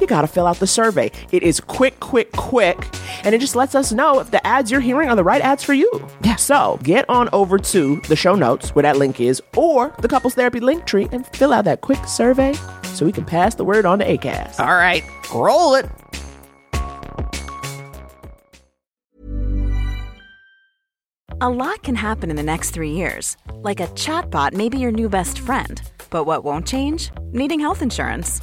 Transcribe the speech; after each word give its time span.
you 0.00 0.06
got 0.06 0.22
to 0.22 0.26
fill 0.26 0.46
out 0.46 0.56
the 0.56 0.66
survey. 0.66 1.10
It 1.32 1.42
is 1.42 1.60
quick, 1.60 2.00
quick, 2.00 2.32
quick. 2.32 2.86
And 3.24 3.34
it 3.34 3.40
just 3.40 3.56
lets 3.56 3.74
us 3.74 3.92
know 3.92 4.20
if 4.20 4.30
the 4.30 4.44
ads 4.46 4.70
you're 4.70 4.80
hearing 4.80 5.08
are 5.08 5.16
the 5.16 5.24
right 5.24 5.42
ads 5.42 5.62
for 5.62 5.74
you. 5.74 5.90
Yeah. 6.22 6.36
So 6.36 6.78
get 6.82 7.08
on 7.08 7.28
over 7.32 7.58
to 7.58 7.96
the 8.08 8.16
show 8.16 8.34
notes 8.34 8.74
where 8.74 8.82
that 8.82 8.96
link 8.96 9.20
is 9.20 9.42
or 9.56 9.94
the 9.98 10.08
couples 10.08 10.34
therapy 10.34 10.60
link 10.60 10.86
tree 10.86 11.08
and 11.12 11.26
fill 11.28 11.52
out 11.52 11.64
that 11.66 11.80
quick 11.80 12.04
survey 12.06 12.54
so 12.84 13.04
we 13.06 13.12
can 13.12 13.24
pass 13.24 13.54
the 13.54 13.64
word 13.64 13.86
on 13.86 13.98
to 13.98 14.04
ACAST. 14.06 14.60
All 14.60 14.76
right, 14.76 15.04
roll 15.34 15.74
it. 15.74 15.86
A 21.42 21.48
lot 21.48 21.82
can 21.82 21.94
happen 21.94 22.28
in 22.28 22.36
the 22.36 22.42
next 22.42 22.72
three 22.72 22.90
years. 22.90 23.38
Like 23.54 23.80
a 23.80 23.86
chatbot 23.86 24.52
may 24.52 24.68
be 24.68 24.76
your 24.78 24.92
new 24.92 25.08
best 25.08 25.38
friend. 25.38 25.80
But 26.10 26.24
what 26.24 26.44
won't 26.44 26.66
change? 26.66 27.10
Needing 27.32 27.60
health 27.60 27.80
insurance. 27.80 28.42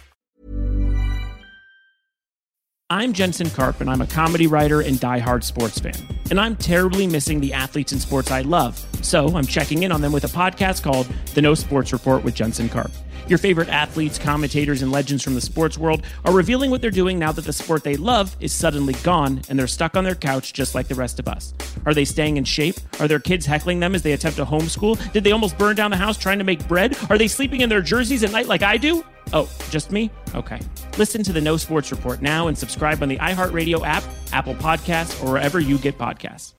I'm 2.91 3.13
Jensen 3.13 3.49
Karp, 3.49 3.79
and 3.79 3.89
I'm 3.89 4.01
a 4.01 4.05
comedy 4.05 4.47
writer 4.47 4.81
and 4.81 4.97
diehard 4.97 5.45
sports 5.45 5.79
fan. 5.79 5.93
And 6.29 6.37
I'm 6.37 6.57
terribly 6.57 7.07
missing 7.07 7.39
the 7.39 7.53
athletes 7.53 7.93
and 7.93 8.01
sports 8.01 8.31
I 8.31 8.41
love. 8.41 8.85
So 9.01 9.29
I'm 9.29 9.45
checking 9.45 9.83
in 9.83 9.93
on 9.93 10.01
them 10.01 10.11
with 10.11 10.25
a 10.25 10.27
podcast 10.27 10.83
called 10.83 11.07
The 11.33 11.41
No 11.41 11.53
Sports 11.53 11.93
Report 11.93 12.21
with 12.21 12.35
Jensen 12.35 12.67
Karp. 12.67 12.91
Your 13.31 13.37
favorite 13.37 13.69
athletes, 13.69 14.19
commentators, 14.19 14.81
and 14.81 14.91
legends 14.91 15.23
from 15.23 15.35
the 15.35 15.39
sports 15.39 15.77
world 15.77 16.03
are 16.25 16.33
revealing 16.33 16.69
what 16.69 16.81
they're 16.81 16.91
doing 16.91 17.17
now 17.17 17.31
that 17.31 17.45
the 17.45 17.53
sport 17.53 17.81
they 17.81 17.95
love 17.95 18.35
is 18.41 18.51
suddenly 18.51 18.93
gone 19.03 19.41
and 19.47 19.57
they're 19.57 19.67
stuck 19.67 19.95
on 19.95 20.03
their 20.03 20.15
couch 20.15 20.51
just 20.51 20.75
like 20.75 20.89
the 20.89 20.95
rest 20.95 21.17
of 21.17 21.29
us. 21.29 21.53
Are 21.85 21.93
they 21.93 22.03
staying 22.03 22.35
in 22.35 22.43
shape? 22.43 22.75
Are 22.99 23.07
their 23.07 23.21
kids 23.21 23.45
heckling 23.45 23.79
them 23.79 23.95
as 23.95 24.01
they 24.01 24.11
attempt 24.11 24.35
to 24.35 24.43
homeschool? 24.43 25.13
Did 25.13 25.23
they 25.23 25.31
almost 25.31 25.57
burn 25.57 25.77
down 25.77 25.91
the 25.91 25.97
house 25.97 26.17
trying 26.17 26.39
to 26.39 26.43
make 26.43 26.67
bread? 26.67 26.97
Are 27.09 27.17
they 27.17 27.29
sleeping 27.29 27.61
in 27.61 27.69
their 27.69 27.81
jerseys 27.81 28.21
at 28.25 28.33
night 28.33 28.47
like 28.47 28.63
I 28.63 28.75
do? 28.75 29.01
Oh, 29.31 29.49
just 29.69 29.93
me? 29.93 30.11
Okay. 30.35 30.59
Listen 30.97 31.23
to 31.23 31.31
the 31.31 31.39
No 31.39 31.55
Sports 31.55 31.89
Report 31.89 32.21
now 32.21 32.49
and 32.49 32.57
subscribe 32.57 33.01
on 33.01 33.07
the 33.07 33.15
iHeartRadio 33.15 33.87
app, 33.87 34.03
Apple 34.33 34.55
Podcasts, 34.55 35.23
or 35.23 35.31
wherever 35.31 35.61
you 35.61 35.77
get 35.77 35.97
podcasts. 35.97 36.53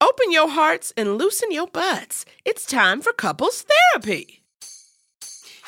Open 0.00 0.32
your 0.32 0.48
hearts 0.48 0.94
and 0.96 1.18
loosen 1.18 1.52
your 1.52 1.66
butts. 1.66 2.24
It's 2.46 2.64
time 2.64 3.02
for 3.02 3.12
couples 3.12 3.66
therapy. 3.92 4.39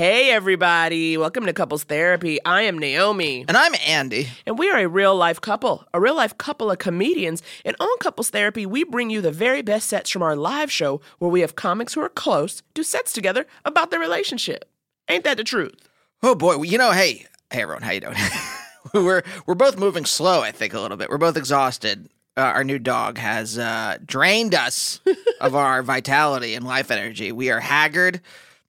Hey, 0.00 0.30
everybody. 0.30 1.18
Welcome 1.18 1.44
to 1.44 1.52
Couples 1.52 1.84
Therapy. 1.84 2.42
I 2.46 2.62
am 2.62 2.78
Naomi. 2.78 3.44
And 3.46 3.54
I'm 3.54 3.74
Andy. 3.86 4.28
And 4.46 4.58
we 4.58 4.70
are 4.70 4.78
a 4.78 4.88
real 4.88 5.14
life 5.14 5.42
couple, 5.42 5.84
a 5.92 6.00
real 6.00 6.16
life 6.16 6.38
couple 6.38 6.70
of 6.70 6.78
comedians. 6.78 7.42
And 7.66 7.76
on 7.78 7.98
Couples 7.98 8.30
Therapy, 8.30 8.64
we 8.64 8.82
bring 8.82 9.10
you 9.10 9.20
the 9.20 9.30
very 9.30 9.60
best 9.60 9.90
sets 9.90 10.08
from 10.08 10.22
our 10.22 10.34
live 10.34 10.72
show 10.72 11.02
where 11.18 11.30
we 11.30 11.42
have 11.42 11.54
comics 11.54 11.92
who 11.92 12.00
are 12.00 12.08
close 12.08 12.62
do 12.72 12.82
sets 12.82 13.12
together 13.12 13.46
about 13.66 13.90
their 13.90 14.00
relationship. 14.00 14.70
Ain't 15.10 15.24
that 15.24 15.36
the 15.36 15.44
truth? 15.44 15.86
Oh 16.22 16.34
boy, 16.34 16.56
well, 16.56 16.64
you 16.64 16.78
know, 16.78 16.92
hey, 16.92 17.26
hey 17.52 17.60
everyone, 17.60 17.82
how 17.82 17.90
you 17.90 18.00
doing? 18.00 18.16
we're 18.94 19.22
we're 19.44 19.54
both 19.54 19.78
moving 19.78 20.06
slow, 20.06 20.40
I 20.40 20.50
think, 20.50 20.72
a 20.72 20.80
little 20.80 20.96
bit. 20.96 21.10
We're 21.10 21.18
both 21.18 21.36
exhausted. 21.36 22.08
Uh, 22.38 22.40
our 22.40 22.64
new 22.64 22.78
dog 22.78 23.18
has 23.18 23.58
uh, 23.58 23.98
drained 24.06 24.54
us 24.54 25.00
of 25.42 25.54
our 25.54 25.82
vitality 25.82 26.54
and 26.54 26.64
life 26.64 26.90
energy. 26.90 27.32
We 27.32 27.50
are 27.50 27.60
haggard. 27.60 28.22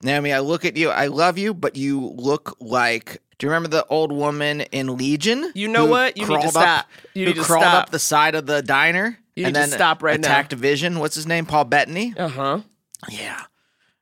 Naomi, 0.03 0.33
I 0.33 0.39
look 0.39 0.65
at 0.65 0.77
you. 0.77 0.89
I 0.89 1.07
love 1.07 1.37
you, 1.37 1.53
but 1.53 1.75
you 1.75 1.99
look 2.15 2.55
like. 2.59 3.21
Do 3.37 3.47
you 3.47 3.51
remember 3.51 3.69
the 3.69 3.85
old 3.87 4.11
woman 4.11 4.61
in 4.61 4.97
Legion? 4.97 5.51
You 5.55 5.67
know 5.67 5.85
what? 5.85 6.15
You 6.17 6.27
need 6.27 6.41
to 6.41 6.49
stop. 6.49 6.79
Up, 6.81 6.85
You 7.15 7.25
need 7.25 7.35
to 7.35 7.41
crawled 7.41 7.63
stop. 7.63 7.83
up 7.85 7.89
the 7.89 7.97
side 7.99 8.35
of 8.35 8.45
the 8.45 8.61
diner 8.61 9.17
You 9.35 9.47
and 9.47 9.55
then 9.55 9.69
stop 9.69 10.03
right 10.03 10.19
now. 10.19 10.27
attacked 10.27 10.53
Vision. 10.53 10.99
What's 10.99 11.15
his 11.15 11.25
name? 11.25 11.45
Paul 11.47 11.63
Bettany. 11.65 12.13
Uh 12.15 12.27
huh. 12.27 12.59
Yeah, 13.09 13.41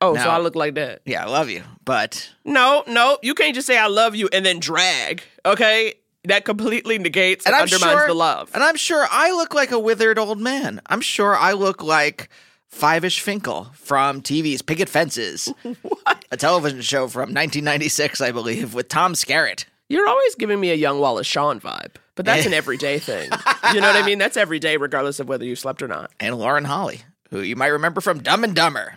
Oh, 0.02 0.14
so 0.16 0.30
I 0.30 0.40
look 0.40 0.56
like 0.56 0.76
that. 0.76 1.02
yeah, 1.06 1.24
I 1.26 1.30
love 1.30 1.50
you, 1.50 1.64
but 1.86 2.30
No, 2.44 2.84
no, 2.88 3.18
you 3.22 3.34
can't 3.34 3.56
just 3.56 3.66
say 3.68 3.78
I 3.78 3.88
love 3.88 4.14
you 4.16 4.28
and 4.34 4.46
then 4.46 4.60
drag, 4.60 5.24
okay? 5.46 5.94
That 6.26 6.44
completely 6.44 6.98
negates 6.98 7.46
and, 7.46 7.56
and 7.56 7.64
undermines 7.64 7.98
sure, 8.00 8.08
the 8.08 8.14
love. 8.14 8.52
And 8.54 8.62
I'm 8.62 8.76
sure 8.76 9.08
I 9.10 9.32
look 9.32 9.54
like 9.54 9.72
a 9.72 9.80
withered 9.80 10.20
old 10.20 10.40
man. 10.40 10.82
I'm 10.88 11.00
sure 11.00 11.34
I 11.38 11.54
look 11.54 11.82
like 11.82 12.28
Fyvush 12.74 13.20
Finkel 13.20 13.68
from 13.74 14.22
TV's 14.22 14.62
Picket 14.62 14.90
Fences, 14.90 15.52
a 16.32 16.38
television 16.38 16.82
show 16.82 17.08
from 17.08 17.34
1996, 17.34 18.22
I 18.22 18.32
believe, 18.32 18.74
with 18.74 18.88
Tom 18.90 19.14
Skerritt. 19.14 19.66
You're 19.90 20.08
always 20.08 20.36
giving 20.36 20.60
me 20.60 20.70
a 20.70 20.76
young 20.76 21.00
Wallace 21.00 21.26
Shawn 21.26 21.60
vibe, 21.60 21.96
but 22.16 22.26
that's 22.26 22.46
an 22.46 22.54
everyday 22.62 23.00
thing. 23.00 23.30
You 23.74 23.82
know 23.82 23.88
what 23.92 24.02
I 24.02 24.06
mean? 24.06 24.20
That's 24.20 24.38
every 24.38 24.60
day, 24.60 24.78
regardless 24.78 25.20
of 25.20 25.28
whether 25.28 25.46
you 25.46 25.56
slept 25.56 25.82
or 25.82 25.88
not. 25.88 26.12
and 26.20 26.38
Lauren 26.38 26.66
Holly, 26.66 27.02
who 27.32 27.42
you 27.42 27.56
might 27.56 27.68
remember 27.68 28.02
from 28.02 28.22
Dumb 28.22 28.44
and 28.44 28.56
Dumber. 28.56 28.96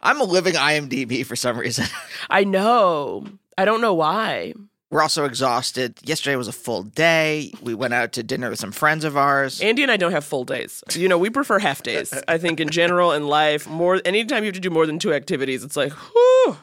I'm 0.00 0.20
a 0.20 0.24
living 0.24 0.54
IMDb 0.54 1.24
for 1.24 1.36
some 1.36 1.56
reason. 1.56 1.86
I 2.30 2.42
know. 2.42 3.24
I 3.56 3.64
don't 3.64 3.80
know 3.80 3.94
why. 3.94 4.54
We're 4.92 5.00
also 5.00 5.24
exhausted. 5.24 5.94
Yesterday 6.04 6.36
was 6.36 6.48
a 6.48 6.52
full 6.52 6.82
day. 6.82 7.50
We 7.62 7.72
went 7.72 7.94
out 7.94 8.12
to 8.12 8.22
dinner 8.22 8.50
with 8.50 8.58
some 8.58 8.72
friends 8.72 9.04
of 9.04 9.16
ours. 9.16 9.58
Andy 9.62 9.82
and 9.82 9.90
I 9.90 9.96
don't 9.96 10.12
have 10.12 10.22
full 10.22 10.44
days. 10.44 10.84
You 10.92 11.08
know, 11.08 11.16
we 11.16 11.30
prefer 11.30 11.58
half 11.58 11.82
days. 11.82 12.12
I 12.28 12.36
think 12.36 12.60
in 12.60 12.68
general 12.68 13.10
in 13.12 13.26
life, 13.26 13.66
more 13.66 14.02
anytime 14.04 14.42
you 14.42 14.48
have 14.48 14.54
to 14.54 14.60
do 14.60 14.68
more 14.68 14.84
than 14.84 14.98
two 14.98 15.14
activities, 15.14 15.64
it's 15.64 15.78
like, 15.78 15.92
whew, 15.92 16.58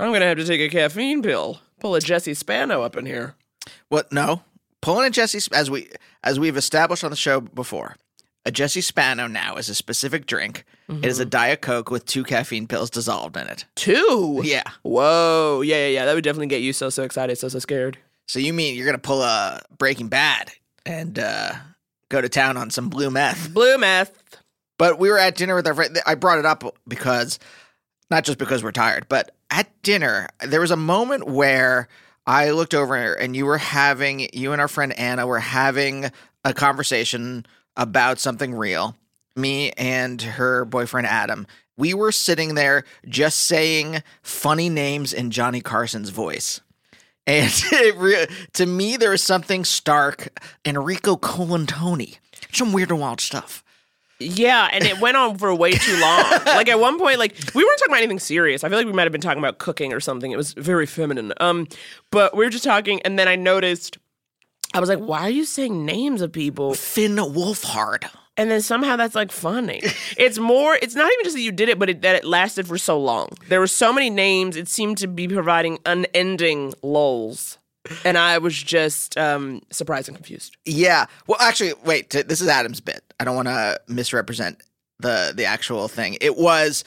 I'm 0.00 0.12
gonna 0.12 0.24
have 0.24 0.38
to 0.38 0.44
take 0.44 0.60
a 0.60 0.68
caffeine 0.68 1.22
pill. 1.22 1.60
Pull 1.78 1.94
a 1.94 2.00
Jesse 2.00 2.34
Spano 2.34 2.82
up 2.82 2.96
in 2.96 3.06
here. 3.06 3.36
What? 3.88 4.10
No, 4.10 4.42
pulling 4.80 5.06
a 5.06 5.10
Jesse, 5.10 5.48
as 5.54 5.70
we 5.70 5.90
as 6.24 6.40
we've 6.40 6.56
established 6.56 7.04
on 7.04 7.12
the 7.12 7.16
show 7.16 7.40
before, 7.40 7.94
A 8.46 8.50
Jesse 8.50 8.80
Spano 8.80 9.26
now 9.26 9.56
is 9.56 9.68
a 9.68 9.74
specific 9.74 10.26
drink. 10.26 10.64
It 10.88 11.04
is 11.04 11.20
a 11.20 11.24
Diet 11.24 11.60
Coke 11.60 11.90
with 11.90 12.04
two 12.04 12.24
caffeine 12.24 12.66
pills 12.66 12.90
dissolved 12.90 13.36
in 13.36 13.46
it. 13.46 13.64
Two. 13.76 14.40
Yeah. 14.42 14.64
Whoa. 14.82 15.60
Yeah, 15.60 15.76
yeah, 15.76 15.86
yeah. 15.88 16.04
That 16.06 16.14
would 16.14 16.24
definitely 16.24 16.48
get 16.48 16.62
you 16.62 16.72
so 16.72 16.90
so 16.90 17.04
excited, 17.04 17.38
so 17.38 17.48
so 17.48 17.60
scared. 17.60 17.98
So 18.26 18.38
you 18.38 18.52
mean 18.52 18.74
you're 18.76 18.86
gonna 18.86 18.98
pull 18.98 19.22
a 19.22 19.60
Breaking 19.78 20.08
Bad 20.08 20.50
and 20.84 21.18
uh, 21.18 21.52
go 22.08 22.20
to 22.20 22.28
town 22.28 22.56
on 22.56 22.70
some 22.70 22.88
blue 22.88 23.10
meth? 23.10 23.52
Blue 23.54 23.78
meth. 23.78 24.12
But 24.78 24.98
we 24.98 25.10
were 25.10 25.18
at 25.18 25.36
dinner 25.36 25.54
with 25.54 25.66
our 25.66 25.74
friend. 25.74 25.98
I 26.06 26.14
brought 26.14 26.38
it 26.38 26.46
up 26.46 26.64
because, 26.88 27.38
not 28.10 28.24
just 28.24 28.38
because 28.38 28.64
we're 28.64 28.72
tired, 28.72 29.06
but 29.08 29.30
at 29.50 29.68
dinner, 29.82 30.28
there 30.44 30.60
was 30.60 30.70
a 30.70 30.76
moment 30.76 31.28
where 31.28 31.86
I 32.26 32.50
looked 32.50 32.74
over 32.74 32.96
and 32.96 33.36
you 33.36 33.44
were 33.46 33.58
having, 33.58 34.28
you 34.32 34.52
and 34.52 34.60
our 34.60 34.68
friend 34.68 34.98
Anna 34.98 35.26
were 35.26 35.38
having 35.38 36.10
a 36.44 36.54
conversation 36.54 37.44
about 37.80 38.20
something 38.20 38.54
real. 38.54 38.94
Me 39.34 39.72
and 39.72 40.20
her 40.20 40.64
boyfriend 40.66 41.06
Adam. 41.06 41.46
We 41.76 41.94
were 41.94 42.12
sitting 42.12 42.54
there 42.54 42.84
just 43.08 43.40
saying 43.40 44.02
funny 44.22 44.68
names 44.68 45.12
in 45.14 45.30
Johnny 45.30 45.62
Carson's 45.62 46.10
voice. 46.10 46.60
And 47.26 47.50
it 47.72 47.96
re- 47.96 48.26
to 48.52 48.66
me, 48.66 48.96
there 48.98 49.10
was 49.10 49.22
something 49.22 49.64
stark. 49.64 50.28
Enrico 50.64 51.16
Colantoni. 51.16 52.18
Some 52.52 52.72
weird 52.72 52.90
and 52.90 53.00
wild 53.00 53.20
stuff. 53.20 53.64
Yeah, 54.18 54.68
and 54.70 54.84
it 54.84 55.00
went 55.00 55.16
on 55.16 55.38
for 55.38 55.54
way 55.54 55.72
too 55.72 55.98
long. 55.98 56.24
like 56.46 56.68
at 56.68 56.78
one 56.78 56.98
point, 56.98 57.18
like 57.18 57.34
we 57.54 57.64
weren't 57.64 57.78
talking 57.78 57.92
about 57.92 58.02
anything 58.02 58.18
serious. 58.18 58.62
I 58.62 58.68
feel 58.68 58.76
like 58.76 58.86
we 58.86 58.92
might 58.92 59.04
have 59.04 59.12
been 59.12 59.22
talking 59.22 59.38
about 59.38 59.56
cooking 59.56 59.94
or 59.94 60.00
something. 60.00 60.30
It 60.30 60.36
was 60.36 60.52
very 60.52 60.84
feminine. 60.84 61.32
Um, 61.40 61.66
but 62.10 62.36
we 62.36 62.44
were 62.44 62.50
just 62.50 62.64
talking, 62.64 63.00
and 63.02 63.18
then 63.18 63.26
I 63.28 63.36
noticed. 63.36 63.96
I 64.74 64.80
was 64.80 64.88
like, 64.88 65.00
"Why 65.00 65.22
are 65.22 65.30
you 65.30 65.44
saying 65.44 65.84
names 65.84 66.22
of 66.22 66.32
people?" 66.32 66.74
Finn 66.74 67.16
Wolfhard. 67.16 68.08
And 68.36 68.50
then 68.50 68.62
somehow 68.62 68.96
that's 68.96 69.14
like 69.14 69.32
funny. 69.32 69.82
It's 70.16 70.38
more. 70.38 70.74
It's 70.80 70.94
not 70.94 71.12
even 71.12 71.24
just 71.24 71.36
that 71.36 71.42
you 71.42 71.52
did 71.52 71.68
it, 71.68 71.78
but 71.78 71.90
it, 71.90 72.02
that 72.02 72.16
it 72.16 72.24
lasted 72.24 72.66
for 72.66 72.78
so 72.78 72.98
long. 72.98 73.28
There 73.48 73.60
were 73.60 73.66
so 73.66 73.92
many 73.92 74.08
names. 74.08 74.56
It 74.56 74.68
seemed 74.68 74.98
to 74.98 75.06
be 75.06 75.28
providing 75.28 75.78
unending 75.84 76.72
lulls, 76.82 77.58
and 78.04 78.16
I 78.16 78.38
was 78.38 78.56
just 78.56 79.18
um, 79.18 79.60
surprised 79.70 80.08
and 80.08 80.16
confused. 80.16 80.56
Yeah. 80.64 81.06
Well, 81.26 81.38
actually, 81.40 81.74
wait. 81.84 82.10
T- 82.10 82.22
this 82.22 82.40
is 82.40 82.48
Adam's 82.48 82.80
bit. 82.80 83.02
I 83.18 83.24
don't 83.24 83.36
want 83.36 83.48
to 83.48 83.80
misrepresent 83.88 84.62
the 85.00 85.32
the 85.34 85.44
actual 85.44 85.88
thing. 85.88 86.16
It 86.20 86.36
was 86.36 86.84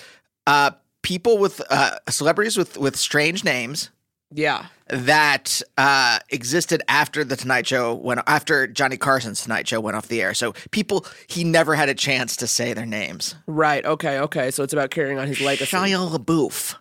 uh, 0.47 0.71
people 1.03 1.37
with 1.37 1.61
uh, 1.69 1.97
celebrities 2.09 2.57
with 2.57 2.77
with 2.77 2.95
strange 2.95 3.43
names 3.43 3.89
Yeah. 4.35 4.65
that 4.87 5.61
uh, 5.77 6.19
existed 6.29 6.81
after 6.87 7.23
the 7.23 7.35
Tonight 7.35 7.67
Show 7.67 7.93
went 7.93 8.21
after 8.27 8.67
Johnny 8.67 8.97
Carson's 8.97 9.41
Tonight 9.41 9.67
Show 9.67 9.79
went 9.79 9.95
off 9.97 10.07
the 10.07 10.21
air. 10.21 10.33
So 10.33 10.53
people 10.71 11.05
he 11.27 11.43
never 11.43 11.75
had 11.75 11.89
a 11.89 11.93
chance 11.93 12.35
to 12.37 12.47
say 12.47 12.73
their 12.73 12.85
names. 12.85 13.35
Right. 13.47 13.85
Okay. 13.85 14.19
Okay. 14.19 14.51
So 14.51 14.63
it's 14.63 14.73
about 14.73 14.89
carrying 14.91 15.19
on 15.19 15.27
his 15.27 15.39
legacy. 15.41 15.75
Shia 15.75 16.17
LaBeouf. 16.17 16.75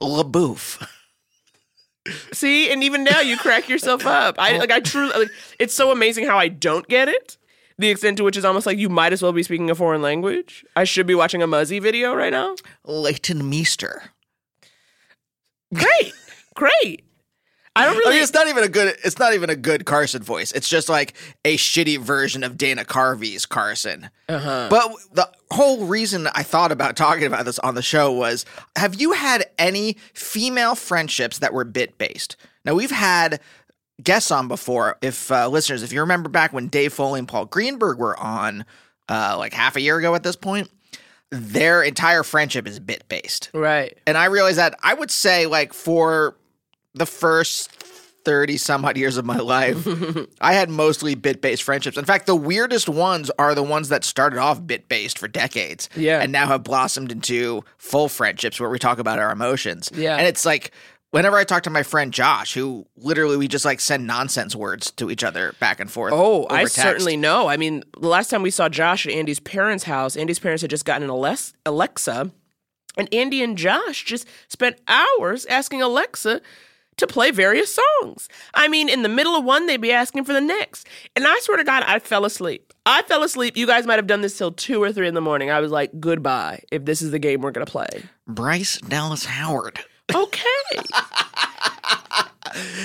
LaBeouf. 0.00 0.86
See, 2.32 2.72
and 2.72 2.82
even 2.82 3.04
now 3.04 3.20
you 3.20 3.36
crack 3.36 3.68
yourself 3.68 4.06
up. 4.06 4.34
I 4.38 4.58
like 4.58 4.72
I 4.72 4.80
truly 4.80 5.12
like 5.16 5.28
it's 5.60 5.74
so 5.74 5.92
amazing 5.92 6.26
how 6.26 6.36
I 6.36 6.48
don't 6.48 6.86
get 6.88 7.08
it. 7.08 7.36
The 7.78 7.90
extent 7.90 8.16
to 8.16 8.24
which 8.24 8.36
is 8.36 8.44
almost 8.44 8.66
like 8.66 8.76
you 8.78 8.88
might 8.88 9.12
as 9.12 9.22
well 9.22 9.32
be 9.32 9.42
speaking 9.44 9.70
a 9.70 9.74
foreign 9.74 10.02
language. 10.02 10.64
I 10.74 10.82
should 10.84 11.06
be 11.06 11.14
watching 11.14 11.42
a 11.42 11.46
Muzzy 11.46 11.78
video 11.78 12.14
right 12.14 12.32
now. 12.32 12.56
Leighton 12.84 13.48
Meester. 13.48 14.02
Great. 15.72 16.12
Great. 16.54 17.04
I 17.74 17.86
don't 17.86 17.94
I 17.94 17.98
really 17.98 18.14
mean, 18.16 18.22
it's 18.22 18.34
not 18.34 18.48
even 18.48 18.64
a 18.64 18.68
good. 18.68 18.96
It's 19.02 19.18
not 19.18 19.32
even 19.32 19.48
a 19.48 19.56
good 19.56 19.86
Carson 19.86 20.22
voice. 20.22 20.52
It's 20.52 20.68
just 20.68 20.90
like 20.90 21.14
a 21.44 21.56
shitty 21.56 21.98
version 21.98 22.44
of 22.44 22.58
Dana 22.58 22.84
Carvey's 22.84 23.46
Carson. 23.46 24.10
Uh-huh. 24.28 24.66
But 24.68 24.90
the 25.14 25.30
whole 25.50 25.86
reason 25.86 26.28
I 26.34 26.42
thought 26.42 26.70
about 26.70 26.96
talking 26.96 27.24
about 27.24 27.46
this 27.46 27.58
on 27.60 27.74
the 27.74 27.80
show 27.80 28.12
was: 28.12 28.44
Have 28.76 29.00
you 29.00 29.12
had 29.12 29.46
any 29.58 29.96
female 30.12 30.74
friendships 30.74 31.38
that 31.38 31.54
were 31.54 31.64
bit 31.64 31.96
based? 31.96 32.36
Now 32.66 32.74
we've 32.74 32.90
had 32.90 33.40
guests 34.02 34.30
on 34.30 34.48
before. 34.48 34.98
If 35.00 35.32
uh, 35.32 35.48
listeners, 35.48 35.82
if 35.82 35.94
you 35.94 36.00
remember 36.00 36.28
back 36.28 36.52
when 36.52 36.68
Dave 36.68 36.92
Foley 36.92 37.20
and 37.20 37.28
Paul 37.28 37.46
Greenberg 37.46 37.98
were 37.98 38.18
on, 38.20 38.66
uh, 39.08 39.36
like 39.38 39.54
half 39.54 39.76
a 39.76 39.80
year 39.80 39.96
ago 39.96 40.14
at 40.14 40.22
this 40.22 40.36
point, 40.36 40.70
their 41.30 41.82
entire 41.82 42.22
friendship 42.22 42.68
is 42.68 42.78
bit 42.78 43.08
based. 43.08 43.50
Right. 43.54 43.96
And 44.06 44.18
I 44.18 44.26
realized 44.26 44.58
that 44.58 44.78
I 44.82 44.92
would 44.92 45.10
say, 45.10 45.46
like, 45.46 45.72
for 45.72 46.36
the 46.94 47.06
first 47.06 47.70
30 48.24 48.56
some 48.56 48.84
odd 48.84 48.96
years 48.96 49.16
of 49.16 49.24
my 49.24 49.38
life, 49.38 49.86
I 50.40 50.52
had 50.54 50.70
mostly 50.70 51.14
bit 51.16 51.40
based 51.40 51.62
friendships. 51.64 51.96
In 51.98 52.04
fact, 52.04 52.26
the 52.26 52.36
weirdest 52.36 52.88
ones 52.88 53.30
are 53.38 53.54
the 53.54 53.62
ones 53.64 53.88
that 53.88 54.04
started 54.04 54.38
off 54.38 54.64
bit 54.64 54.88
based 54.88 55.18
for 55.18 55.26
decades 55.26 55.88
Yeah. 55.96 56.20
and 56.20 56.30
now 56.30 56.46
have 56.46 56.62
blossomed 56.62 57.10
into 57.10 57.64
full 57.78 58.08
friendships 58.08 58.60
where 58.60 58.70
we 58.70 58.78
talk 58.78 58.98
about 58.98 59.18
our 59.18 59.32
emotions. 59.32 59.90
Yeah. 59.94 60.16
And 60.16 60.26
it's 60.26 60.44
like, 60.44 60.72
Whenever 61.10 61.36
I 61.36 61.44
talk 61.44 61.64
to 61.64 61.68
my 61.70 61.82
friend 61.82 62.10
Josh, 62.10 62.54
who 62.54 62.86
literally 62.96 63.36
we 63.36 63.46
just 63.46 63.66
like 63.66 63.80
send 63.80 64.06
nonsense 64.06 64.56
words 64.56 64.90
to 64.92 65.10
each 65.10 65.22
other 65.22 65.52
back 65.60 65.78
and 65.78 65.90
forth. 65.90 66.14
Oh, 66.16 66.46
I 66.48 66.60
text. 66.60 66.76
certainly 66.76 67.18
know. 67.18 67.48
I 67.48 67.58
mean, 67.58 67.84
the 68.00 68.08
last 68.08 68.30
time 68.30 68.40
we 68.40 68.50
saw 68.50 68.70
Josh 68.70 69.04
at 69.06 69.12
Andy's 69.12 69.38
parents' 69.38 69.84
house, 69.84 70.16
Andy's 70.16 70.38
parents 70.38 70.62
had 70.62 70.70
just 70.70 70.86
gotten 70.86 71.02
an 71.02 71.10
Alex- 71.10 71.52
Alexa, 71.66 72.30
and 72.96 73.12
Andy 73.12 73.42
and 73.42 73.58
Josh 73.58 74.04
just 74.06 74.26
spent 74.48 74.78
hours 74.88 75.44
asking 75.44 75.82
Alexa 75.82 76.40
to 76.98 77.06
play 77.06 77.30
various 77.30 77.78
songs. 78.00 78.28
I 78.54 78.68
mean, 78.68 78.88
in 78.88 79.02
the 79.02 79.08
middle 79.08 79.34
of 79.34 79.44
one, 79.44 79.66
they'd 79.66 79.80
be 79.80 79.92
asking 79.92 80.24
for 80.24 80.32
the 80.32 80.40
next. 80.40 80.86
And 81.16 81.26
I 81.26 81.38
swear 81.40 81.56
to 81.56 81.64
God, 81.64 81.82
I 81.86 81.98
fell 81.98 82.24
asleep. 82.24 82.72
I 82.84 83.02
fell 83.02 83.22
asleep. 83.22 83.56
You 83.56 83.66
guys 83.66 83.86
might 83.86 83.96
have 83.96 84.06
done 84.06 84.20
this 84.20 84.36
till 84.36 84.52
two 84.52 84.82
or 84.82 84.92
three 84.92 85.08
in 85.08 85.14
the 85.14 85.20
morning. 85.20 85.50
I 85.50 85.60
was 85.60 85.70
like, 85.70 85.98
goodbye, 86.00 86.62
if 86.70 86.84
this 86.84 87.02
is 87.02 87.10
the 87.10 87.18
game 87.18 87.40
we're 87.40 87.50
going 87.50 87.66
to 87.66 87.70
play. 87.70 88.04
Bryce 88.26 88.78
Dallas 88.80 89.24
Howard. 89.24 89.80
Okay. 90.14 90.44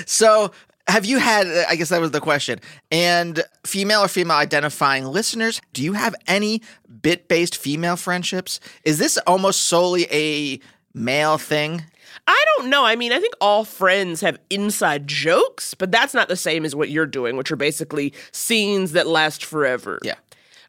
So, 0.06 0.52
have 0.86 1.04
you 1.04 1.18
had, 1.18 1.46
I 1.68 1.76
guess 1.76 1.90
that 1.90 2.00
was 2.00 2.12
the 2.12 2.20
question, 2.20 2.60
and 2.90 3.42
female 3.66 4.00
or 4.00 4.08
female 4.08 4.36
identifying 4.36 5.04
listeners, 5.04 5.60
do 5.74 5.82
you 5.82 5.92
have 5.92 6.14
any 6.26 6.62
bit 7.02 7.28
based 7.28 7.56
female 7.56 7.96
friendships? 7.96 8.58
Is 8.84 8.98
this 8.98 9.18
almost 9.26 9.66
solely 9.66 10.06
a 10.10 10.60
male 10.94 11.36
thing? 11.36 11.84
I 12.28 12.44
don't 12.56 12.68
know. 12.68 12.84
I 12.84 12.94
mean, 12.94 13.10
I 13.10 13.20
think 13.20 13.32
all 13.40 13.64
friends 13.64 14.20
have 14.20 14.38
inside 14.50 15.08
jokes, 15.08 15.72
but 15.72 15.90
that's 15.90 16.12
not 16.12 16.28
the 16.28 16.36
same 16.36 16.66
as 16.66 16.76
what 16.76 16.90
you're 16.90 17.06
doing, 17.06 17.38
which 17.38 17.50
are 17.50 17.56
basically 17.56 18.12
scenes 18.32 18.92
that 18.92 19.06
last 19.06 19.44
forever. 19.44 19.98
Yeah. 20.04 20.16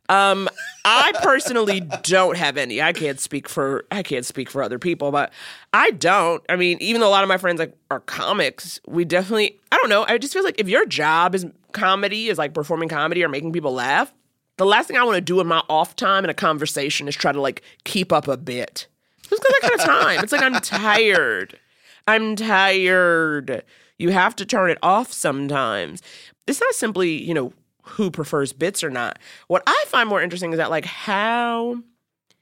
Um, 0.08 0.50
I 0.86 1.12
personally 1.22 1.82
don't 2.02 2.38
have 2.38 2.58
any. 2.58 2.82
I 2.82 2.94
can't 2.94 3.20
speak 3.20 3.48
for 3.48 3.86
I 3.92 4.04
can't 4.04 4.26
speak 4.26 4.50
for 4.50 4.64
other 4.64 4.80
people, 4.80 5.12
but 5.12 5.32
I 5.74 5.92
don't. 5.92 6.42
I 6.50 6.56
mean, 6.56 6.78
even 6.80 7.02
though 7.02 7.10
a 7.10 7.12
lot 7.12 7.24
of 7.24 7.28
my 7.28 7.38
friends 7.38 7.60
like 7.60 7.76
are 7.92 8.00
comics, 8.00 8.80
we 8.88 9.04
definitely 9.06 9.60
I 9.72 9.76
don't 9.76 9.90
know. 9.90 10.06
I 10.08 10.18
just 10.18 10.34
feel 10.34 10.46
like 10.46 10.60
if 10.60 10.70
your 10.70 10.86
job 10.86 11.36
is 11.36 11.46
comedy, 11.74 12.30
is 12.30 12.38
like 12.38 12.54
performing 12.54 12.90
comedy 12.90 13.24
or 13.24 13.30
making 13.30 13.52
people 13.52 13.74
laugh, 13.74 14.12
the 14.58 14.66
last 14.66 14.88
thing 14.88 14.98
I 14.98 15.04
want 15.04 15.16
to 15.16 15.22
do 15.22 15.42
in 15.42 15.48
my 15.48 15.62
off 15.70 15.96
time 15.96 16.24
in 16.24 16.30
a 16.30 16.34
conversation 16.34 17.08
is 17.08 17.16
try 17.16 17.34
to 17.34 17.42
like 17.42 17.62
keep 17.84 18.12
up 18.12 18.28
a 18.28 18.38
bit. 18.38 18.88
Who's 19.30 19.40
got 19.40 19.50
that 19.50 19.62
kind 19.62 19.74
of 19.80 19.86
time? 19.86 20.24
It's 20.24 20.32
like 20.32 20.42
I'm 20.42 20.60
tired. 20.60 21.60
I'm 22.08 22.36
tired. 22.36 23.64
You 23.98 24.10
have 24.10 24.36
to 24.38 24.46
turn 24.46 24.72
it 24.72 24.80
off 24.82 25.14
sometimes. 25.14 26.02
It's 26.48 26.62
not 26.62 26.74
simply, 26.74 27.22
you 27.22 27.34
know, 27.34 27.54
who 27.84 28.10
prefers 28.10 28.54
bits 28.54 28.84
or 28.84 28.90
not. 28.90 29.20
What 29.48 29.64
I 29.68 29.86
find 29.88 30.10
more 30.10 30.22
interesting 30.22 30.52
is 30.52 30.58
that, 30.58 30.70
like, 30.70 30.86
how 30.86 31.80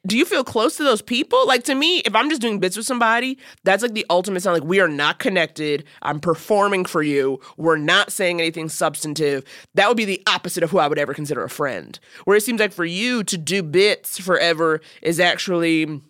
do 0.06 0.18
you 0.18 0.24
feel 0.24 0.44
close 0.44 0.78
to 0.78 0.84
those 0.84 1.02
people? 1.02 1.46
Like, 1.46 1.64
to 1.66 1.76
me, 1.76 2.00
if 2.00 2.16
I'm 2.16 2.30
just 2.30 2.42
doing 2.42 2.60
bits 2.60 2.78
with 2.78 2.86
somebody, 2.86 3.38
that's 3.64 3.84
like 3.84 3.94
the 3.94 4.06
ultimate 4.10 4.42
sign. 4.42 4.54
Like, 4.54 4.64
we 4.64 4.80
are 4.80 4.88
not 4.88 5.20
connected. 5.20 5.84
I'm 6.02 6.22
performing 6.22 6.86
for 6.86 7.04
you. 7.04 7.42
We're 7.58 7.78
not 7.78 8.12
saying 8.14 8.40
anything 8.40 8.70
substantive. 8.70 9.44
That 9.74 9.90
would 9.90 9.98
be 9.98 10.06
the 10.06 10.22
opposite 10.28 10.64
of 10.64 10.72
who 10.72 10.78
I 10.78 10.88
would 10.88 11.00
ever 11.00 11.14
consider 11.14 11.44
a 11.44 11.50
friend. 11.50 12.00
Where 12.24 12.38
it 12.38 12.44
seems 12.44 12.62
like 12.62 12.72
for 12.72 12.86
you 12.86 13.24
to 13.26 13.38
do 13.38 13.64
bits 13.64 14.18
forever 14.18 14.80
is 15.02 15.20
actually 15.20 16.02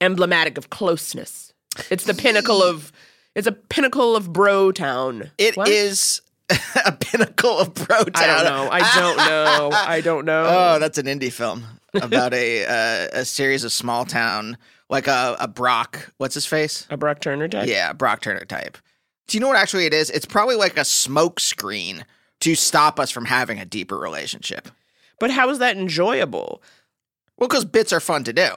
emblematic 0.00 0.58
of 0.58 0.70
closeness. 0.70 1.52
It's 1.90 2.04
the 2.04 2.14
pinnacle 2.14 2.62
of. 2.62 2.92
It's 3.34 3.46
a 3.46 3.52
pinnacle 3.52 4.16
of 4.16 4.32
bro 4.32 4.72
town. 4.72 5.30
It 5.38 5.56
What? 5.56 5.68
is 5.68 6.20
a 6.84 6.92
pinnacle 6.92 7.58
of 7.58 7.74
bro 7.74 8.04
town. 8.04 8.12
I 8.16 8.42
don't 8.42 8.44
know. 8.44 8.68
I 8.70 8.94
don't 8.98 9.16
know. 9.28 9.70
I 9.72 10.00
don't 10.00 10.24
know. 10.24 10.44
Oh, 10.48 10.78
that's 10.80 10.98
an 10.98 11.06
indie 11.06 11.32
film 11.32 11.64
about 11.94 12.34
a 12.34 12.64
uh, 13.14 13.20
a 13.20 13.24
series 13.24 13.62
of 13.64 13.72
small 13.72 14.04
town, 14.04 14.56
like 14.88 15.06
a, 15.06 15.36
a 15.38 15.46
Brock. 15.48 16.12
What's 16.18 16.34
his 16.34 16.46
face? 16.46 16.86
a 16.90 16.96
Brock 16.96 17.20
Turner 17.20 17.46
type. 17.48 17.68
Yeah, 17.68 17.92
Brock 17.92 18.20
Turner 18.20 18.44
type. 18.44 18.76
Do 19.28 19.36
you 19.36 19.40
know 19.40 19.46
what 19.48 19.56
actually 19.56 19.86
it 19.86 19.94
is? 19.94 20.10
It's 20.10 20.26
probably 20.26 20.56
like 20.56 20.76
a 20.76 20.84
smoke 20.84 21.38
screen 21.38 22.04
to 22.40 22.56
stop 22.56 22.98
us 22.98 23.12
from 23.12 23.26
having 23.26 23.60
a 23.60 23.64
deeper 23.64 23.96
relationship. 23.96 24.68
But 25.20 25.30
how 25.30 25.50
is 25.50 25.58
that 25.60 25.76
enjoyable? 25.76 26.62
Well, 27.38 27.46
because 27.48 27.64
bits 27.64 27.92
are 27.92 28.00
fun 28.00 28.24
to 28.24 28.32
do. 28.32 28.48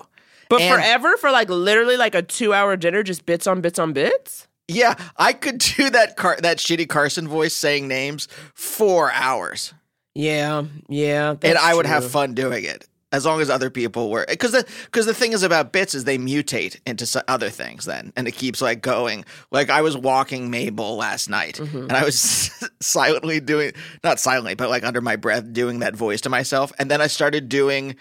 But 0.53 0.61
And- 0.61 0.75
forever 0.75 1.17
for 1.17 1.31
like 1.31 1.49
literally 1.49 1.97
like 1.97 2.13
a 2.15 2.21
two 2.21 2.53
hour 2.53 2.75
dinner, 2.77 3.01
just 3.01 3.25
bits 3.25 3.47
on 3.47 3.61
bits 3.61 3.79
on 3.79 3.91
bits? 3.93 4.47
Yeah, 4.67 4.93
I 5.17 5.33
could 5.33 5.57
do 5.57 5.89
that 5.89 6.15
car- 6.15 6.37
that 6.41 6.57
shitty 6.57 6.87
Carson 6.87 7.27
voice 7.27 7.55
saying 7.55 7.87
names 7.87 8.27
four 8.53 9.11
hours. 9.11 9.73
Yeah, 10.15 10.65
yeah. 10.87 11.35
and 11.41 11.57
I 11.57 11.73
would 11.73 11.87
have 11.87 12.05
fun 12.09 12.33
doing 12.35 12.63
it 12.65 12.87
as 13.11 13.25
long 13.25 13.41
as 13.41 13.49
other 13.49 13.69
people 13.71 14.09
were 14.11 14.25
because 14.29 14.51
the 14.51 14.63
because 14.85 15.05
the 15.07 15.13
thing 15.13 15.33
is 15.33 15.41
about 15.43 15.71
bits 15.71 15.93
is 15.95 16.03
they 16.03 16.17
mutate 16.19 16.79
into 16.85 17.23
other 17.27 17.49
things 17.49 17.85
then 17.85 18.13
and 18.15 18.27
it 18.27 18.31
keeps 18.33 18.61
like 18.61 18.81
going 18.81 19.25
like 19.51 19.69
I 19.71 19.81
was 19.81 19.97
walking 19.97 20.49
Mabel 20.51 20.95
last 20.97 21.29
night 21.29 21.55
Mm-hmm. 21.57 21.77
and 21.77 21.91
I 21.93 22.03
was 22.05 22.51
silently 22.81 23.39
doing 23.39 23.73
not 24.03 24.19
silently 24.19 24.53
but 24.55 24.69
like 24.69 24.83
under 24.83 25.01
my 25.01 25.15
breath 25.15 25.51
doing 25.53 25.79
that 25.79 25.95
voice 25.95 26.21
to 26.21 26.29
myself 26.29 26.71
and 26.79 26.89
then 26.89 27.01
I 27.01 27.07
started 27.07 27.49
doing 27.49 27.95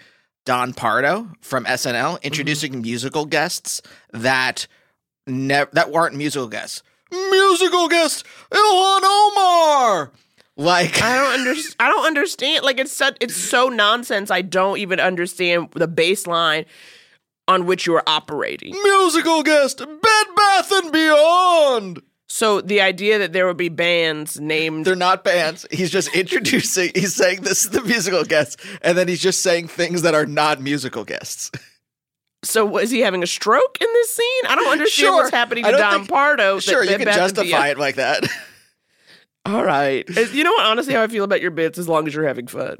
Don 0.45 0.73
Pardo 0.73 1.29
from 1.41 1.65
SNL 1.65 1.93
mm-hmm. 1.93 2.23
introducing 2.23 2.81
musical 2.81 3.25
guests 3.25 3.81
that 4.11 4.67
never 5.25 5.69
that 5.73 5.91
weren't 5.91 6.15
musical 6.15 6.47
guests 6.47 6.83
musical 7.11 7.87
guest 7.87 8.25
Ilhan 8.51 9.01
Omar 9.03 10.11
like 10.55 11.01
I 11.01 11.15
don't 11.15 11.33
understand. 11.39 11.75
I 11.79 11.89
don't 11.89 12.05
understand. 12.05 12.63
Like 12.63 12.79
it's 12.79 12.91
so, 12.91 13.09
it's 13.19 13.35
so 13.35 13.69
nonsense. 13.69 14.29
I 14.29 14.41
don't 14.41 14.77
even 14.77 14.99
understand 14.99 15.69
the 15.73 15.87
baseline 15.87 16.65
on 17.47 17.65
which 17.65 17.85
you 17.85 17.95
are 17.95 18.03
operating. 18.07 18.73
musical 18.83 19.43
guest 19.43 19.79
Bed 19.79 20.25
Bath 20.35 20.71
and 20.71 20.91
Beyond. 20.91 22.01
So 22.29 22.61
the 22.61 22.81
idea 22.81 23.19
that 23.19 23.33
there 23.33 23.45
would 23.45 23.57
be 23.57 23.69
bands 23.69 24.39
named 24.39 24.85
They're 24.85 24.95
not 24.95 25.23
bands. 25.23 25.65
He's 25.71 25.91
just 25.91 26.13
introducing. 26.15 26.91
He's 26.95 27.13
saying 27.13 27.41
this 27.41 27.65
is 27.65 27.69
the 27.71 27.81
musical 27.83 28.23
guest, 28.23 28.59
and 28.81 28.97
then 28.97 29.07
he's 29.07 29.21
just 29.21 29.41
saying 29.41 29.67
things 29.67 30.01
that 30.01 30.15
are 30.15 30.25
not 30.25 30.61
musical 30.61 31.03
guests. 31.03 31.51
So 32.43 32.65
was 32.65 32.89
he 32.91 32.99
having 33.01 33.23
a 33.23 33.27
stroke 33.27 33.77
in 33.79 33.87
this 33.93 34.09
scene? 34.09 34.43
I 34.47 34.55
don't 34.55 34.67
understand 34.71 35.05
Sure. 35.07 35.15
what's 35.23 35.31
happening 35.31 35.63
to 35.63 35.71
Don 35.71 35.93
think- 35.99 36.09
Pardo. 36.09 36.55
that 36.55 36.61
Sure, 36.63 36.83
you 36.83 36.89
Bed 36.97 36.99
can 37.05 37.13
justify 37.13 37.69
it 37.69 37.77
like 37.77 37.95
that. 37.95 38.23
All 39.45 39.63
right. 39.63 40.05
Uh, 40.17 40.21
you 40.21 40.43
know 40.45 40.51
what? 40.53 40.65
Honestly, 40.65 40.93
how 40.93 41.03
I 41.03 41.07
feel 41.07 41.25
about 41.25 41.41
your 41.41 41.51
bits, 41.51 41.77
as 41.77 41.87
long 41.89 42.07
as 42.07 42.13
you're 42.15 42.27
having 42.27 42.47
fun. 42.47 42.77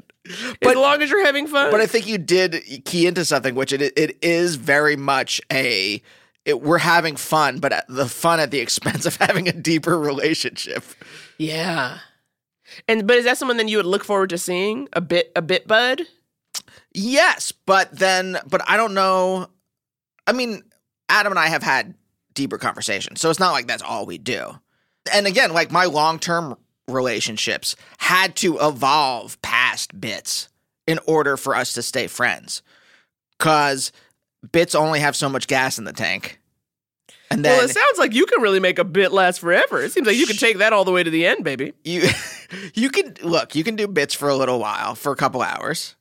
But- 0.60 0.70
as 0.70 0.76
long 0.76 1.02
as 1.02 1.10
you're 1.10 1.24
having 1.24 1.46
fun. 1.46 1.70
but 1.70 1.80
I 1.80 1.86
think 1.86 2.06
you 2.06 2.16
did 2.18 2.62
key 2.86 3.06
into 3.06 3.24
something, 3.24 3.54
which 3.54 3.72
it 3.72 3.82
it 3.82 4.18
is 4.22 4.56
very 4.56 4.96
much 4.96 5.40
a. 5.52 6.02
It, 6.44 6.60
we're 6.60 6.78
having 6.78 7.16
fun, 7.16 7.58
but 7.58 7.84
the 7.88 8.06
fun 8.06 8.40
at 8.40 8.50
the 8.50 8.58
expense 8.60 9.06
of 9.06 9.16
having 9.16 9.48
a 9.48 9.52
deeper 9.52 9.98
relationship. 9.98 10.84
yeah. 11.38 11.98
And 12.88 13.06
but 13.06 13.16
is 13.16 13.24
that 13.24 13.38
someone 13.38 13.56
then 13.56 13.68
you 13.68 13.76
would 13.76 13.86
look 13.86 14.04
forward 14.04 14.30
to 14.30 14.38
seeing 14.38 14.88
a 14.94 15.00
bit 15.00 15.30
a 15.36 15.42
bit 15.42 15.68
bud? 15.68 16.02
Yes, 16.92 17.52
but 17.52 17.90
then, 17.92 18.38
but 18.48 18.62
I 18.68 18.76
don't 18.76 18.94
know. 18.94 19.48
I 20.26 20.32
mean, 20.32 20.62
Adam 21.08 21.32
and 21.32 21.38
I 21.38 21.48
have 21.48 21.62
had 21.62 21.94
deeper 22.32 22.58
conversations, 22.58 23.20
so 23.20 23.30
it's 23.30 23.40
not 23.40 23.52
like 23.52 23.66
that's 23.66 23.82
all 23.82 24.06
we 24.06 24.18
do. 24.18 24.58
And 25.12 25.26
again, 25.26 25.52
like 25.52 25.70
my 25.70 25.84
long 25.84 26.18
term 26.18 26.56
relationships 26.88 27.76
had 27.98 28.36
to 28.36 28.58
evolve 28.58 29.40
past 29.42 30.00
bits 30.00 30.48
in 30.86 30.98
order 31.06 31.36
for 31.36 31.54
us 31.54 31.72
to 31.74 31.82
stay 31.82 32.06
friends, 32.06 32.62
because 33.38 33.92
bits 34.52 34.74
only 34.74 35.00
have 35.00 35.16
so 35.16 35.28
much 35.28 35.46
gas 35.46 35.78
in 35.78 35.84
the 35.84 35.92
tank. 35.92 36.40
And 37.30 37.44
then 37.44 37.56
well, 37.56 37.64
it 37.64 37.70
sounds 37.70 37.98
like 37.98 38.14
you 38.14 38.26
can 38.26 38.42
really 38.42 38.60
make 38.60 38.78
a 38.78 38.84
bit 38.84 39.10
last 39.10 39.40
forever. 39.40 39.82
It 39.82 39.92
seems 39.92 40.06
like 40.06 40.16
you 40.16 40.26
can 40.26 40.36
take 40.36 40.58
that 40.58 40.72
all 40.72 40.84
the 40.84 40.92
way 40.92 41.02
to 41.02 41.10
the 41.10 41.26
end, 41.26 41.42
baby. 41.42 41.72
you 41.84 42.08
you 42.74 42.90
can 42.90 43.14
look 43.22 43.54
you 43.54 43.64
can 43.64 43.74
do 43.76 43.88
bits 43.88 44.14
for 44.14 44.28
a 44.28 44.36
little 44.36 44.58
while 44.60 44.94
for 44.94 45.10
a 45.10 45.16
couple 45.16 45.42
hours 45.42 45.96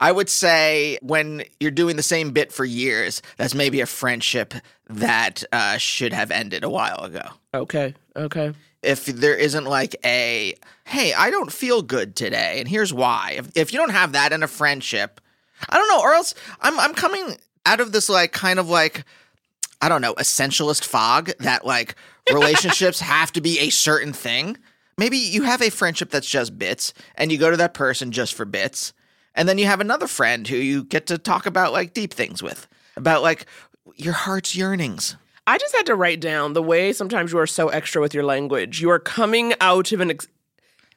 i 0.00 0.10
would 0.10 0.28
say 0.28 0.98
when 1.00 1.42
you're 1.60 1.70
doing 1.70 1.96
the 1.96 2.02
same 2.02 2.32
bit 2.32 2.52
for 2.52 2.64
years 2.64 3.22
that's 3.38 3.54
maybe 3.54 3.80
a 3.80 3.86
friendship 3.86 4.52
that 4.90 5.44
uh, 5.52 5.78
should 5.78 6.12
have 6.12 6.30
ended 6.30 6.62
a 6.64 6.68
while 6.68 7.04
ago 7.04 7.22
Okay. 7.54 7.94
Okay. 8.16 8.52
if 8.82 9.06
there 9.06 9.36
isn't 9.36 9.64
like 9.64 9.96
a 10.04 10.54
hey 10.84 11.14
i 11.14 11.30
don't 11.30 11.52
feel 11.52 11.80
good 11.80 12.16
today 12.16 12.56
and 12.58 12.68
here's 12.68 12.92
why 12.92 13.36
if, 13.38 13.56
if 13.56 13.72
you 13.72 13.78
don't 13.78 13.92
have 13.92 14.12
that 14.12 14.32
in 14.32 14.42
a 14.42 14.48
friendship 14.48 15.20
i 15.70 15.78
don't 15.78 15.88
know 15.88 16.00
or 16.02 16.12
else 16.12 16.34
i'm 16.60 16.78
i'm 16.80 16.92
coming 16.92 17.36
out 17.66 17.80
of 17.80 17.92
this 17.92 18.08
like 18.08 18.32
kind 18.32 18.58
of 18.58 18.68
like 18.68 19.04
i 19.80 19.88
don't 19.88 20.02
know 20.02 20.14
essentialist 20.14 20.84
fog 20.84 21.30
that 21.40 21.66
like 21.66 21.94
relationships 22.32 23.00
have 23.00 23.32
to 23.32 23.40
be 23.40 23.58
a 23.58 23.70
certain 23.70 24.12
thing 24.12 24.56
maybe 24.96 25.16
you 25.16 25.42
have 25.42 25.62
a 25.62 25.70
friendship 25.70 26.10
that's 26.10 26.28
just 26.28 26.58
bits 26.58 26.92
and 27.16 27.30
you 27.30 27.38
go 27.38 27.50
to 27.50 27.56
that 27.56 27.74
person 27.74 28.12
just 28.12 28.34
for 28.34 28.44
bits 28.44 28.92
and 29.34 29.48
then 29.48 29.58
you 29.58 29.66
have 29.66 29.80
another 29.80 30.06
friend 30.06 30.48
who 30.48 30.56
you 30.56 30.84
get 30.84 31.06
to 31.06 31.18
talk 31.18 31.46
about 31.46 31.72
like 31.72 31.92
deep 31.92 32.12
things 32.12 32.42
with 32.42 32.66
about 32.96 33.22
like 33.22 33.46
your 33.96 34.14
heart's 34.14 34.54
yearnings 34.54 35.16
I 35.46 35.58
just 35.58 35.74
had 35.76 35.86
to 35.86 35.94
write 35.94 36.20
down 36.20 36.54
the 36.54 36.62
way 36.62 36.92
sometimes 36.92 37.32
you 37.32 37.38
are 37.38 37.46
so 37.46 37.68
extra 37.68 38.00
with 38.00 38.14
your 38.14 38.24
language. 38.24 38.80
You 38.80 38.90
are 38.90 38.98
coming 38.98 39.52
out 39.60 39.92
of 39.92 40.00
an 40.00 40.12
ex- 40.12 40.28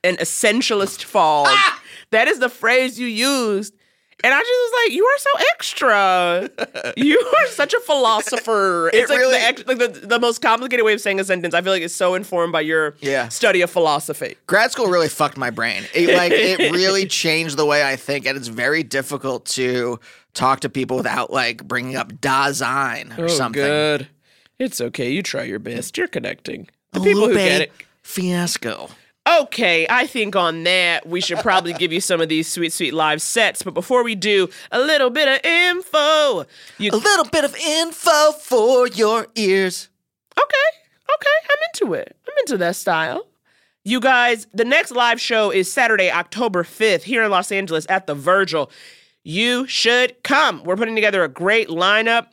an 0.03 0.15
essentialist 0.17 1.03
fog. 1.03 1.47
Ah! 1.49 1.81
That 2.11 2.27
is 2.29 2.39
the 2.39 2.49
phrase 2.49 2.97
you 2.99 3.07
used. 3.07 3.75
And 4.23 4.33
I 4.33 4.39
just 4.39 4.49
was 4.49 4.73
like, 4.85 4.93
you 4.95 5.05
are 5.05 5.17
so 5.19 5.29
extra. 5.51 6.93
you 6.97 7.19
are 7.19 7.47
such 7.47 7.73
a 7.75 7.79
philosopher. 7.81 8.89
it's 8.93 9.09
like, 9.09 9.19
really- 9.19 9.33
the, 9.37 9.43
ex- 9.43 9.67
like 9.67 9.77
the, 9.77 9.87
the 9.89 10.19
most 10.19 10.41
complicated 10.41 10.83
way 10.83 10.93
of 10.93 11.01
saying 11.01 11.19
a 11.19 11.23
sentence. 11.23 11.53
I 11.53 11.61
feel 11.61 11.71
like 11.71 11.83
it's 11.83 11.93
so 11.93 12.15
informed 12.15 12.51
by 12.51 12.61
your 12.61 12.95
Yeah. 12.99 13.29
study 13.29 13.61
of 13.61 13.69
philosophy. 13.69 14.35
grad 14.47 14.71
school 14.71 14.87
really 14.87 15.07
fucked 15.09 15.37
my 15.37 15.51
brain. 15.51 15.83
It 15.93 16.15
like 16.15 16.31
it 16.31 16.71
really 16.71 17.05
changed 17.05 17.57
the 17.57 17.65
way 17.65 17.83
I 17.85 17.95
think, 17.95 18.25
and 18.25 18.35
it's 18.35 18.47
very 18.47 18.81
difficult 18.81 19.45
to 19.47 19.99
talk 20.33 20.61
to 20.61 20.69
people 20.69 20.97
without 20.97 21.31
like 21.31 21.67
bringing 21.67 21.95
up 21.95 22.11
Dasein 22.13 23.17
or 23.19 23.25
oh, 23.25 23.27
something. 23.27 23.61
Oh, 23.61 23.97
good. 23.97 24.07
It's 24.57 24.81
okay. 24.81 25.11
You 25.11 25.21
try 25.21 25.43
your 25.43 25.59
best. 25.59 25.95
You're 25.97 26.07
connecting. 26.07 26.67
The 26.93 27.01
people 27.01 27.27
who 27.27 27.33
get 27.35 27.61
it. 27.61 27.71
Fiasco. 28.01 28.89
Okay, 29.27 29.85
I 29.89 30.07
think 30.07 30.37
on 30.37 30.63
that 30.63 31.05
we 31.05 31.19
should 31.19 31.39
probably 31.39 31.73
give 31.73 31.91
you 31.91 31.99
some 31.99 32.21
of 32.21 32.29
these 32.29 32.47
sweet, 32.47 32.71
sweet 32.71 32.93
live 32.93 33.21
sets. 33.21 33.61
But 33.61 33.73
before 33.73 34.03
we 34.03 34.15
do, 34.15 34.47
a 34.71 34.79
little 34.79 35.09
bit 35.09 35.27
of 35.27 35.45
info. 35.45 36.45
You 36.77 36.91
A 36.91 36.95
little 36.95 37.25
bit 37.25 37.43
of 37.43 37.53
info 37.55 38.31
for 38.31 38.87
your 38.87 39.27
ears. 39.35 39.89
okay? 40.37 40.77
Okay, 41.13 41.29
I'm 41.49 41.57
into 41.73 41.93
it. 41.93 42.15
I'm 42.25 42.33
into 42.39 42.57
that 42.57 42.75
style. 42.75 43.25
You 43.83 43.99
guys, 43.99 44.47
the 44.53 44.65
next 44.65 44.91
live 44.91 45.19
show 45.19 45.49
is 45.51 45.71
Saturday, 45.71 46.11
October 46.11 46.63
5th 46.63 47.03
here 47.03 47.23
in 47.23 47.31
Los 47.31 47.51
Angeles 47.51 47.85
at 47.89 48.07
the 48.07 48.15
Virgil. 48.15 48.69
You 49.23 49.67
should 49.67 50.21
come. 50.23 50.63
We're 50.63 50.77
putting 50.77 50.95
together 50.95 51.23
a 51.23 51.29
great 51.29 51.67
lineup. 51.69 52.27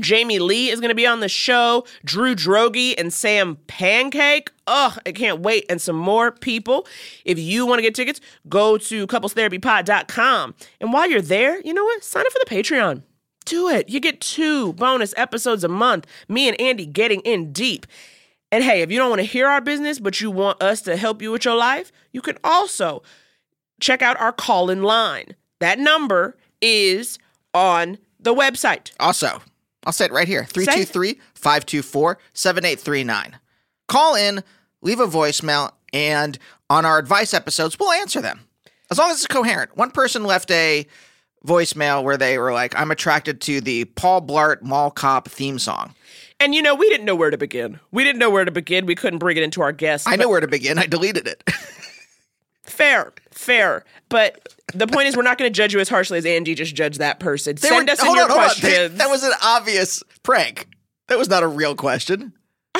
Jamie 0.00 0.38
Lee 0.38 0.70
is 0.70 0.80
going 0.80 0.88
to 0.90 0.94
be 0.94 1.06
on 1.06 1.20
the 1.20 1.28
show. 1.28 1.84
Drew 2.04 2.34
Droege 2.34 2.94
and 2.96 3.12
Sam 3.12 3.56
Pancake. 3.66 4.50
Ugh, 4.66 4.98
I 5.04 5.12
can't 5.12 5.40
wait. 5.40 5.66
And 5.68 5.80
some 5.80 5.96
more 5.96 6.30
people. 6.30 6.86
If 7.24 7.38
you 7.38 7.66
want 7.66 7.78
to 7.78 7.82
get 7.82 7.94
tickets, 7.94 8.20
go 8.48 8.78
to 8.78 9.06
couplestherapypod.com. 9.06 10.54
And 10.80 10.92
while 10.92 11.08
you're 11.10 11.20
there, 11.20 11.60
you 11.62 11.74
know 11.74 11.84
what? 11.84 12.04
Sign 12.04 12.24
up 12.26 12.32
for 12.32 12.40
the 12.44 12.54
Patreon. 12.54 13.02
Do 13.44 13.68
it. 13.68 13.88
You 13.88 13.98
get 14.00 14.20
two 14.20 14.72
bonus 14.74 15.14
episodes 15.16 15.64
a 15.64 15.68
month. 15.68 16.06
Me 16.28 16.48
and 16.48 16.60
Andy 16.60 16.86
getting 16.86 17.20
in 17.20 17.52
deep. 17.52 17.86
And 18.52 18.62
hey, 18.62 18.82
if 18.82 18.92
you 18.92 18.98
don't 18.98 19.08
want 19.08 19.20
to 19.20 19.26
hear 19.26 19.48
our 19.48 19.60
business, 19.60 19.98
but 19.98 20.20
you 20.20 20.30
want 20.30 20.62
us 20.62 20.82
to 20.82 20.96
help 20.96 21.22
you 21.22 21.32
with 21.32 21.44
your 21.44 21.56
life, 21.56 21.90
you 22.12 22.20
can 22.20 22.36
also 22.44 23.02
check 23.80 24.02
out 24.02 24.20
our 24.20 24.32
call 24.32 24.70
in 24.70 24.82
line. 24.82 25.34
That 25.58 25.78
number 25.78 26.36
is 26.60 27.18
on 27.54 27.98
the 28.20 28.34
website. 28.34 28.92
Also, 29.00 29.42
I'll 29.84 29.92
say 29.92 30.04
it 30.04 30.12
right 30.12 30.28
here 30.28 30.44
323 30.44 31.20
524 31.34 32.18
7839. 32.34 33.38
Call 33.92 34.14
in, 34.14 34.42
leave 34.80 35.00
a 35.00 35.06
voicemail, 35.06 35.70
and 35.92 36.38
on 36.70 36.86
our 36.86 36.96
advice 36.98 37.34
episodes, 37.34 37.78
we'll 37.78 37.92
answer 37.92 38.22
them. 38.22 38.40
As 38.90 38.96
long 38.96 39.10
as 39.10 39.18
it's 39.18 39.26
coherent. 39.26 39.76
One 39.76 39.90
person 39.90 40.24
left 40.24 40.50
a 40.50 40.86
voicemail 41.46 42.02
where 42.02 42.16
they 42.16 42.38
were 42.38 42.54
like, 42.54 42.74
I'm 42.74 42.90
attracted 42.90 43.42
to 43.42 43.60
the 43.60 43.84
Paul 43.84 44.22
Blart 44.22 44.62
Mall 44.62 44.90
Cop 44.90 45.28
theme 45.28 45.58
song. 45.58 45.94
And 46.40 46.54
you 46.54 46.62
know, 46.62 46.74
we 46.74 46.88
didn't 46.88 47.04
know 47.04 47.14
where 47.14 47.28
to 47.30 47.36
begin. 47.36 47.80
We 47.90 48.02
didn't 48.02 48.18
know 48.18 48.30
where 48.30 48.46
to 48.46 48.50
begin. 48.50 48.86
We 48.86 48.94
couldn't 48.94 49.18
bring 49.18 49.36
it 49.36 49.42
into 49.42 49.60
our 49.60 49.72
guests. 49.72 50.06
I 50.06 50.16
know 50.16 50.30
where 50.30 50.40
to 50.40 50.48
begin. 50.48 50.78
I 50.78 50.86
deleted 50.86 51.26
it. 51.28 51.44
Fair, 52.62 53.12
fair. 53.30 53.84
But 54.08 54.48
the 54.72 54.86
point 54.86 55.08
is, 55.08 55.16
we're 55.16 55.22
not 55.22 55.36
going 55.36 55.52
to 55.52 55.54
judge 55.54 55.74
you 55.74 55.80
as 55.80 55.90
harshly 55.90 56.16
as 56.16 56.24
Andy 56.24 56.54
just 56.54 56.74
judged 56.74 57.00
that 57.00 57.20
person. 57.20 57.56
They 57.56 57.68
Send 57.68 57.88
were- 57.88 57.92
us 57.92 58.02
in 58.02 58.14
your 58.14 58.24
on, 58.32 58.38
on. 58.38 58.50
They- 58.62 58.88
that 58.88 59.10
was 59.10 59.22
an 59.24 59.32
obvious 59.42 60.02
prank. 60.22 60.68
That 61.08 61.18
was 61.18 61.28
not 61.28 61.42
a 61.42 61.48
real 61.48 61.74
question. 61.74 62.32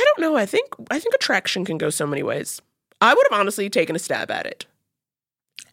I 0.02 0.04
don't 0.04 0.20
know. 0.20 0.36
I 0.36 0.46
think 0.46 0.66
I 0.90 0.98
think 0.98 1.14
attraction 1.14 1.64
can 1.64 1.78
go 1.78 1.90
so 1.90 2.06
many 2.06 2.22
ways. 2.22 2.60
I 3.00 3.14
would 3.14 3.26
have 3.30 3.38
honestly 3.38 3.70
taken 3.70 3.94
a 3.94 4.00
stab 4.00 4.30
at 4.30 4.46
it. 4.46 4.66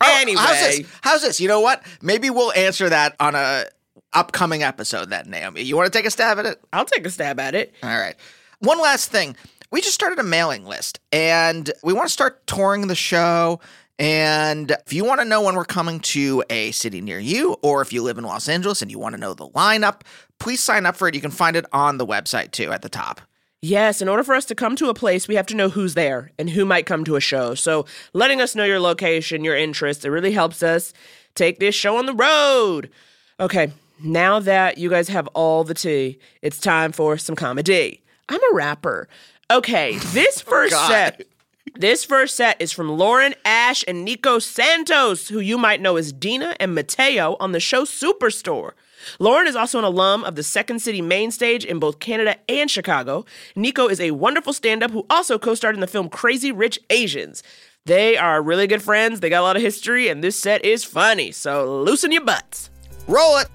Oh, 0.01 0.17
anyway, 0.19 0.39
how's 0.39 0.59
this? 0.59 0.87
How's 1.01 1.21
this? 1.21 1.41
You 1.41 1.47
know 1.47 1.61
what? 1.61 1.83
Maybe 2.01 2.29
we'll 2.29 2.53
answer 2.53 2.89
that 2.89 3.15
on 3.19 3.33
a 3.33 3.65
upcoming 4.13 4.61
episode. 4.63 5.09
Then 5.09 5.29
Naomi, 5.29 5.63
you 5.63 5.75
want 5.75 5.91
to 5.91 5.97
take 5.97 6.05
a 6.05 6.11
stab 6.11 6.37
at 6.37 6.45
it? 6.45 6.61
I'll 6.71 6.85
take 6.85 7.05
a 7.05 7.09
stab 7.09 7.39
at 7.39 7.55
it. 7.55 7.73
All 7.81 7.89
right. 7.89 8.15
One 8.59 8.79
last 8.79 9.11
thing. 9.11 9.35
We 9.71 9.81
just 9.81 9.93
started 9.93 10.19
a 10.19 10.23
mailing 10.23 10.65
list 10.65 10.99
and 11.11 11.71
we 11.83 11.93
want 11.93 12.07
to 12.07 12.13
start 12.13 12.45
touring 12.47 12.87
the 12.87 12.95
show. 12.95 13.59
And 13.99 14.71
if 14.71 14.93
you 14.93 15.03
want 15.03 15.19
to 15.21 15.25
know 15.25 15.41
when 15.41 15.55
we're 15.55 15.65
coming 15.65 15.99
to 15.99 16.43
a 16.49 16.71
city 16.71 17.01
near 17.01 17.19
you, 17.19 17.57
or 17.61 17.81
if 17.81 17.91
you 17.91 18.01
live 18.01 18.17
in 18.17 18.23
Los 18.23 18.47
Angeles 18.47 18.81
and 18.81 18.89
you 18.89 18.97
want 18.97 19.13
to 19.13 19.21
know 19.21 19.33
the 19.33 19.49
lineup, 19.49 20.01
please 20.39 20.61
sign 20.61 20.85
up 20.85 20.95
for 20.95 21.07
it. 21.09 21.15
You 21.15 21.21
can 21.21 21.31
find 21.31 21.55
it 21.57 21.65
on 21.73 21.97
the 21.97 22.05
website 22.05 22.51
too 22.51 22.71
at 22.71 22.81
the 22.81 22.89
top. 22.89 23.21
Yes, 23.61 24.01
in 24.01 24.07
order 24.07 24.23
for 24.23 24.35
us 24.35 24.45
to 24.45 24.55
come 24.55 24.77
to 24.77 24.87
a 24.89 24.93
place, 24.93 25.27
we 25.27 25.35
have 25.35 25.45
to 25.47 25.55
know 25.55 25.67
who's 25.67 25.93
there 25.93 26.31
and 26.39 26.49
who 26.51 26.63
might 26.63 26.85
come 26.85 27.03
to 27.03 27.17
a 27.17 27.21
show. 27.21 27.55
So, 27.55 27.85
letting 28.13 28.39
us 28.39 28.55
know 28.55 28.63
your 28.63 28.79
location, 28.79 29.43
your 29.43 29.57
interests, 29.57 30.05
it 30.05 30.09
really 30.09 30.31
helps 30.31 30.63
us 30.63 30.93
take 31.35 31.59
this 31.59 31.75
show 31.75 31.97
on 31.97 32.05
the 32.05 32.13
road. 32.13 32.89
Okay, 33.37 33.71
now 34.01 34.39
that 34.39 34.77
you 34.77 34.89
guys 34.89 35.09
have 35.09 35.27
all 35.27 35.65
the 35.65 35.73
tea, 35.73 36.19
it's 36.41 36.57
time 36.57 36.93
for 36.93 37.17
some 37.17 37.35
comedy. 37.35 38.01
I'm 38.29 38.41
a 38.41 38.55
rapper. 38.55 39.09
Okay, 39.51 39.95
oh 39.95 39.99
this 40.13 40.39
first 40.39 40.73
God. 40.73 40.87
set. 40.87 41.27
This 41.75 42.03
first 42.05 42.35
set 42.35 42.61
is 42.61 42.71
from 42.71 42.89
Lauren 42.89 43.35
Ash 43.45 43.83
and 43.87 44.03
Nico 44.03 44.39
Santos, 44.39 45.27
who 45.27 45.39
you 45.39 45.57
might 45.57 45.81
know 45.81 45.97
as 45.97 46.13
Dina 46.13 46.55
and 46.59 46.73
Mateo 46.73 47.35
on 47.39 47.51
the 47.51 47.59
show 47.59 47.83
Superstore. 47.83 48.71
Lauren 49.19 49.47
is 49.47 49.55
also 49.55 49.79
an 49.79 49.85
alum 49.85 50.23
of 50.23 50.35
the 50.35 50.43
Second 50.43 50.81
City 50.81 51.01
main 51.01 51.31
stage 51.31 51.65
in 51.65 51.79
both 51.79 51.99
Canada 51.99 52.37
and 52.47 52.69
Chicago. 52.69 53.25
Nico 53.55 53.87
is 53.87 53.99
a 53.99 54.11
wonderful 54.11 54.53
stand 54.53 54.83
up 54.83 54.91
who 54.91 55.05
also 55.09 55.37
co 55.37 55.55
starred 55.55 55.75
in 55.75 55.81
the 55.81 55.87
film 55.87 56.09
Crazy 56.09 56.51
Rich 56.51 56.79
Asians. 56.89 57.43
They 57.85 58.17
are 58.17 58.41
really 58.41 58.67
good 58.67 58.83
friends, 58.83 59.19
they 59.19 59.29
got 59.29 59.41
a 59.41 59.43
lot 59.43 59.55
of 59.55 59.61
history, 59.61 60.09
and 60.09 60.23
this 60.23 60.39
set 60.39 60.63
is 60.63 60.83
funny, 60.83 61.31
so 61.31 61.81
loosen 61.81 62.11
your 62.11 62.23
butts. 62.23 62.69
Roll 63.07 63.37
it. 63.37 63.47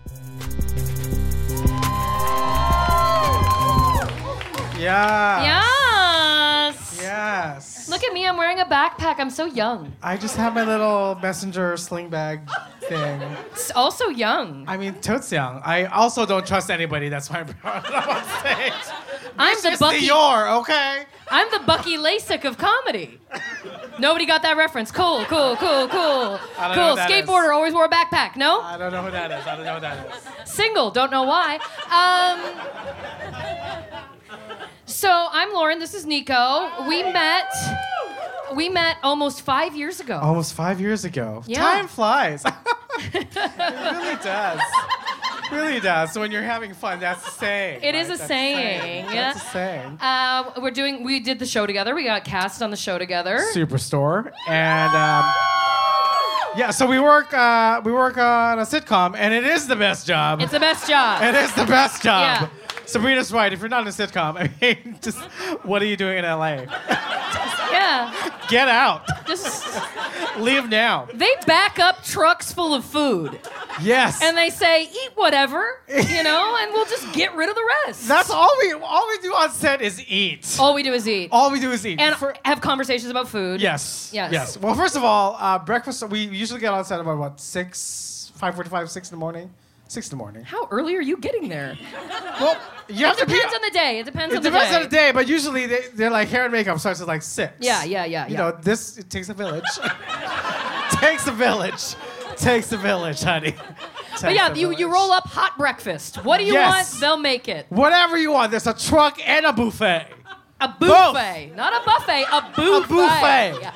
Yeah. 4.78 5.42
Yes. 5.42 5.83
Yes. 7.14 7.88
Look 7.88 8.02
at 8.02 8.12
me. 8.12 8.26
I'm 8.26 8.36
wearing 8.36 8.58
a 8.58 8.64
backpack. 8.64 9.16
I'm 9.18 9.30
so 9.30 9.44
young. 9.46 9.92
I 10.02 10.16
just 10.16 10.36
have 10.36 10.54
my 10.54 10.64
little 10.64 11.16
messenger 11.22 11.76
sling 11.76 12.08
bag 12.08 12.40
thing. 12.80 13.22
It's 13.52 13.70
also 13.70 14.08
young. 14.08 14.64
I 14.66 14.76
mean, 14.76 14.94
totes 14.94 15.30
young. 15.30 15.60
I 15.64 15.84
also 15.84 16.26
don't 16.26 16.44
trust 16.46 16.70
anybody. 16.70 17.08
That's 17.08 17.30
why 17.30 17.40
I'm 17.40 17.46
brought 17.62 17.86
up 17.92 18.08
on 18.08 18.24
stage. 18.40 18.72
I'm 19.38 19.56
the 19.62 19.68
It's 19.68 19.80
Bucky. 19.80 20.08
Dior, 20.08 20.60
okay? 20.60 21.04
I'm 21.36 21.48
the 21.50 21.58
Bucky 21.66 21.96
Lasek 21.96 22.44
of 22.44 22.56
comedy. 22.58 23.18
Nobody 23.98 24.24
got 24.24 24.42
that 24.42 24.56
reference. 24.56 24.92
Cool, 24.92 25.24
cool, 25.24 25.56
cool, 25.56 25.88
cool. 25.88 26.38
I 26.58 26.68
don't 26.68 26.74
Cool. 26.76 26.94
what 26.94 27.10
Skateboarder 27.10 27.46
is. 27.46 27.50
always 27.50 27.74
wore 27.74 27.86
a 27.86 27.88
backpack. 27.88 28.36
No? 28.36 28.60
I 28.60 28.76
don't 28.78 28.92
know 28.92 29.02
who 29.02 29.10
that 29.10 29.30
is. 29.32 29.44
I 29.46 29.56
don't 29.56 29.64
know 29.64 29.74
who 29.74 29.80
that 29.80 30.06
is. 30.44 30.50
Single. 30.52 30.90
Don't 30.92 31.10
know 31.10 31.24
why. 31.24 31.58
Um. 31.90 32.38
So 34.86 35.10
I'm 35.32 35.52
Lauren. 35.52 35.78
This 35.80 35.92
is 35.94 36.06
Nico. 36.06 36.70
We 36.88 37.02
met. 37.02 37.48
We 38.54 38.68
met 38.68 38.96
almost 39.02 39.40
five 39.42 39.74
years 39.74 39.98
ago. 40.00 40.18
Almost 40.22 40.54
five 40.54 40.80
years 40.80 41.04
ago. 41.04 41.42
Yeah. 41.46 41.62
Time 41.62 41.88
flies. 41.88 42.44
it 43.12 43.34
really 43.34 44.16
does. 44.22 44.60
Really 45.50 45.80
does. 45.80 46.12
So 46.12 46.20
when 46.20 46.30
you're 46.30 46.42
having 46.42 46.74
fun, 46.74 47.00
that's 47.00 47.24
the 47.24 47.30
saying. 47.30 47.80
It 47.82 47.94
is 47.94 48.08
right? 48.08 48.14
a 48.14 48.18
That's 48.18 48.28
saying. 48.28 49.06
That's 49.06 49.42
a 49.42 49.46
saying. 49.48 49.98
Uh, 50.00 50.52
we're 50.60 50.70
doing. 50.70 51.04
We 51.04 51.20
did 51.20 51.38
the 51.38 51.46
show 51.46 51.66
together. 51.66 51.94
We 51.94 52.04
got 52.04 52.24
cast 52.24 52.62
on 52.62 52.70
the 52.70 52.76
show 52.76 52.98
together. 52.98 53.40
Superstore, 53.52 54.32
and 54.48 54.94
um, 54.94 55.24
yeah, 56.56 56.70
so 56.70 56.86
we 56.86 57.00
work 57.00 57.32
uh, 57.32 57.80
we 57.84 57.92
work 57.92 58.16
on 58.18 58.58
a 58.58 58.62
sitcom, 58.62 59.16
and 59.16 59.34
it 59.34 59.44
is 59.44 59.66
the 59.66 59.76
best 59.76 60.06
job. 60.06 60.40
It's 60.40 60.52
the 60.52 60.60
best 60.60 60.88
job. 60.88 61.22
it 61.22 61.34
is 61.34 61.52
the 61.54 61.66
best 61.66 62.02
job. 62.02 62.42
Yeah. 62.42 62.48
Sabrina's 62.86 63.32
right. 63.32 63.52
If 63.52 63.60
you're 63.60 63.68
not 63.68 63.82
in 63.82 63.88
a 63.88 63.90
sitcom, 63.90 64.36
I 64.38 64.50
mean, 64.60 64.98
just 65.00 65.18
what 65.64 65.82
are 65.82 65.86
you 65.86 65.96
doing 65.96 66.18
in 66.18 66.24
LA? 66.24 66.64
yeah. 67.74 68.30
Get 68.48 68.68
out. 68.68 69.02
Just 69.26 69.64
Leave 70.38 70.68
now. 70.68 71.08
they 71.14 71.30
back 71.46 71.78
up 71.78 72.02
trucks 72.04 72.52
full 72.52 72.74
of 72.74 72.84
food 72.84 73.38
Yes. 73.82 74.20
and 74.22 74.36
they 74.36 74.50
say 74.50 74.84
eat 74.84 75.10
whatever, 75.14 75.80
you 75.88 76.22
know, 76.22 76.56
and 76.60 76.72
we'll 76.72 76.84
just 76.86 77.12
get 77.12 77.34
rid 77.34 77.48
of 77.48 77.54
the 77.54 77.64
rest. 77.86 78.06
that's 78.08 78.30
all 78.30 78.50
we 78.60 78.72
all 78.72 79.06
we 79.08 79.18
do 79.18 79.32
on 79.34 79.50
set 79.50 79.80
is 79.82 80.02
eat. 80.08 80.56
all 80.60 80.74
we 80.74 80.82
do 80.82 80.92
is 80.92 81.08
eat 81.08 81.28
All 81.32 81.50
we 81.50 81.60
do 81.60 81.70
is 81.72 81.84
eat. 81.86 81.98
and 82.00 82.14
For- 82.16 82.34
have 82.44 82.60
conversations 82.60 83.10
about 83.10 83.28
food. 83.28 83.60
yes. 83.60 84.10
Yes. 84.12 84.32
Yes. 84.32 84.56
Well, 84.58 84.74
first 84.74 84.96
of 84.96 85.04
all, 85.04 85.36
uh, 85.40 85.58
breakfast. 85.58 86.02
We 86.08 86.20
usually 86.20 86.60
get 86.60 86.72
on 86.72 86.84
set 86.84 87.00
about 87.00 87.18
what 87.18 87.40
six, 87.40 88.30
five 88.36 88.54
forty-five, 88.54 88.90
six 88.90 89.10
in 89.10 89.16
the 89.16 89.20
morning. 89.20 89.52
Six 89.86 90.06
in 90.06 90.10
the 90.10 90.16
morning. 90.16 90.42
How 90.44 90.66
early 90.70 90.96
are 90.96 91.00
you 91.02 91.16
getting 91.18 91.48
there? 91.48 91.76
Well, 92.40 92.58
you 92.88 93.04
have 93.06 93.16
It 93.16 93.20
to 93.20 93.26
be. 93.26 93.34
depends 93.34 93.54
on 93.54 93.60
the 93.62 93.70
day. 93.70 93.98
It 94.00 94.06
depends 94.06 94.34
It 94.34 94.38
on 94.38 94.42
the 94.42 94.50
depends 94.50 94.70
day. 94.70 94.76
on 94.76 94.82
the 94.82 94.88
day, 94.88 95.12
but 95.12 95.28
usually 95.28 95.66
they, 95.66 95.84
they're 95.94 96.10
like 96.10 96.28
hair 96.28 96.44
and 96.44 96.52
makeup 96.52 96.78
starts 96.80 97.00
at 97.00 97.06
like 97.06 97.22
six. 97.22 97.52
Yeah, 97.60 97.84
yeah, 97.84 98.04
yeah, 98.04 98.26
You 98.26 98.32
yeah. 98.32 98.38
know, 98.38 98.58
this 98.62 98.96
it 98.98 99.10
takes 99.10 99.28
a 99.28 99.34
village. 99.34 99.62
takes 100.90 101.26
a 101.26 101.32
village. 101.32 101.94
Takes 102.36 102.72
a 102.72 102.76
village, 102.78 103.22
honey. 103.22 103.54
But 104.20 104.34
yeah, 104.34 104.52
you, 104.54 104.74
you 104.76 104.92
roll 104.92 105.12
up 105.12 105.24
hot 105.26 105.56
breakfast. 105.58 106.24
What 106.24 106.38
do 106.38 106.44
you 106.44 106.54
Yes. 106.54 106.92
want? 106.92 107.00
They'll 107.00 107.16
make 107.16 107.48
it. 107.48 107.66
Whatever 107.68 108.16
you 108.16 108.32
want. 108.32 108.50
There's 108.50 108.66
a 108.66 108.74
truck 108.74 109.18
and 109.26 109.44
a 109.46 109.52
buffet. 109.52 110.06
A 110.60 110.68
buffet, 110.68 111.52
not 111.54 111.72
a 111.74 111.84
buffet. 111.84 112.24
A 112.32 112.40
buffet. 112.56 112.84
A 112.84 113.60
buffet. 113.60 113.72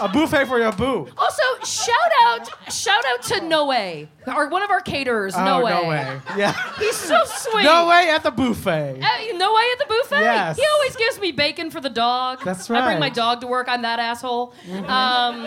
A 0.00 0.08
buffet 0.08 0.44
for 0.46 0.58
your 0.58 0.72
boo. 0.72 1.08
Also, 1.16 1.42
shout 1.64 1.96
out, 2.22 2.72
shout 2.72 3.02
out 3.08 3.22
to 3.24 3.40
Noe, 3.46 4.06
or 4.26 4.48
one 4.48 4.62
of 4.62 4.70
our 4.70 4.80
caterers, 4.80 5.34
Oh, 5.36 5.44
Noe. 5.44 5.66
no 5.66 5.88
way. 5.88 6.20
Yeah. 6.36 6.52
He's 6.78 6.96
so 6.96 7.18
sweet. 7.24 7.64
no 7.64 7.88
way 7.88 8.10
at 8.10 8.22
the 8.22 8.30
buffet. 8.30 9.00
Uh, 9.02 9.36
no 9.36 9.54
way 9.54 9.62
at 9.72 9.78
the 9.78 9.86
buffet. 9.88 10.20
Yes. 10.20 10.56
He 10.56 10.64
always 10.74 10.96
gives 10.96 11.18
me 11.20 11.32
bacon 11.32 11.70
for 11.70 11.80
the 11.80 11.88
dog. 11.90 12.42
That's 12.44 12.68
right. 12.68 12.78
I 12.82 12.84
bring. 12.86 12.92
Mm-hmm. 12.94 13.00
my 13.00 13.08
dog 13.10 13.40
to 13.40 13.46
work. 13.46 13.66
I'm 13.68 13.82
that 13.82 13.98
asshole. 13.98 14.52
Um, 14.86 15.44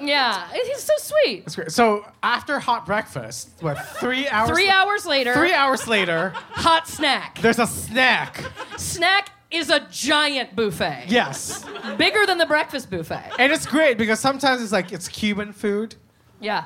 yeah, 0.00 0.48
he's 0.52 0.82
so 0.82 0.94
sweet. 0.98 1.44
That's 1.44 1.56
great. 1.56 1.70
So 1.72 2.04
after 2.22 2.58
hot 2.58 2.86
breakfast, 2.86 3.50
what, 3.60 3.74
three 4.00 4.26
hours? 4.28 4.50
Three 4.50 4.70
hours 4.70 5.06
later, 5.06 5.34
Three 5.34 5.52
hours 5.54 5.86
later, 5.86 6.30
hot 6.34 6.88
snack. 6.88 7.38
there's 7.40 7.58
a 7.58 7.66
snack. 7.66 8.42
Snack 8.76 9.30
is 9.52 9.70
a 9.70 9.80
giant 9.90 10.56
buffet. 10.56 11.04
Yes. 11.08 11.64
Bigger 11.96 12.26
than 12.26 12.38
the 12.38 12.46
breakfast 12.46 12.90
buffet. 12.90 13.32
And 13.38 13.52
it's 13.52 13.66
great 13.66 13.98
because 13.98 14.20
sometimes 14.20 14.62
it's 14.62 14.72
like 14.72 14.92
it's 14.92 15.08
Cuban 15.08 15.52
food. 15.52 15.96
Yeah. 16.42 16.64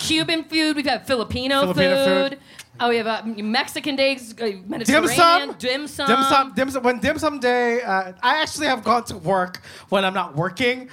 Cuban 0.00 0.44
food. 0.44 0.76
We've 0.76 0.86
had 0.86 1.06
Filipino, 1.06 1.60
Filipino 1.60 2.04
food. 2.04 2.30
food. 2.32 2.38
Oh, 2.82 2.88
we 2.88 2.96
have 2.96 3.06
uh, 3.06 3.20
Mexican 3.26 3.94
days, 3.94 4.32
uh, 4.32 4.36
Dim 4.46 4.64
Mediterranean, 4.66 5.14
sum, 5.14 5.54
dim 5.58 5.86
sum. 5.86 6.06
dim 6.08 6.22
sum, 6.22 6.52
dim 6.54 6.70
sum. 6.70 6.82
When 6.82 6.98
dim 6.98 7.18
sum 7.18 7.38
day, 7.38 7.82
uh, 7.82 8.12
I 8.22 8.40
actually 8.40 8.68
have 8.68 8.82
gone 8.82 9.04
to 9.04 9.18
work 9.18 9.60
when 9.90 10.02
I'm 10.06 10.14
not 10.14 10.34
working 10.34 10.88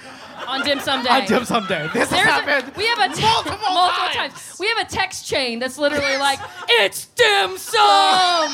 on 0.46 0.60
dim 0.66 0.80
sum 0.80 1.02
day. 1.02 1.08
on 1.08 1.24
dim 1.24 1.46
sum 1.46 1.66
day. 1.66 1.88
This 1.94 2.10
has 2.10 2.10
There's 2.10 2.26
a- 2.28 2.30
happened. 2.30 2.76
we 2.76 2.84
have 2.86 3.10
a 3.10 3.14
te- 3.14 3.22
multiple 3.22 3.56
multiple 3.72 4.08
times. 4.12 4.34
times. 4.34 4.56
We 4.60 4.68
have 4.68 4.78
a 4.86 4.90
text 4.90 5.26
chain 5.26 5.60
that's 5.60 5.78
literally 5.78 6.18
like, 6.18 6.40
"It's 6.68 7.06
dim 7.06 7.56
sum," 7.56 8.50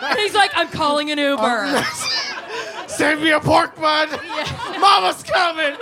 and 0.00 0.18
he's 0.20 0.34
like, 0.34 0.52
"I'm 0.54 0.68
calling 0.68 1.10
an 1.10 1.18
Uber." 1.18 1.84
Send 2.86 3.20
me 3.20 3.30
a 3.32 3.40
pork 3.40 3.74
bun. 3.80 4.08
Mama's 4.78 5.24
coming. 5.24 5.74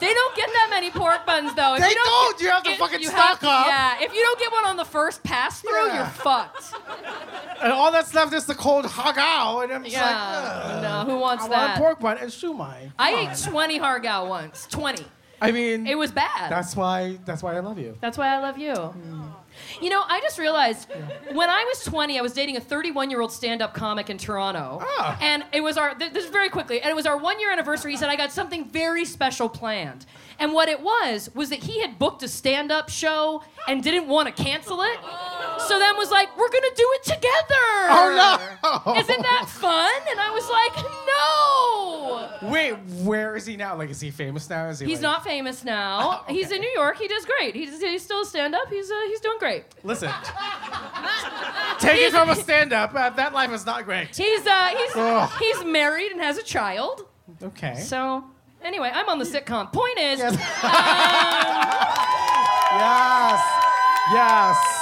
They 0.00 0.12
don't 0.14 0.34
get 0.36 0.48
that 0.52 0.68
many 0.70 0.90
pork 0.90 1.24
buns 1.26 1.54
though. 1.54 1.74
If 1.74 1.80
They 1.82 1.88
you 1.90 1.94
don't. 1.94 2.06
don't. 2.06 2.40
You 2.40 2.48
have 2.50 2.62
to 2.64 2.76
fucking 2.76 3.02
stock 3.04 3.40
have- 3.40 3.44
up. 3.44 3.66
Yeah. 3.66 3.96
If 4.00 4.14
you 4.14 4.20
don't 4.20 4.38
get 4.38 4.50
one 4.52 4.64
on 4.64 4.76
the 4.76 4.84
first 4.84 5.22
pass 5.22 5.60
through, 5.60 5.86
Yeah. 5.88 5.96
you're 5.96 6.06
fucked. 6.06 6.72
And 7.62 7.72
all 7.72 7.92
that's 7.92 8.14
left 8.14 8.32
is 8.32 8.46
the 8.46 8.54
cold 8.54 8.86
hagao, 8.86 9.62
and 9.64 9.72
I'm 9.72 9.84
just 9.84 9.94
Yeah. 9.96 10.04
like, 10.06 10.64
Ugh. 10.76 10.82
No, 10.82 11.12
who 11.14 11.18
wants 11.20 11.44
I 11.44 11.48
that? 11.48 11.56
want 11.68 11.72
a 11.76 11.78
pork 11.80 12.00
bun 12.00 12.18
and 12.18 12.30
shumai. 12.30 12.90
I 12.98 13.10
Come 13.10 13.20
ate 13.20 13.28
on. 13.28 13.52
20 13.52 13.78
hargao 13.80 14.26
once. 14.28 14.66
20. 14.70 15.06
I 15.42 15.52
mean, 15.52 15.86
It 15.86 15.96
was 15.96 16.10
bad. 16.12 16.50
That's 16.50 16.76
why. 16.76 17.18
That's 17.24 17.42
why 17.42 17.56
I 17.56 17.60
love 17.60 17.78
you. 17.78 17.96
That's 18.00 18.18
why 18.18 18.28
I 18.34 18.38
love 18.38 18.58
you. 18.58 18.72
Mm. 18.74 19.29
You 19.80 19.90
know, 19.90 20.02
I 20.06 20.20
just 20.20 20.38
realized 20.38 20.88
when 21.32 21.50
I 21.50 21.64
was 21.64 21.84
20, 21.84 22.18
I 22.18 22.22
was 22.22 22.32
dating 22.32 22.56
a 22.56 22.60
31 22.60 23.10
year 23.10 23.20
old 23.20 23.32
stand 23.32 23.62
up 23.62 23.74
comic 23.74 24.10
in 24.10 24.18
Toronto. 24.18 24.78
Ah. 24.82 25.18
And 25.20 25.44
it 25.52 25.60
was 25.62 25.76
our, 25.76 25.94
th- 25.94 26.12
this 26.12 26.24
is 26.24 26.30
very 26.30 26.48
quickly, 26.48 26.80
and 26.80 26.90
it 26.90 26.94
was 26.94 27.06
our 27.06 27.16
one 27.16 27.40
year 27.40 27.52
anniversary. 27.52 27.92
He 27.92 27.96
said, 27.96 28.08
I 28.08 28.16
got 28.16 28.32
something 28.32 28.64
very 28.68 29.04
special 29.04 29.48
planned. 29.48 30.06
And 30.38 30.52
what 30.52 30.68
it 30.68 30.80
was, 30.80 31.30
was 31.34 31.50
that 31.50 31.60
he 31.60 31.80
had 31.80 31.98
booked 31.98 32.22
a 32.22 32.28
stand 32.28 32.72
up 32.72 32.88
show 32.88 33.42
and 33.68 33.82
didn't 33.82 34.08
want 34.08 34.34
to 34.34 34.42
cancel 34.42 34.80
it. 34.82 34.98
So 35.68 35.78
then 35.78 35.96
was 35.96 36.10
like, 36.10 36.36
we're 36.36 36.48
to 36.48 36.72
do 36.76 36.90
it 36.94 37.02
together. 37.04 37.66
Oh 37.92 38.82
no! 38.84 38.94
Isn't 38.96 39.22
that 39.22 39.46
fun? 39.48 39.90
And 40.10 40.20
I 40.20 40.30
was 40.30 40.48
like, 40.50 40.74
no. 42.42 42.50
Wait, 42.50 42.72
where 43.04 43.36
is 43.36 43.46
he 43.46 43.56
now? 43.56 43.76
Like, 43.76 43.90
is 43.90 44.00
he 44.00 44.10
famous 44.10 44.48
now? 44.50 44.68
Is 44.68 44.80
he? 44.80 44.86
He's 44.86 44.98
like- 44.98 45.02
not 45.02 45.24
famous 45.24 45.64
now. 45.64 46.24
Oh, 46.28 46.32
He's 46.32 46.50
in 46.50 46.60
New 46.60 46.70
York. 46.70 46.98
He 46.98 47.06
does 47.08 47.24
great. 47.24 47.54
He's, 47.54 47.80
he's 47.80 48.02
still 48.02 48.22
a 48.22 48.24
stand 48.24 48.54
up. 48.54 48.68
He's, 48.70 48.90
uh, 48.90 48.94
he's 49.08 49.20
doing 49.20 49.38
great. 49.38 49.64
Listen. 49.84 50.10
Take 51.78 52.00
it 52.00 52.10
from 52.12 52.30
a 52.30 52.36
stand-up. 52.36 52.94
Uh, 52.94 53.10
that 53.10 53.32
life 53.32 53.52
is 53.52 53.64
not 53.66 53.84
great. 53.84 54.14
He's 54.16 54.46
uh, 54.46 54.66
he's 54.68 54.90
Ugh. 54.96 55.30
he's 55.38 55.64
married 55.64 56.12
and 56.12 56.20
has 56.20 56.38
a 56.38 56.42
child. 56.42 57.06
Okay. 57.42 57.76
So 57.80 58.24
anyway, 58.62 58.90
I'm 58.92 59.08
on 59.08 59.18
the 59.18 59.24
sitcom. 59.24 59.72
Point 59.72 59.98
is, 59.98 60.18
Yes. 60.18 60.34
um, 60.34 60.38
yes. 62.80 63.40
Yes. 64.12 64.79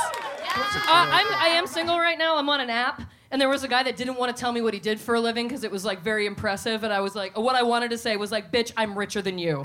Uh, 0.86 1.06
I'm 1.10 1.26
I 1.34 1.48
am 1.48 1.66
single 1.66 1.98
right 1.98 2.18
now. 2.18 2.36
I'm 2.36 2.48
on 2.48 2.60
an 2.60 2.70
app. 2.70 3.02
And 3.30 3.38
there 3.38 3.48
was 3.50 3.62
a 3.62 3.68
guy 3.68 3.82
that 3.82 3.96
didn't 3.96 4.16
want 4.16 4.34
to 4.34 4.40
tell 4.40 4.52
me 4.52 4.62
what 4.62 4.72
he 4.72 4.80
did 4.80 4.98
for 4.98 5.14
a 5.14 5.20
living 5.20 5.48
because 5.48 5.62
it 5.62 5.70
was 5.70 5.84
like 5.84 6.00
very 6.00 6.24
impressive. 6.24 6.82
And 6.82 6.92
I 6.92 7.00
was 7.00 7.14
like, 7.14 7.36
what 7.36 7.56
I 7.56 7.62
wanted 7.62 7.90
to 7.90 7.98
say 7.98 8.16
was 8.16 8.32
like, 8.32 8.50
bitch, 8.50 8.72
I'm 8.74 8.98
richer 8.98 9.20
than 9.20 9.38
you. 9.38 9.56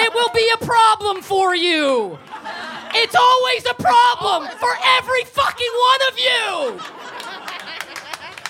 it 0.00 0.14
will 0.14 0.30
be 0.30 0.50
a 0.54 0.64
problem 0.64 1.20
for 1.20 1.54
you. 1.54 2.18
It's 2.94 3.14
always 3.14 3.66
a 3.66 3.74
problem 3.74 4.50
for 4.58 4.70
every 4.96 5.24
fucking 5.24 5.72
one 5.90 6.00
of 6.08 6.18
you. 6.18 6.80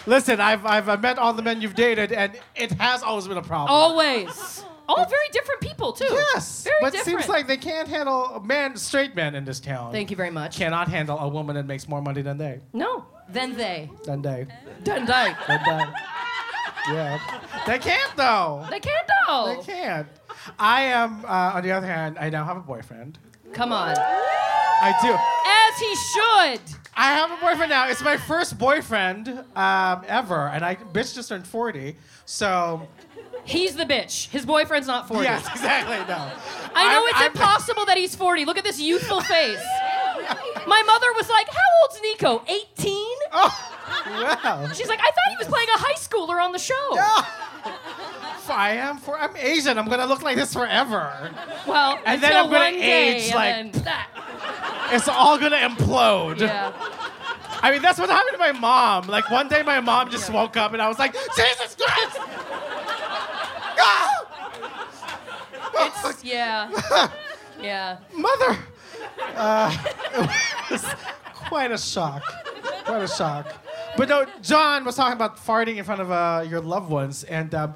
Listen, 0.07 0.41
I've, 0.41 0.65
I've 0.65 0.89
I've 0.89 1.03
met 1.03 1.19
all 1.19 1.35
the 1.35 1.43
men 1.43 1.61
you've 1.61 1.75
dated, 1.75 2.13
and 2.13 2.39
it 2.55 2.73
has 2.73 3.03
always 3.03 3.29
been 3.29 3.37
a 3.37 3.43
problem. 3.43 3.71
Always. 3.71 4.65
All 4.89 5.05
very 5.05 5.29
different 5.33 5.61
people 5.61 5.93
too. 5.93 6.07
Yes, 6.11 6.65
Very 6.65 6.75
different. 6.75 6.81
but 6.81 6.93
different. 6.93 7.21
seems 7.21 7.29
like 7.29 7.47
they 7.47 7.57
can't 7.59 7.87
handle 7.89 8.41
men, 8.45 8.77
straight 8.77 9.15
men 9.15 9.35
in 9.35 9.45
this 9.45 9.61
town. 9.61 9.93
Thank 9.93 10.11
you 10.11 10.17
very 10.17 10.31
much. 10.31 10.57
Cannot 10.57 10.89
handle 10.89 11.19
a 11.19 11.29
woman 11.29 11.57
that 11.57 11.67
makes 11.67 11.87
more 11.89 12.01
money 12.01 12.23
than 12.23 12.39
they. 12.39 12.61
No. 12.73 13.05
Then 13.29 13.55
they. 13.55 13.91
Than 14.05 14.23
they. 14.23 14.47
Then 14.85 15.05
they. 15.05 15.35
Than 15.47 15.61
they. 15.65 15.85
Yeah. 16.91 17.19
They 17.67 17.79
can't 17.79 18.17
though. 18.17 18.67
They 18.71 18.81
can't 18.81 19.07
though. 19.27 19.55
They 19.59 19.63
can't. 19.73 20.07
I 20.59 20.83
am. 20.85 21.23
Uh, 21.27 21.53
on 21.57 21.63
the 21.63 21.73
other 21.73 21.87
hand, 21.87 22.17
I 22.19 22.31
now 22.31 22.45
have 22.45 22.57
a 22.57 22.61
boyfriend. 22.61 23.19
Come 23.53 23.73
on. 23.73 23.95
I 23.99 24.95
do. 25.03 25.13
As 25.13 25.81
he 25.81 25.95
should. 25.97 26.77
I 26.97 27.13
have 27.13 27.31
a 27.31 27.37
boyfriend 27.37 27.71
now. 27.71 27.89
It's 27.89 28.03
my 28.03 28.17
first 28.17 28.59
boyfriend 28.59 29.29
um, 29.55 30.05
ever, 30.09 30.49
and 30.49 30.65
I 30.65 30.77
bitch 30.77 31.15
just 31.15 31.29
turned 31.29 31.47
forty. 31.47 31.97
So 32.25 32.89
He's 33.49 33.75
the 33.77 33.85
bitch. 33.85 34.29
His 34.31 34.45
boyfriend's 34.47 34.87
not 34.87 35.09
40. 35.09 35.25
yes, 35.25 35.47
exactly. 35.49 35.97
No. 36.07 36.31
I 36.75 36.93
know 36.93 37.01
I'm- 37.01 37.09
it's 37.09 37.19
I'm- 37.19 37.31
impossible 37.33 37.87
that 37.87 37.97
he's 37.97 38.15
40. 38.15 38.45
Look 38.45 38.59
at 38.59 38.65
this 38.65 38.79
youthful 38.81 39.21
face. 39.23 39.65
My 40.67 40.83
mother 40.83 41.07
was 41.17 41.29
like, 41.31 41.49
How 41.49 41.61
old's 41.83 42.01
Nico? 42.03 42.43
18? 42.49 42.95
Oh, 43.33 43.65
Wow. 44.07 44.69
She's 44.75 44.89
like, 44.89 45.01
I 45.01 45.05
thought 45.05 45.31
he 45.31 45.37
was 45.39 45.49
playing 45.49 45.69
a 45.75 45.79
high 45.79 45.95
schooler 45.95 46.43
on 46.43 46.53
the 46.53 46.59
show. 46.59 46.75
I 48.51 48.73
am 48.81 48.97
for. 48.99 49.19
I'm 49.19 49.37
Asian. 49.37 49.77
I'm 49.79 49.89
gonna 49.89 50.07
look 50.07 50.23
like 50.23 50.37
this 50.37 50.53
forever. 50.55 51.31
Well, 51.67 51.99
And 52.07 52.23
then 52.23 52.35
I'm 52.35 52.51
gonna 52.51 52.67
age 52.77 53.35
like- 53.35 53.75
It's 54.93 55.09
all 55.09 55.39
gonna 55.39 55.57
implode. 55.59 56.41
Yeah. 56.41 56.73
I 57.61 57.71
mean, 57.73 57.83
that's 57.83 57.99
what 57.99 58.09
happened 58.09 58.33
to 58.35 58.39
my 58.39 58.53
mom. 58.53 59.07
Like 59.09 59.31
one 59.31 59.49
day, 59.49 59.63
my 59.63 59.81
mom 59.81 60.11
just 60.11 60.31
woke 60.31 60.57
up, 60.57 60.73
and 60.73 60.81
I 60.81 60.89
was 60.89 60.99
like, 60.99 61.13
Jesus 61.13 61.77
Christ! 61.77 62.19
It's, 65.81 66.25
yeah. 66.25 66.71
Yeah. 67.61 67.99
Mother! 68.15 68.59
Uh, 69.35 69.77
it 70.15 70.71
was 70.71 70.85
quite 71.35 71.71
a 71.71 71.79
shock. 71.79 72.23
Quite 72.85 73.03
a 73.03 73.09
shock. 73.09 73.53
But 73.97 74.09
no, 74.09 74.27
John 74.43 74.85
was 74.85 74.97
talking 74.97 75.15
about 75.15 75.37
farting 75.37 75.77
in 75.77 75.85
front 75.85 76.01
of 76.01 76.11
uh, 76.11 76.45
your 76.49 76.61
loved 76.61 76.91
ones, 76.91 77.25
and 77.25 77.55
um, 77.55 77.75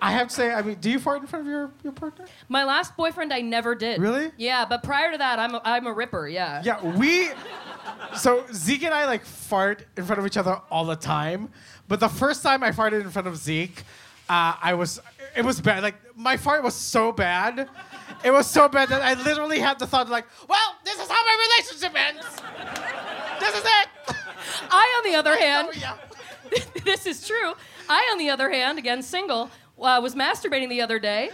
I 0.00 0.12
have 0.12 0.28
to 0.28 0.34
say, 0.34 0.52
I 0.52 0.62
mean, 0.62 0.76
do 0.80 0.90
you 0.90 0.98
fart 0.98 1.20
in 1.20 1.26
front 1.26 1.46
of 1.46 1.50
your, 1.50 1.70
your 1.82 1.92
partner? 1.92 2.26
My 2.48 2.64
last 2.64 2.96
boyfriend, 2.96 3.32
I 3.32 3.40
never 3.40 3.74
did. 3.74 4.00
Really? 4.00 4.30
Yeah, 4.36 4.64
but 4.64 4.82
prior 4.82 5.12
to 5.12 5.18
that, 5.18 5.38
I'm 5.38 5.54
a, 5.54 5.62
I'm 5.64 5.86
a 5.86 5.92
ripper, 5.92 6.28
yeah. 6.28 6.62
Yeah, 6.64 6.96
we. 6.96 7.30
So 8.16 8.44
Zeke 8.52 8.84
and 8.84 8.94
I 8.94 9.06
like 9.06 9.24
fart 9.24 9.84
in 9.96 10.04
front 10.04 10.20
of 10.20 10.26
each 10.26 10.36
other 10.36 10.60
all 10.70 10.84
the 10.84 10.96
time. 10.96 11.50
But 11.88 12.00
the 12.00 12.08
first 12.08 12.42
time 12.42 12.62
I 12.62 12.70
farted 12.70 13.00
in 13.00 13.10
front 13.10 13.28
of 13.28 13.36
Zeke, 13.36 13.82
uh, 14.28 14.54
I 14.62 14.74
was. 14.74 15.00
It 15.38 15.44
was 15.44 15.60
bad. 15.60 15.84
Like 15.84 15.94
my 16.16 16.36
fart 16.36 16.64
was 16.64 16.74
so 16.74 17.12
bad. 17.12 17.68
It 18.24 18.32
was 18.32 18.50
so 18.50 18.68
bad 18.68 18.88
that 18.88 19.02
I 19.02 19.14
literally 19.22 19.60
had 19.60 19.78
the 19.78 19.86
thought 19.86 20.08
like, 20.08 20.26
well, 20.48 20.74
this 20.84 20.98
is 20.98 21.08
how 21.08 21.22
my 21.24 21.46
relationship 21.46 21.94
ends. 21.94 22.26
This 23.38 23.54
is 23.54 23.64
it. 23.64 24.16
I, 24.68 24.94
on 24.98 25.12
the 25.12 25.16
other 25.16 25.38
hand, 25.38 25.68
Oh, 25.72 25.78
yeah. 25.78 25.96
this 26.84 27.06
is 27.06 27.24
true. 27.24 27.52
I, 27.88 28.08
on 28.10 28.18
the 28.18 28.30
other 28.30 28.50
hand, 28.50 28.78
again 28.78 29.00
single, 29.00 29.48
uh, 29.80 30.00
was 30.02 30.16
masturbating 30.16 30.70
the 30.70 30.80
other 30.80 30.98
day, 30.98 31.30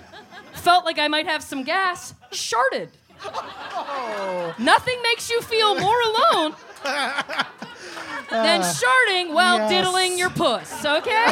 felt 0.52 0.84
like 0.84 0.98
I 0.98 1.08
might 1.08 1.26
have 1.26 1.42
some 1.42 1.62
gas, 1.62 2.12
sharted. 2.30 2.90
Nothing 4.58 4.98
makes 5.02 5.30
you 5.30 5.40
feel 5.40 5.80
more 5.80 6.00
alone 6.02 6.54
than 6.84 8.60
sharding 8.60 9.32
while 9.32 9.58
yes. 9.58 9.70
diddling 9.70 10.18
your 10.18 10.30
puss, 10.30 10.84
okay? 10.84 11.26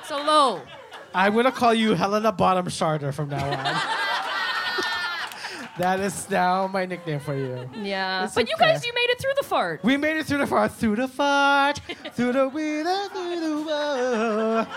it's 0.00 0.10
a 0.10 0.16
low. 0.16 0.62
I'm 1.14 1.34
gonna 1.34 1.50
call 1.52 1.74
you 1.74 1.94
Helena 1.94 2.32
Bottom 2.32 2.66
Sharder 2.66 3.12
from 3.12 3.30
now 3.30 3.44
on. 3.44 3.64
that 5.78 6.00
is 6.00 6.28
now 6.30 6.66
my 6.66 6.86
nickname 6.86 7.20
for 7.20 7.34
you. 7.34 7.68
Yeah. 7.82 8.24
It's 8.24 8.34
but 8.34 8.48
you 8.48 8.54
guys, 8.58 8.84
you 8.84 8.92
made 8.94 9.10
it 9.10 9.20
through 9.20 9.32
the 9.36 9.44
fart. 9.44 9.82
We 9.82 9.96
made 9.96 10.18
it 10.18 10.26
through 10.26 10.38
the 10.38 10.46
fart, 10.46 10.72
through 10.72 10.96
the 10.96 11.08
fart, 11.08 11.80
through 12.12 12.32
the 12.32 12.48
winter, 12.48 13.08
through 13.08 13.64
the 13.64 14.68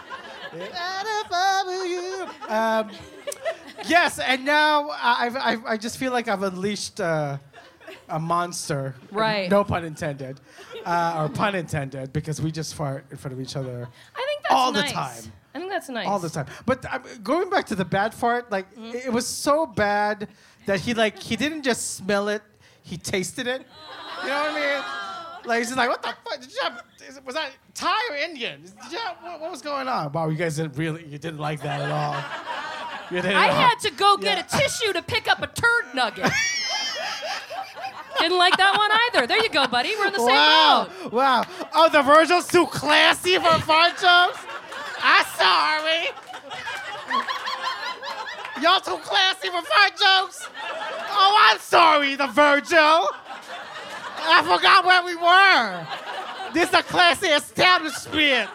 I 1.35 1.85
you. 1.85 2.27
Um, 2.53 2.91
yes, 3.87 4.19
and 4.19 4.45
now 4.45 4.89
I, 4.89 5.25
I've, 5.25 5.35
I've, 5.37 5.65
I 5.65 5.77
just 5.77 5.97
feel 5.97 6.11
like 6.11 6.27
I've 6.27 6.43
unleashed 6.43 6.99
uh, 6.99 7.37
a 8.09 8.19
monster. 8.19 8.95
Right. 9.11 9.49
No 9.49 9.63
pun 9.63 9.83
intended, 9.85 10.39
uh, 10.85 11.15
or 11.17 11.29
pun 11.29 11.55
intended, 11.55 12.13
because 12.13 12.41
we 12.41 12.51
just 12.51 12.75
fart 12.75 13.05
in 13.11 13.17
front 13.17 13.33
of 13.33 13.41
each 13.41 13.55
other 13.55 13.87
I 14.15 14.25
think 14.27 14.41
that's 14.43 14.53
all 14.53 14.71
nice. 14.71 14.89
the 14.89 14.93
time. 14.93 15.33
I 15.55 15.59
think 15.59 15.71
that's 15.71 15.89
nice. 15.89 16.07
all 16.07 16.19
the 16.19 16.29
time. 16.29 16.47
But 16.65 16.91
um, 16.91 17.03
going 17.23 17.49
back 17.49 17.65
to 17.67 17.75
the 17.75 17.85
bad 17.85 18.13
fart, 18.13 18.51
like 18.51 18.73
Mm-hmm. 18.75 18.95
it, 19.07 19.13
was 19.13 19.27
so 19.27 19.65
bad 19.65 20.27
that 20.65 20.79
he 20.79 20.93
like 20.93 21.19
he 21.19 21.35
didn't 21.35 21.63
just 21.63 21.95
smell 21.95 22.27
it, 22.29 22.41
he 22.81 22.97
tasted 22.97 23.47
it. 23.47 23.65
You 24.23 24.29
know 24.29 24.41
what 24.41 24.51
I 24.51 24.59
mean? 24.75 24.83
Like 25.45 25.57
he's 25.57 25.67
just 25.67 25.77
like, 25.77 25.89
what 25.89 26.01
the 26.01 26.07
fuck? 26.23 26.39
Did 26.39 26.53
you 26.53 26.59
have, 26.63 26.81
is 27.05 27.19
was 27.25 27.35
that 27.35 27.49
Thai 27.73 27.99
or 28.11 28.15
Indian? 28.15 28.63
You 28.89 28.97
have, 28.97 29.17
what, 29.21 29.41
what 29.41 29.51
was 29.51 29.61
going 29.61 29.89
on? 29.89 30.09
Wow, 30.13 30.29
you 30.29 30.37
guys 30.37 30.55
didn't 30.55 30.77
really, 30.77 31.03
you 31.05 31.17
didn't 31.17 31.39
like 31.39 31.61
that 31.63 31.81
at 31.81 31.91
all. 31.91 32.15
I 33.11 33.49
all. 33.49 33.55
had 33.55 33.75
to 33.79 33.91
go 33.91 34.15
get 34.15 34.39
a 34.39 34.57
tissue 34.57 34.93
to 34.93 35.01
pick 35.01 35.29
up 35.29 35.41
a 35.41 35.47
turd 35.47 35.93
nugget. 35.93 36.31
Didn't 38.19 38.37
like 38.37 38.55
that 38.57 38.75
one 38.77 38.91
either. 38.91 39.27
There 39.27 39.41
you 39.43 39.49
go, 39.49 39.67
buddy. 39.67 39.95
We're 39.97 40.07
in 40.07 40.13
the 40.13 40.19
same 40.19 40.27
Wow, 40.27 40.87
boat. 41.03 41.11
wow. 41.13 41.43
Oh, 41.73 41.89
the 41.89 42.01
Virgil's 42.01 42.47
too 42.47 42.65
classy 42.67 43.35
for 43.35 43.59
fart 43.61 43.91
jokes? 43.99 44.39
I'm 45.01 45.25
sorry. 45.37 46.09
Y'all 48.61 48.79
too 48.79 48.97
classy 49.03 49.49
for 49.49 49.61
fart 49.61 49.91
jokes? 49.97 50.47
Oh, 51.09 51.49
I'm 51.51 51.59
sorry, 51.59 52.15
the 52.15 52.27
Virgil. 52.27 53.09
I 54.25 54.41
forgot 54.45 54.85
where 54.85 55.03
we 55.03 55.15
were. 55.15 55.87
This 56.53 56.69
is 56.69 56.75
a 56.75 56.83
classy 56.83 57.27
establishment. 57.27 58.49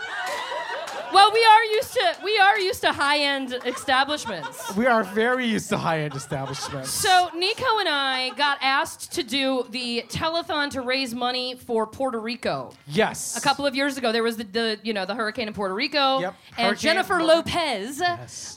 Well, 1.12 1.30
we 1.32 1.44
are 1.44 1.64
used 1.64 1.92
to 1.94 2.16
we 2.24 2.38
are 2.38 2.58
used 2.58 2.80
to 2.82 2.92
high-end 2.92 3.58
establishments. 3.64 4.74
We 4.76 4.86
are 4.86 5.04
very 5.04 5.46
used 5.46 5.68
to 5.70 5.78
high-end 5.78 6.14
establishments. 6.14 6.90
So 6.90 7.30
Nico 7.34 7.78
and 7.78 7.88
I 7.88 8.30
got 8.36 8.58
asked 8.60 9.12
to 9.12 9.22
do 9.22 9.66
the 9.70 10.04
telethon 10.08 10.70
to 10.72 10.82
raise 10.82 11.14
money 11.14 11.54
for 11.56 11.86
Puerto 11.86 12.20
Rico. 12.20 12.72
yes. 12.86 13.36
A 13.36 13.40
couple 13.40 13.64
of 13.66 13.74
years 13.74 13.96
ago, 13.96 14.12
there 14.12 14.22
was 14.22 14.36
the, 14.36 14.44
the 14.44 14.78
you 14.82 14.92
know 14.92 15.06
the 15.06 15.14
hurricane 15.14 15.48
in 15.48 15.54
Puerto 15.54 15.74
Rico, 15.74 16.20
Yep. 16.20 16.34
and 16.58 16.66
Hurricane 16.66 16.76
Jennifer 16.80 17.20
Lo- 17.22 17.36
Lopez. 17.36 18.02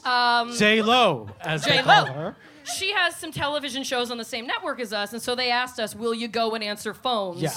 Um, 0.05 0.55
J 0.55 0.81
Lo, 0.81 1.29
as 1.41 1.63
they 1.63 1.77
J 1.77 1.83
call 1.83 2.05
her. 2.05 2.35
She 2.63 2.91
has 2.93 3.15
some 3.15 3.31
television 3.31 3.83
shows 3.83 4.11
on 4.11 4.17
the 4.17 4.23
same 4.25 4.45
network 4.45 4.79
as 4.79 4.93
us, 4.93 5.13
and 5.13 5.21
so 5.21 5.35
they 5.35 5.49
asked 5.51 5.79
us, 5.79 5.95
"Will 5.95 6.13
you 6.13 6.27
go 6.27 6.53
and 6.53 6.63
answer 6.63 6.93
phones?" 6.93 7.41
Yeah. 7.41 7.51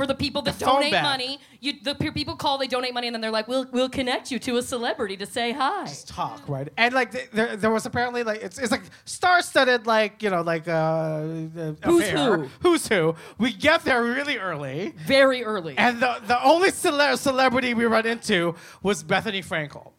For 0.00 0.06
the 0.06 0.14
people 0.14 0.40
that 0.42 0.58
The 0.58 0.64
donate 0.64 0.92
money, 0.92 1.38
you, 1.60 1.74
the 1.82 1.94
pe- 1.94 2.10
people 2.10 2.34
call, 2.34 2.56
they 2.56 2.66
donate 2.66 2.94
money, 2.94 3.06
and 3.08 3.14
then 3.14 3.20
they're 3.20 3.30
like, 3.30 3.48
"We'll 3.48 3.66
we'll 3.70 3.90
connect 3.90 4.30
you 4.30 4.38
to 4.38 4.56
a 4.56 4.62
celebrity 4.62 5.14
to 5.18 5.26
say 5.26 5.52
hi." 5.52 5.84
Just 5.84 6.08
talk, 6.08 6.48
right? 6.48 6.68
And 6.78 6.94
like 6.94 7.10
th- 7.12 7.28
there, 7.34 7.54
there 7.54 7.70
was 7.70 7.84
apparently 7.84 8.22
like 8.22 8.40
it's, 8.42 8.58
it's 8.58 8.70
like 8.72 8.84
star-studded, 9.04 9.86
like 9.86 10.22
you 10.22 10.30
know, 10.30 10.40
like 10.40 10.66
uh, 10.66 10.72
uh, 10.72 11.72
Who's 11.84 12.04
affair. 12.08 12.36
who? 12.38 12.48
Who's 12.60 12.88
who? 12.88 13.14
We 13.36 13.52
get 13.52 13.84
there 13.84 14.02
really 14.02 14.38
early, 14.38 14.94
Very 15.06 15.44
early. 15.44 15.76
and 15.76 16.00
the 16.00 16.22
the 16.26 16.42
only 16.42 16.70
cele- 16.70 17.18
celebrity 17.18 17.74
we 17.74 17.84
run 17.84 18.06
into 18.06 18.54
was 18.82 19.04
Bethenny 19.04 19.44
Frankel, 19.44 19.92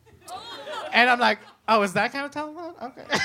and 0.93 1.11
I'm 1.11 1.19
like, 1.19 1.37
oh, 1.71 1.81
is 1.81 1.93
that 1.93 2.11
kind 2.11 2.25
of 2.25 2.31
telethon? 2.31 2.81
Okay. 2.83 3.03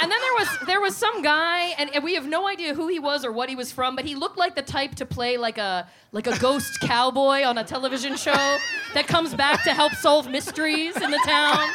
And 0.00 0.12
then 0.12 0.20
there 0.20 0.32
was 0.34 0.48
there 0.68 0.80
was 0.80 0.96
some 0.96 1.22
guy, 1.22 1.74
and, 1.76 1.92
and 1.92 2.04
we 2.04 2.14
have 2.14 2.24
no 2.24 2.46
idea 2.46 2.72
who 2.72 2.86
he 2.86 3.00
was 3.00 3.24
or 3.24 3.32
what 3.32 3.48
he 3.48 3.56
was 3.56 3.72
from, 3.72 3.96
but 3.96 4.04
he 4.04 4.14
looked 4.14 4.38
like 4.38 4.54
the 4.54 4.62
type 4.62 4.94
to 4.94 5.04
play 5.04 5.36
like 5.36 5.58
a 5.58 5.88
like 6.12 6.28
a 6.28 6.38
ghost 6.38 6.78
cowboy 6.82 7.42
on 7.42 7.58
a 7.58 7.64
television 7.64 8.16
show 8.16 8.56
that 8.94 9.08
comes 9.08 9.34
back 9.34 9.64
to 9.64 9.74
help 9.74 9.92
solve 9.94 10.30
mysteries 10.30 10.94
in 10.96 11.10
the 11.10 11.20
town. 11.26 11.68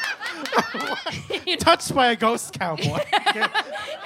You 1.29 1.39
know, 1.53 1.55
Touched 1.57 1.93
by 1.93 2.11
a 2.11 2.15
ghost 2.15 2.57
cowboy. 2.57 2.99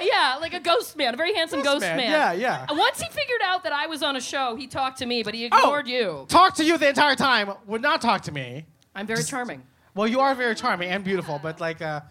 yeah, 0.00 0.36
like 0.40 0.52
a 0.52 0.60
ghost 0.60 0.96
man, 0.96 1.14
a 1.14 1.16
very 1.16 1.32
handsome 1.34 1.62
ghost, 1.62 1.82
man, 1.82 1.96
man. 1.98 2.10
yeah, 2.10 2.32
yeah. 2.32 2.66
And 2.68 2.76
Once 2.76 3.00
he 3.00 3.08
figured 3.08 3.40
out 3.44 3.62
that 3.62 3.72
I 3.72 3.86
was 3.86 4.02
on 4.02 4.16
a 4.16 4.20
show, 4.20 4.56
he 4.56 4.66
talked 4.66 4.98
to 4.98 5.06
me, 5.06 5.22
but 5.22 5.32
he 5.34 5.48
Oh. 5.52 5.56
ignored 5.58 5.86
you. 5.86 6.26
Talked 6.28 6.56
to 6.56 6.64
you 6.64 6.76
the 6.76 6.88
entire 6.88 7.14
time. 7.14 7.52
Would 7.66 7.82
not 7.82 8.00
talk 8.00 8.22
to 8.22 8.32
me. 8.32 8.66
I'm 8.96 9.06
very 9.06 9.22
charming. 9.22 9.62
Well, 9.98 10.06
you 10.06 10.20
are 10.20 10.32
very 10.36 10.54
charming 10.54 10.90
and 10.90 11.02
beautiful, 11.02 11.40
but 11.42 11.60
like, 11.60 11.82
uh, 11.82 12.02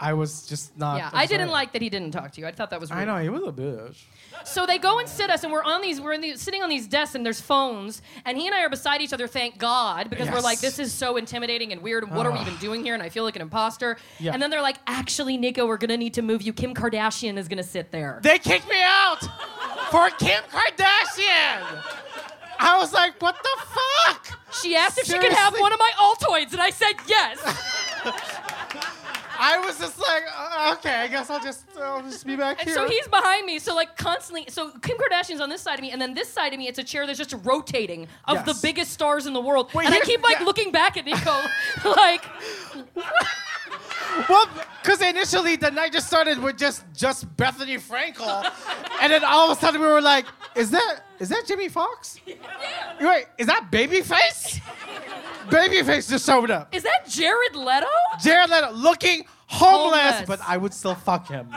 I 0.00 0.14
was 0.14 0.48
just 0.48 0.76
not. 0.76 0.96
Yeah, 0.98 1.10
I 1.12 1.26
didn't 1.26 1.42
observant. 1.42 1.52
like 1.52 1.72
that 1.74 1.80
he 1.80 1.88
didn't 1.88 2.10
talk 2.10 2.32
to 2.32 2.40
you. 2.40 2.46
I 2.48 2.50
thought 2.50 2.70
that 2.70 2.80
was 2.80 2.90
rude. 2.90 2.98
I 2.98 3.04
know 3.04 3.18
he 3.18 3.28
was 3.28 3.44
a 3.44 3.52
bitch. 3.52 4.02
So 4.44 4.66
they 4.66 4.78
go 4.78 4.98
and 4.98 5.08
sit 5.08 5.30
us, 5.30 5.44
and 5.44 5.52
we're 5.52 5.62
on 5.62 5.80
these, 5.80 6.00
we're 6.00 6.12
in 6.12 6.20
these, 6.20 6.40
sitting 6.40 6.64
on 6.64 6.68
these 6.68 6.88
desks, 6.88 7.14
and 7.14 7.24
there's 7.24 7.40
phones, 7.40 8.02
and 8.24 8.36
he 8.36 8.46
and 8.46 8.54
I 8.54 8.64
are 8.64 8.68
beside 8.68 9.00
each 9.00 9.12
other. 9.12 9.28
Thank 9.28 9.58
God, 9.58 10.10
because 10.10 10.28
we're 10.28 10.40
like, 10.40 10.58
this 10.58 10.80
is 10.80 10.92
so 10.92 11.16
intimidating 11.16 11.70
and 11.70 11.82
weird. 11.82 12.02
And 12.02 12.16
what 12.16 12.26
are 12.26 12.32
we 12.32 12.40
even 12.40 12.56
doing 12.56 12.84
here? 12.84 12.94
And 12.94 13.02
I 13.02 13.10
feel 13.10 13.22
like 13.22 13.36
an 13.36 13.42
imposter. 13.42 13.96
Yeah. 14.18 14.32
And 14.32 14.42
then 14.42 14.50
they're 14.50 14.60
like, 14.60 14.78
actually, 14.88 15.36
Nico, 15.36 15.66
we're 15.68 15.76
gonna 15.76 15.96
need 15.96 16.14
to 16.14 16.22
move 16.22 16.42
you. 16.42 16.52
Kim 16.52 16.74
Kardashian 16.74 17.38
is 17.38 17.46
gonna 17.46 17.62
sit 17.62 17.92
there. 17.92 18.18
They 18.24 18.40
kicked 18.40 18.68
me 18.68 18.82
out 18.82 19.20
for 19.92 20.10
Kim 20.18 20.42
Kardashian. 20.50 21.84
I 22.58 22.78
was 22.78 22.92
like, 22.92 23.20
what 23.20 23.36
the 23.42 23.64
fuck? 23.66 24.38
She 24.62 24.74
asked 24.76 24.98
if 24.98 25.06
she 25.06 25.18
could 25.18 25.32
have 25.32 25.54
one 25.58 25.72
of 25.72 25.78
my 25.78 25.90
Altoids, 25.98 26.52
and 26.52 26.60
I 26.60 26.70
said 26.70 26.94
yes. 27.06 27.38
I 29.38 29.58
was 29.58 29.78
just 29.78 29.98
like, 29.98 30.22
uh, 30.34 30.74
okay, 30.78 30.94
I 30.94 31.08
guess 31.08 31.28
I'll 31.28 31.40
just, 31.42 31.66
I'll 31.78 32.02
just 32.02 32.26
be 32.26 32.36
back 32.36 32.58
And 32.60 32.68
here. 32.68 32.74
so 32.76 32.88
he's 32.88 33.06
behind 33.08 33.44
me, 33.44 33.58
so 33.58 33.74
like 33.74 33.96
constantly. 33.98 34.46
So 34.48 34.70
Kim 34.78 34.96
Kardashian's 34.96 35.42
on 35.42 35.50
this 35.50 35.60
side 35.60 35.74
of 35.74 35.82
me, 35.82 35.90
and 35.90 36.00
then 36.00 36.14
this 36.14 36.28
side 36.32 36.54
of 36.54 36.58
me, 36.58 36.68
it's 36.68 36.78
a 36.78 36.84
chair 36.84 37.06
that's 37.06 37.18
just 37.18 37.34
rotating 37.44 38.08
of 38.24 38.46
the 38.46 38.58
biggest 38.62 38.92
stars 38.92 39.26
in 39.26 39.34
the 39.34 39.40
world. 39.40 39.72
Wait, 39.74 39.84
and 39.86 39.92
I 39.92 39.96
here's- 39.98 40.08
keep 40.08 40.22
like 40.22 40.38
yeah. 40.38 40.44
looking 40.46 40.72
back 40.72 40.96
at 40.96 41.04
Nico, 41.04 41.42
like, 41.84 42.24
Well, 44.28 44.48
because 44.82 45.02
initially 45.02 45.56
the 45.56 45.70
night 45.70 45.92
just 45.92 46.06
started 46.06 46.38
with 46.38 46.56
just 46.56 46.84
just 46.94 47.28
Bethenny 47.36 47.78
Frankel, 47.78 48.50
and 49.02 49.12
then 49.12 49.22
all 49.24 49.50
of 49.50 49.58
a 49.58 49.60
sudden 49.60 49.80
we 49.82 49.86
were 49.86 50.00
like, 50.00 50.24
"Is 50.54 50.70
that 50.70 51.00
is 51.18 51.28
that 51.30 51.44
Jimmy 51.46 51.68
Fox? 51.68 52.18
Wait, 53.00 53.26
is 53.38 53.46
that 53.46 53.68
Babyface? 53.70 54.60
Babyface 55.48 56.08
just 56.10 56.26
showed 56.26 56.50
up. 56.50 56.74
is 56.74 56.82
that 56.82 57.08
Jared 57.08 57.54
Leto? 57.54 57.86
Jared 58.22 58.50
Leto 58.50 58.72
looking 58.72 59.24
homeless, 59.46 60.00
Homeless. 60.00 60.26
but 60.26 60.40
I 60.46 60.56
would 60.56 60.74
still 60.74 60.94
fuck 60.94 61.28
him. 61.28 61.48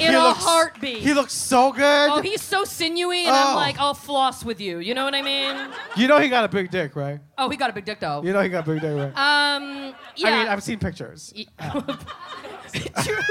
In 0.00 0.10
He 0.10 0.14
a 0.14 0.20
looks- 0.22 0.44
heartbeat. 0.44 0.98
He 0.98 1.12
looks 1.12 1.32
so 1.32 1.72
good. 1.72 2.10
oh, 2.10 2.20
he's 2.20 2.40
so 2.42 2.62
sinewy, 2.64 3.24
and 3.26 3.34
I'm 3.34 3.54
Oh. 3.54 3.56
like, 3.56 3.78
I'll 3.80 3.94
floss 3.94 4.44
with 4.44 4.60
you. 4.60 4.78
You 4.78 4.94
know 4.94 5.04
what 5.04 5.14
I 5.14 5.22
mean? 5.22 5.56
you 5.96 6.06
know 6.06 6.18
he 6.20 6.28
got 6.28 6.44
a 6.44 6.48
big 6.48 6.70
dick, 6.70 6.94
right? 6.94 7.18
Oh, 7.36 7.48
he 7.48 7.56
got 7.56 7.70
a 7.70 7.72
big 7.72 7.84
dick 7.84 7.98
though. 8.00 8.22
You 8.22 8.32
know 8.32 8.40
he 8.40 8.48
got 8.48 8.66
a 8.66 8.70
big 8.72 8.80
dick, 8.80 8.96
right? 8.96 9.56
Um, 9.56 9.94
yeah. 10.16 10.28
I 10.28 10.38
mean, 10.38 10.48
I've 10.48 10.62
seen 10.62 10.78
pictures. 10.78 11.32
True. 11.34 13.16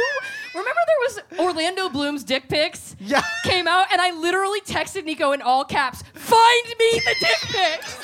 Remember 0.58 0.82
there 0.88 1.00
was 1.40 1.40
Orlando 1.40 1.90
Bloom's 1.90 2.24
dick 2.24 2.50
pics? 2.50 2.96
Yeah. 3.00 3.22
Came 3.44 3.68
out 3.68 3.88
and 3.92 4.02
I 4.02 4.12
literally 4.12 4.62
texted 4.62 5.04
Nico 5.06 5.32
in 5.32 5.42
all 5.42 5.64
caps, 5.64 6.04
find 6.14 6.68
me 6.80 7.00
the 7.06 7.16
dick 7.20 7.40
pics. 7.42 7.98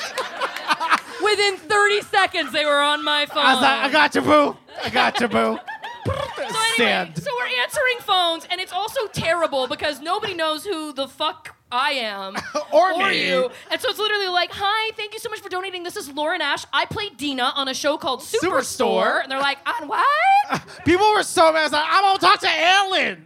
Within 1.23 1.57
30 1.57 2.01
seconds 2.01 2.51
they 2.51 2.65
were 2.65 2.79
on 2.81 3.03
my 3.03 3.25
phone. 3.25 3.45
I 3.45 3.53
was 3.53 3.61
like, 3.61 3.79
I 3.79 3.89
got 3.91 4.15
you, 4.15 4.21
boo. 4.21 4.57
I 4.83 4.89
got 4.89 5.19
you, 5.19 5.27
boo. 5.27 5.57
So 6.05 6.11
anyway, 6.43 6.53
Sand. 6.77 7.17
so 7.23 7.29
we're 7.39 7.61
answering 7.61 7.97
phones 8.01 8.47
and 8.49 8.59
it's 8.61 8.71
also 8.73 9.07
terrible 9.07 9.67
because 9.67 9.99
nobody 10.01 10.33
knows 10.33 10.63
who 10.65 10.93
the 10.93 11.07
fuck 11.07 11.55
I 11.71 11.91
am 11.91 12.35
Or 12.71 12.95
me. 12.97 13.27
you. 13.27 13.49
And 13.71 13.81
so 13.81 13.89
it's 13.89 13.97
literally 13.97 14.27
like, 14.27 14.51
"Hi, 14.53 14.91
thank 14.95 15.13
you 15.13 15.19
so 15.19 15.29
much 15.29 15.39
for 15.39 15.49
donating. 15.49 15.81
This 15.81 15.97
is 15.97 16.07
Lauren 16.09 16.39
Ash. 16.39 16.65
I 16.71 16.85
play 16.85 17.09
Dina 17.09 17.51
on 17.55 17.67
a 17.67 17.73
show 17.73 17.97
called 17.97 18.19
Superstore." 18.21 18.59
Superstore. 18.61 19.23
And 19.23 19.31
they're 19.31 19.39
like, 19.39 19.57
"On 19.81 19.87
what?" 19.87 20.61
People 20.85 21.11
were 21.13 21.23
so 21.23 21.51
mad. 21.51 21.61
I 21.61 21.63
was 21.63 21.71
like, 21.71 21.83
I'm 21.87 22.03
gonna 22.03 22.19
talk 22.19 22.39
to 22.41 22.49
Ellen. 22.51 23.25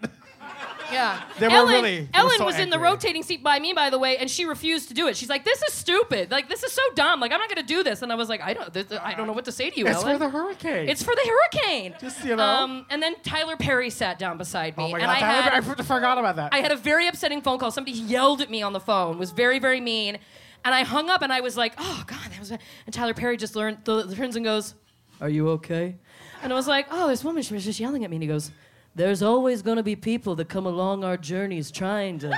Yeah. 0.91 1.21
They 1.39 1.47
were 1.47 1.53
Ellen, 1.53 1.73
really- 1.83 2.09
Ellen 2.13 2.37
so 2.37 2.45
was 2.45 2.59
in 2.59 2.69
the 2.69 2.79
rotating 2.79 3.23
seat 3.23 3.43
by 3.43 3.59
me, 3.59 3.73
by 3.73 3.89
the 3.89 3.99
way, 3.99 4.17
and 4.17 4.29
she 4.29 4.45
refused 4.45 4.87
to 4.89 4.93
do 4.93 5.07
it. 5.07 5.17
She's 5.17 5.29
like, 5.29 5.43
"This 5.43 5.61
is 5.63 5.73
stupid. 5.73 6.31
Like, 6.31 6.49
this 6.49 6.63
is 6.63 6.71
so 6.71 6.81
dumb. 6.95 7.19
Like, 7.19 7.31
I'm 7.31 7.39
not 7.39 7.49
gonna 7.49 7.63
do 7.63 7.83
this." 7.83 8.01
And 8.01 8.11
I 8.11 8.15
was 8.15 8.29
like, 8.29 8.41
"I 8.41 8.53
don't. 8.53 8.71
This, 8.73 8.85
I 9.03 9.13
don't 9.13 9.27
know 9.27 9.33
what 9.33 9.45
to 9.45 9.51
say 9.51 9.69
to 9.69 9.79
you, 9.79 9.87
It's 9.87 9.97
Ellen. 9.97 10.13
for 10.13 10.19
the 10.19 10.29
hurricane. 10.29 10.89
It's 10.89 11.03
for 11.03 11.13
the 11.13 11.29
hurricane." 11.29 11.95
Just, 11.99 12.23
you 12.23 12.35
know. 12.35 12.43
Um, 12.43 12.85
and 12.89 13.01
then 13.01 13.15
Tyler 13.23 13.57
Perry 13.57 13.89
sat 13.89 14.17
down 14.19 14.37
beside 14.37 14.77
me, 14.77 14.85
oh 14.85 14.89
my 14.89 14.99
and 14.99 15.07
god, 15.07 15.17
I 15.17 15.19
Tyler, 15.19 15.41
had 15.61 15.79
I 15.79 15.83
forgot 15.83 16.17
about 16.17 16.35
that. 16.37 16.53
I 16.53 16.59
had 16.59 16.71
a 16.71 16.77
very 16.77 17.07
upsetting 17.07 17.41
phone 17.41 17.59
call. 17.59 17.71
Somebody 17.71 17.97
yelled 17.97 18.41
at 18.41 18.49
me 18.49 18.61
on 18.61 18.73
the 18.73 18.79
phone, 18.79 19.17
was 19.17 19.31
very, 19.31 19.59
very 19.59 19.81
mean. 19.81 20.17
And 20.65 20.73
I 20.75 20.83
hung 20.83 21.09
up 21.09 21.21
and 21.21 21.31
I 21.31 21.39
was 21.41 21.55
like, 21.55 21.73
oh, 21.77 22.03
God, 22.07 22.19
that 22.31 22.39
was. 22.39 22.49
bad." 22.49 22.59
And 22.85 22.93
Tyler 22.93 23.13
Perry 23.13 23.37
just 23.37 23.55
learned, 23.55 23.85
turns 23.85 24.35
and 24.35 24.43
goes, 24.43 24.73
Are 25.21 25.29
you 25.29 25.49
okay? 25.49 25.95
And 26.43 26.51
I 26.51 26.55
was 26.55 26.67
like, 26.67 26.87
Oh, 26.91 27.07
this 27.07 27.23
woman, 27.23 27.41
she 27.43 27.53
was 27.53 27.63
just 27.63 27.79
yelling 27.79 28.03
at 28.03 28.09
me. 28.09 28.17
And 28.17 28.23
he 28.23 28.27
goes, 28.27 28.51
There's 28.97 29.21
always 29.21 29.61
going 29.61 29.77
to 29.77 29.83
be 29.83 29.95
people 29.95 30.35
that 30.37 30.49
come 30.49 30.65
along 30.65 31.03
our 31.03 31.17
journeys 31.17 31.69
trying 31.69 32.17
to 32.17 32.29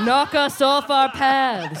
knock 0.00 0.34
us 0.34 0.60
off 0.60 0.90
our 0.90 1.08
paths. 1.12 1.80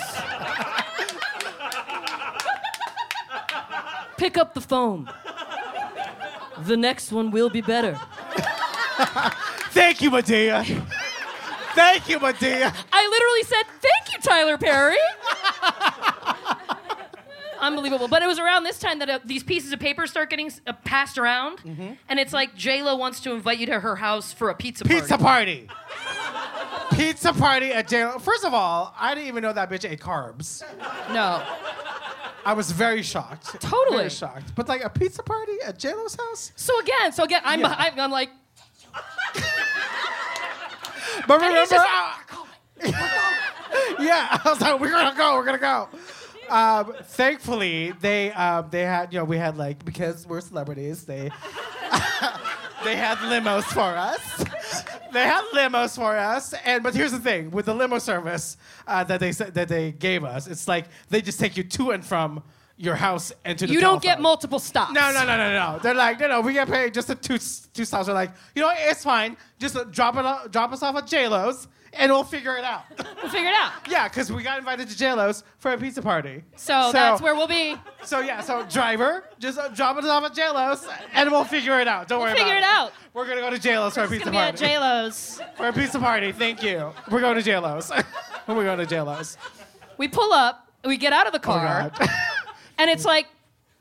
Pick 4.16 4.38
up 4.38 4.54
the 4.54 4.60
phone. 4.60 5.10
The 6.60 6.76
next 6.76 7.10
one 7.10 7.32
will 7.32 7.50
be 7.50 7.62
better. 7.62 7.98
Thank 9.72 10.00
you, 10.02 10.10
Madea. 10.12 10.64
Thank 11.74 12.08
you, 12.08 12.20
Madea. 12.20 12.72
I 12.92 13.08
literally 13.08 13.42
said, 13.42 13.64
"Thank 13.82 14.12
you, 14.12 14.20
Tyler 14.20 14.56
Perry." 14.56 14.96
Unbelievable. 17.64 18.08
But 18.08 18.22
it 18.22 18.26
was 18.26 18.38
around 18.38 18.64
this 18.64 18.78
time 18.78 18.98
that 18.98 19.08
uh, 19.08 19.18
these 19.24 19.42
pieces 19.42 19.72
of 19.72 19.80
paper 19.80 20.06
start 20.06 20.28
getting 20.30 20.50
uh, 20.66 20.72
passed 20.84 21.16
around, 21.18 21.60
and 22.08 22.20
it's 22.20 22.32
like 22.32 22.54
J 22.54 22.82
Lo 22.82 22.94
wants 22.96 23.20
to 23.20 23.32
invite 23.32 23.58
you 23.58 23.66
to 23.66 23.80
her 23.80 23.96
house 23.96 24.32
for 24.32 24.50
a 24.50 24.54
pizza 24.54 24.84
party. 24.84 25.00
Pizza 25.00 25.18
party. 25.18 25.68
Pizza 26.92 27.32
party 27.32 27.72
at 27.72 27.88
jail. 27.88 28.18
First 28.18 28.44
of 28.44 28.52
all, 28.54 28.94
I 28.98 29.14
didn't 29.14 29.28
even 29.28 29.42
know 29.42 29.52
that 29.52 29.70
bitch 29.70 29.88
ate 29.90 30.00
carbs. 30.00 30.62
No. 31.12 31.42
I 32.46 32.52
was 32.52 32.70
very 32.70 33.02
shocked. 33.02 33.58
Totally. 33.60 33.96
Very 33.98 34.10
shocked. 34.10 34.54
But 34.54 34.68
like 34.68 34.84
a 34.84 34.90
pizza 34.90 35.22
party 35.22 35.54
at 35.64 35.78
JLo's 35.78 36.14
house? 36.14 36.52
So 36.56 36.78
again, 36.80 37.10
so 37.12 37.24
again, 37.24 37.40
I'm 37.44 37.60
Yeah. 37.60 37.68
behind, 37.68 38.00
I'm 38.00 38.10
like, 38.10 38.28
But 41.26 41.36
remember, 41.36 41.60
he's 41.60 41.70
just 41.70 41.86
I- 41.88 42.16
yeah, 43.98 44.38
I 44.44 44.48
was 44.50 44.60
like, 44.60 44.78
we're 44.78 44.90
gonna 44.90 45.16
go, 45.16 45.36
we're 45.36 45.44
gonna 45.44 45.58
go. 45.58 45.88
Um, 46.48 46.94
thankfully, 47.02 47.92
they 48.00 48.32
um, 48.32 48.68
they 48.70 48.82
had 48.82 49.12
you 49.12 49.18
know 49.18 49.24
we 49.24 49.38
had 49.38 49.56
like 49.56 49.84
because 49.84 50.26
we're 50.26 50.40
celebrities, 50.40 51.04
they 51.04 51.30
they 52.84 52.96
had 52.96 53.18
limos 53.18 53.64
for 53.64 53.80
us. 53.80 54.44
they 55.12 55.24
had 55.24 55.44
limos 55.52 55.96
for 55.96 56.16
us, 56.16 56.54
and 56.64 56.82
but 56.82 56.94
here's 56.94 57.12
the 57.12 57.18
thing: 57.18 57.50
with 57.50 57.66
the 57.66 57.74
limo 57.74 57.98
service 57.98 58.56
uh, 58.86 59.04
that 59.04 59.20
they 59.20 59.32
said 59.32 59.54
that 59.54 59.68
they 59.68 59.92
gave 59.92 60.24
us, 60.24 60.46
it's 60.46 60.68
like 60.68 60.86
they 61.08 61.20
just 61.20 61.40
take 61.40 61.56
you 61.56 61.64
to 61.64 61.90
and 61.92 62.04
from 62.04 62.42
your 62.76 62.96
house 62.96 63.32
and 63.44 63.58
to 63.58 63.66
the 63.66 63.72
you 63.72 63.80
don't 63.80 64.02
get 64.02 64.20
multiple 64.20 64.58
stops. 64.58 64.92
No, 64.92 65.12
no, 65.12 65.24
no, 65.24 65.36
no, 65.36 65.52
no. 65.52 65.78
They're 65.80 65.94
like, 65.94 66.18
no, 66.18 66.26
no, 66.26 66.40
we 66.40 66.52
get 66.52 66.68
paid 66.68 66.92
just 66.92 67.08
the 67.08 67.14
two 67.14 67.38
two 67.38 67.84
stops. 67.84 68.06
They're 68.06 68.14
like, 68.14 68.32
you 68.54 68.62
know, 68.62 68.68
what, 68.68 68.78
it's 68.80 69.04
fine. 69.04 69.36
Just 69.58 69.76
drop 69.92 70.16
it, 70.16 70.24
off, 70.24 70.50
drop 70.50 70.72
us 70.72 70.82
off 70.82 70.96
at 70.96 71.04
JLo's, 71.06 71.68
and 71.96 72.10
we'll 72.12 72.24
figure 72.24 72.56
it 72.56 72.64
out. 72.64 72.84
We'll 73.22 73.32
figure 73.32 73.48
it 73.48 73.54
out. 73.56 73.72
yeah, 73.88 74.06
because 74.06 74.30
we 74.30 74.42
got 74.42 74.58
invited 74.58 74.86
to 74.90 74.94
JLo's 74.94 75.44
for 75.56 75.72
a 75.72 75.78
pizza 75.78 76.02
party. 76.02 76.44
So, 76.56 76.90
that's 76.92 77.22
where 77.22 77.34
we'll 77.34 77.48
be. 77.48 77.76
So 78.02 78.20
yeah, 78.20 78.42
so 78.42 78.64
driver, 78.64 79.24
just 79.38 79.58
uh, 79.58 79.68
drop 79.68 79.96
it 79.96 80.04
off 80.04 80.24
at 80.24 80.34
JLo's, 80.34 80.86
and 81.14 81.30
we'll 81.30 81.44
figure 81.44 81.80
it 81.80 81.88
out. 81.88 82.06
Don't 82.06 82.20
worry 82.20 82.34
We'll 82.34 82.44
figure 82.44 82.58
about 82.58 82.90
it 82.90 82.92
out. 82.92 82.92
We're 83.14 83.26
gonna 83.26 83.40
go 83.40 83.48
to 83.48 83.56
JLo's 83.56 83.94
for 83.94 84.02
a 84.02 84.08
pizza 84.08 84.26
Gonna 84.26 84.32
be 84.32 84.38
at 84.38 84.58
party. 84.58 84.66
J 84.66 84.78
Lo's. 84.78 85.40
for 85.56 85.68
a 85.68 85.72
pizza 85.72 85.98
party. 85.98 86.32
Thank 86.32 86.62
you. 86.62 86.92
We're 87.10 87.20
going 87.22 87.42
to 87.42 87.50
JLo's. 87.50 87.90
We're 88.46 88.64
going 88.64 88.86
to 88.86 88.94
JLo's. 88.94 89.38
We 89.96 90.08
pull 90.08 90.32
up, 90.34 90.68
we 90.84 90.98
get 90.98 91.14
out 91.14 91.26
of 91.26 91.32
the 91.32 91.38
Oh 91.38 91.42
car, 91.42 91.90
God. 91.96 92.08
and 92.76 92.90
it's 92.90 93.06
like, 93.06 93.26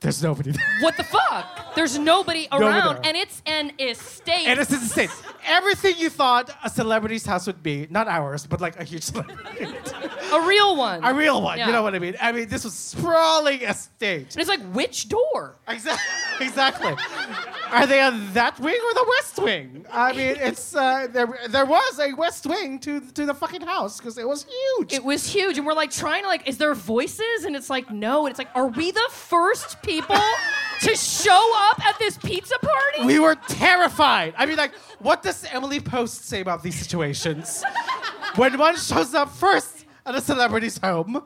There's 0.04 0.22
nobody 0.22 0.52
there. 0.52 0.64
what 0.82 0.98
the 0.98 1.04
fuck? 1.06 1.76
There's 1.76 1.98
nobody 1.98 2.48
Nobody 2.52 2.66
around, 2.66 2.96
there. 2.96 3.06
and 3.06 3.18
it's 3.18 3.42
an 3.46 3.72
estate. 3.80 4.46
And 4.46 4.60
it's 4.60 4.70
the 4.70 4.78
same. 4.78 5.10
Everything 5.46 5.96
you 5.98 6.10
thought 6.10 6.52
a 6.64 6.70
celebrity's 6.70 7.26
house 7.26 7.48
would 7.48 7.64
be, 7.64 7.88
not 7.90 8.08
ours, 8.10 8.46
but 8.46 8.60
like 8.60 8.78
a 8.80 8.84
huge 8.84 9.04
celebrity. 9.04 9.66
a 10.34 10.42
real 10.46 10.76
one. 10.76 11.04
a 11.06 11.14
real 11.14 11.42
one. 11.42 11.58
Yeah. 11.58 11.68
You 11.68 11.72
know 11.72 11.82
what 11.84 11.96
I 11.96 12.00
mean? 12.00 12.16
I 12.22 12.34
mean, 12.34 12.50
this 12.50 12.66
was 12.66 12.74
sprawling 12.74 13.62
estate. 13.62 14.34
And 14.36 14.42
it's 14.42 14.50
like, 14.50 14.62
which 14.74 15.08
door? 15.08 15.56
Exactly. 15.70 16.04
Exactly. 16.42 16.94
Are 17.72 17.88
they 17.88 18.02
on 18.02 18.32
that 18.34 18.60
wing 18.60 18.76
or 18.76 18.94
the 18.94 19.06
west 19.18 19.40
wing? 19.40 19.86
I 19.92 20.12
mean, 20.14 20.36
it's 20.40 20.76
uh, 20.76 21.08
there. 21.12 21.28
There 21.50 21.66
was 21.66 22.00
a 22.00 22.14
west 22.14 22.46
wing 22.46 22.78
to 22.80 23.00
to 23.00 23.26
the 23.26 23.34
fucking 23.34 23.62
house 23.62 23.98
because 23.98 24.20
it 24.20 24.28
was 24.28 24.46
huge. 24.46 24.94
It 24.94 25.04
was 25.04 25.26
huge, 25.28 25.58
and 25.58 25.66
we're 25.66 25.74
like 25.74 25.90
trying 25.90 26.22
to 26.22 26.28
like, 26.28 26.48
is 26.48 26.60
there 26.60 26.76
voices? 26.76 27.46
And 27.46 27.56
it's 27.56 27.72
like, 27.72 27.90
no. 27.90 28.26
And 28.26 28.32
it's 28.32 28.38
like, 28.38 28.56
are 28.56 28.68
we 28.68 28.92
the 28.92 29.10
first 29.12 29.82
people 29.82 30.22
to 30.82 30.96
show 30.96 31.52
up 31.72 31.84
at 31.84 31.98
this 31.98 32.18
pizza 32.18 32.56
party? 32.60 33.08
we 33.08 33.18
were 33.20 33.36
terrified. 33.48 34.36
I 34.38 34.46
mean, 34.46 34.58
like, 34.58 34.76
what 35.00 35.24
does 35.24 35.44
Emily 35.46 35.80
Post 35.80 36.26
say 36.26 36.42
about 36.42 36.62
these 36.62 36.76
situations? 36.76 37.64
when 38.36 38.58
one 38.58 38.76
shows 38.78 39.16
up 39.16 39.30
first 39.30 39.86
at 40.06 40.14
a 40.14 40.22
celebrity's 40.22 40.78
home, 40.78 41.24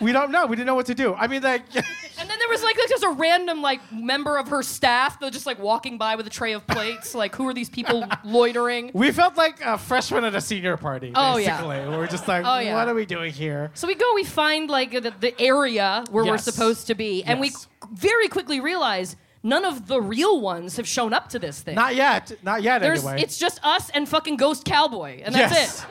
we 0.00 0.12
don't 0.12 0.30
know. 0.30 0.46
We 0.46 0.56
didn't 0.56 0.66
know 0.66 0.74
what 0.74 0.86
to 0.86 0.94
do. 0.94 1.14
I 1.14 1.26
mean, 1.26 1.42
like. 1.42 1.62
And 2.20 2.28
then 2.28 2.36
there 2.40 2.48
was 2.48 2.64
like, 2.64 2.76
like 2.76 2.88
just 2.88 3.04
a 3.04 3.10
random 3.10 3.62
like 3.62 3.80
member 3.92 4.38
of 4.38 4.48
her 4.48 4.60
staff 4.64 5.20
that 5.20 5.32
just 5.32 5.46
like 5.46 5.60
walking 5.60 5.98
by 5.98 6.16
with 6.16 6.26
a 6.26 6.30
tray 6.30 6.52
of 6.52 6.66
plates. 6.66 7.14
Like, 7.14 7.32
who 7.36 7.46
are 7.46 7.54
these 7.54 7.70
people 7.70 8.04
loitering? 8.24 8.90
We 8.92 9.12
felt 9.12 9.36
like 9.36 9.60
a 9.64 9.78
freshman 9.78 10.24
at 10.24 10.34
a 10.34 10.40
senior 10.40 10.76
party. 10.76 11.12
Oh, 11.14 11.36
yeah. 11.36 11.64
We're 11.96 12.08
just 12.08 12.26
like, 12.26 12.44
Oh, 12.44 12.58
yeah. 12.58 12.74
what 12.74 12.88
are 12.88 12.94
we 12.94 13.06
doing 13.06 13.32
here? 13.32 13.70
So 13.74 13.86
we 13.86 13.94
go, 13.94 14.14
we 14.16 14.24
find 14.24 14.68
like 14.68 14.90
the, 14.90 15.14
the 15.20 15.40
area 15.40 16.02
where 16.10 16.24
we're 16.24 16.38
supposed 16.38 16.88
to 16.88 16.96
be, 16.96 17.22
and 17.22 17.38
Yes. 17.38 17.68
we 17.80 17.86
very 17.96 18.26
quickly 18.26 18.58
realize 18.60 19.14
none 19.44 19.64
of 19.64 19.86
the 19.86 20.00
real 20.00 20.40
ones 20.40 20.76
have 20.76 20.88
shown 20.88 21.12
up 21.12 21.28
to 21.28 21.38
this 21.38 21.60
thing. 21.62 21.76
Not 21.76 21.94
yet. 21.94 22.32
Not 22.42 22.62
yet, 22.62 22.80
There's, 22.80 23.04
anyway. 23.04 23.22
it's 23.22 23.38
just 23.38 23.60
us 23.64 23.90
and 23.90 24.08
fucking 24.08 24.36
Ghost 24.38 24.64
Cowboy, 24.64 25.22
and 25.24 25.32
that's 25.32 25.54
Yes. 25.54 25.80
it. 25.82 25.86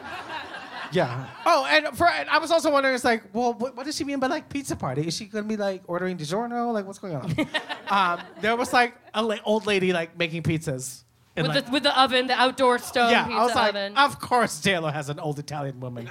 Yeah. 0.92 1.28
Oh, 1.46 1.66
and 1.70 1.98
for 1.98 2.08
and 2.08 2.30
I 2.30 2.38
was 2.40 2.52
also 2.52 2.72
wondering, 2.72 2.96
it's 2.96 3.04
like, 3.04 3.24
well, 3.34 3.54
what, 3.54 3.76
what 3.76 3.86
does 3.86 3.96
she 3.96 4.04
mean 4.04 4.20
by 4.20 4.28
like 4.28 4.50
pizza 4.50 4.76
party? 4.76 5.08
Is 5.08 5.16
she 5.16 5.26
gonna 5.26 5.48
be 5.48 5.58
like 5.58 5.84
ordering 5.88 6.18
DiGiorno? 6.18 6.72
Like, 6.74 6.86
what's 6.86 7.00
going 7.00 7.16
on? 7.16 7.36
um, 7.90 8.26
there 8.42 8.56
was 8.56 8.72
like 8.74 8.96
an 9.14 9.28
la- 9.28 9.38
old 9.44 9.66
lady 9.66 9.92
like 9.94 10.18
making 10.18 10.44
pizzas. 10.44 11.04
in, 11.36 11.44
With 11.46 11.56
like- 11.56 11.66
the 11.66 11.72
with 11.72 11.84
the 11.84 12.00
oven, 12.02 12.28
the 12.28 12.34
outdoor 12.40 12.78
stone 12.80 13.12
yeah, 13.12 13.26
pizza 13.26 13.40
I 13.40 13.44
was 13.46 13.56
like, 13.56 13.70
oven. 13.70 13.98
of 13.98 14.20
course, 14.20 14.62
JLo 14.62 14.92
has 14.94 15.10
an 15.10 15.20
old 15.20 15.40
Italian 15.40 15.80
woman 15.80 16.10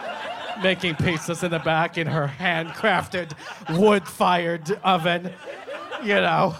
making 0.62 0.94
pizzas 0.96 1.44
in 1.44 1.50
the 1.50 1.60
back 1.60 1.96
in 1.98 2.06
her 2.06 2.26
handcrafted 2.38 3.32
wood-fired 3.78 4.70
oven. 4.82 5.32
You 6.02 6.14
know, 6.14 6.54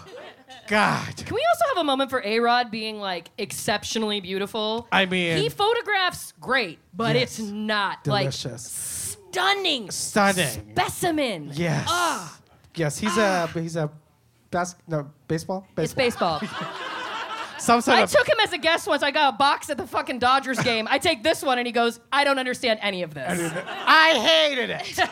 God. 0.68 1.16
Can 1.16 1.34
we 1.34 1.42
also 1.52 1.64
have 1.74 1.78
a 1.78 1.84
moment 1.84 2.10
for 2.10 2.22
A 2.24 2.38
Rod 2.40 2.70
being 2.70 3.00
like 3.00 3.30
exceptionally 3.38 4.20
beautiful? 4.20 4.86
I 4.92 5.06
mean- 5.06 5.38
he 5.38 5.48
photographs 5.48 6.32
great, 6.40 6.78
but 6.94 7.16
Yes. 7.16 7.38
it's 7.38 7.48
not 7.50 8.04
Delicious. 8.04 9.16
like 9.16 9.28
stunning, 9.32 9.90
Stunning. 9.90 10.46
specimen. 10.72 11.50
Yes. 11.54 11.86
Ah, 11.90 12.38
Yes, 12.74 12.98
he's 12.98 13.16
a 13.18 13.46
he's 13.54 13.76
a 13.76 13.90
bas- 14.50 14.76
no 14.86 15.10
baseball. 15.26 15.66
it's 15.76 15.94
baseball. 15.94 16.40
Some 17.58 17.80
sort 17.80 17.98
I 17.98 18.02
of 18.02 18.10
took 18.10 18.28
him 18.28 18.36
as 18.42 18.52
a 18.52 18.58
guest 18.58 18.86
once. 18.86 19.02
I 19.02 19.10
got 19.10 19.34
a 19.34 19.36
box 19.36 19.68
at 19.70 19.76
the 19.76 19.86
fucking 19.86 20.18
Dodgers 20.18 20.58
game. 20.60 20.86
I 20.90 20.98
take 20.98 21.22
this 21.22 21.42
one, 21.42 21.58
and 21.58 21.66
he 21.66 21.72
goes, 21.72 22.00
"I 22.12 22.24
don't 22.24 22.38
understand 22.38 22.78
any 22.82 23.02
of 23.02 23.14
this." 23.14 23.52
I 23.86 24.12
hated 24.18 24.70
it. 24.70 24.98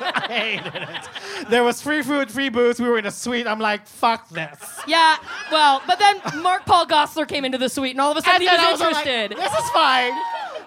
I 0.00 0.60
hated 0.60 0.82
it. 0.82 1.48
There 1.50 1.64
was 1.64 1.80
free 1.82 2.02
food, 2.02 2.30
free 2.30 2.48
booze. 2.48 2.80
We 2.80 2.88
were 2.88 2.98
in 2.98 3.06
a 3.06 3.10
suite. 3.10 3.46
I'm 3.46 3.60
like, 3.60 3.86
fuck 3.86 4.28
this. 4.30 4.80
Yeah, 4.86 5.16
well, 5.50 5.82
but 5.86 5.98
then 5.98 6.20
Mark 6.42 6.64
Paul 6.66 6.86
Gosselaar 6.86 7.28
came 7.28 7.44
into 7.44 7.58
the 7.58 7.68
suite, 7.68 7.92
and 7.92 8.00
all 8.00 8.10
of 8.10 8.16
a 8.16 8.22
sudden 8.22 8.34
And 8.36 8.42
he 8.42 8.48
then 8.48 8.60
I 8.60 8.72
was 8.72 8.80
was 8.80 8.92
like, 8.92 9.06
interested. 9.06 9.38
this 9.38 9.52
is 9.64 9.70
fine. 9.70 10.12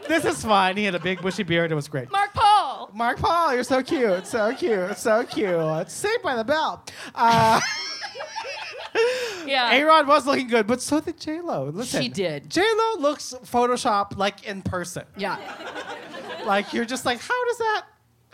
This 0.07 0.25
is 0.25 0.43
fine. 0.43 0.77
He 0.77 0.85
had 0.85 0.95
a 0.95 0.99
big 0.99 1.21
bushy 1.21 1.43
beard. 1.43 1.71
It 1.71 1.75
was 1.75 1.87
great. 1.87 2.11
Mark 2.11 2.33
Paul. 2.33 2.89
Mark 2.93 3.17
Paul, 3.19 3.53
you're 3.53 3.63
so 3.63 3.83
cute, 3.83 4.25
so 4.25 4.53
cute, 4.55 4.97
so 4.97 5.23
cute. 5.25 5.89
Saved 5.91 6.23
by 6.23 6.35
the 6.35 6.43
Bell. 6.43 6.83
Uh, 7.13 7.59
Yeah. 9.45 9.71
A 9.73 9.83
Rod 9.83 10.07
was 10.07 10.27
looking 10.27 10.47
good, 10.47 10.67
but 10.67 10.81
so 10.81 10.99
did 10.99 11.19
J 11.19 11.41
Lo. 11.41 11.65
Listen, 11.73 12.01
She 12.01 12.09
did. 12.09 12.49
J 12.49 12.61
Lo 12.61 12.99
looks 13.01 13.33
Photoshop 13.45 14.17
like 14.17 14.45
in 14.47 14.61
person. 14.61 15.03
yeah. 15.17 15.37
Like 16.45 16.73
you're 16.73 16.85
just 16.85 17.05
like, 17.05 17.19
how 17.19 17.45
does 17.45 17.57
that? 17.57 17.85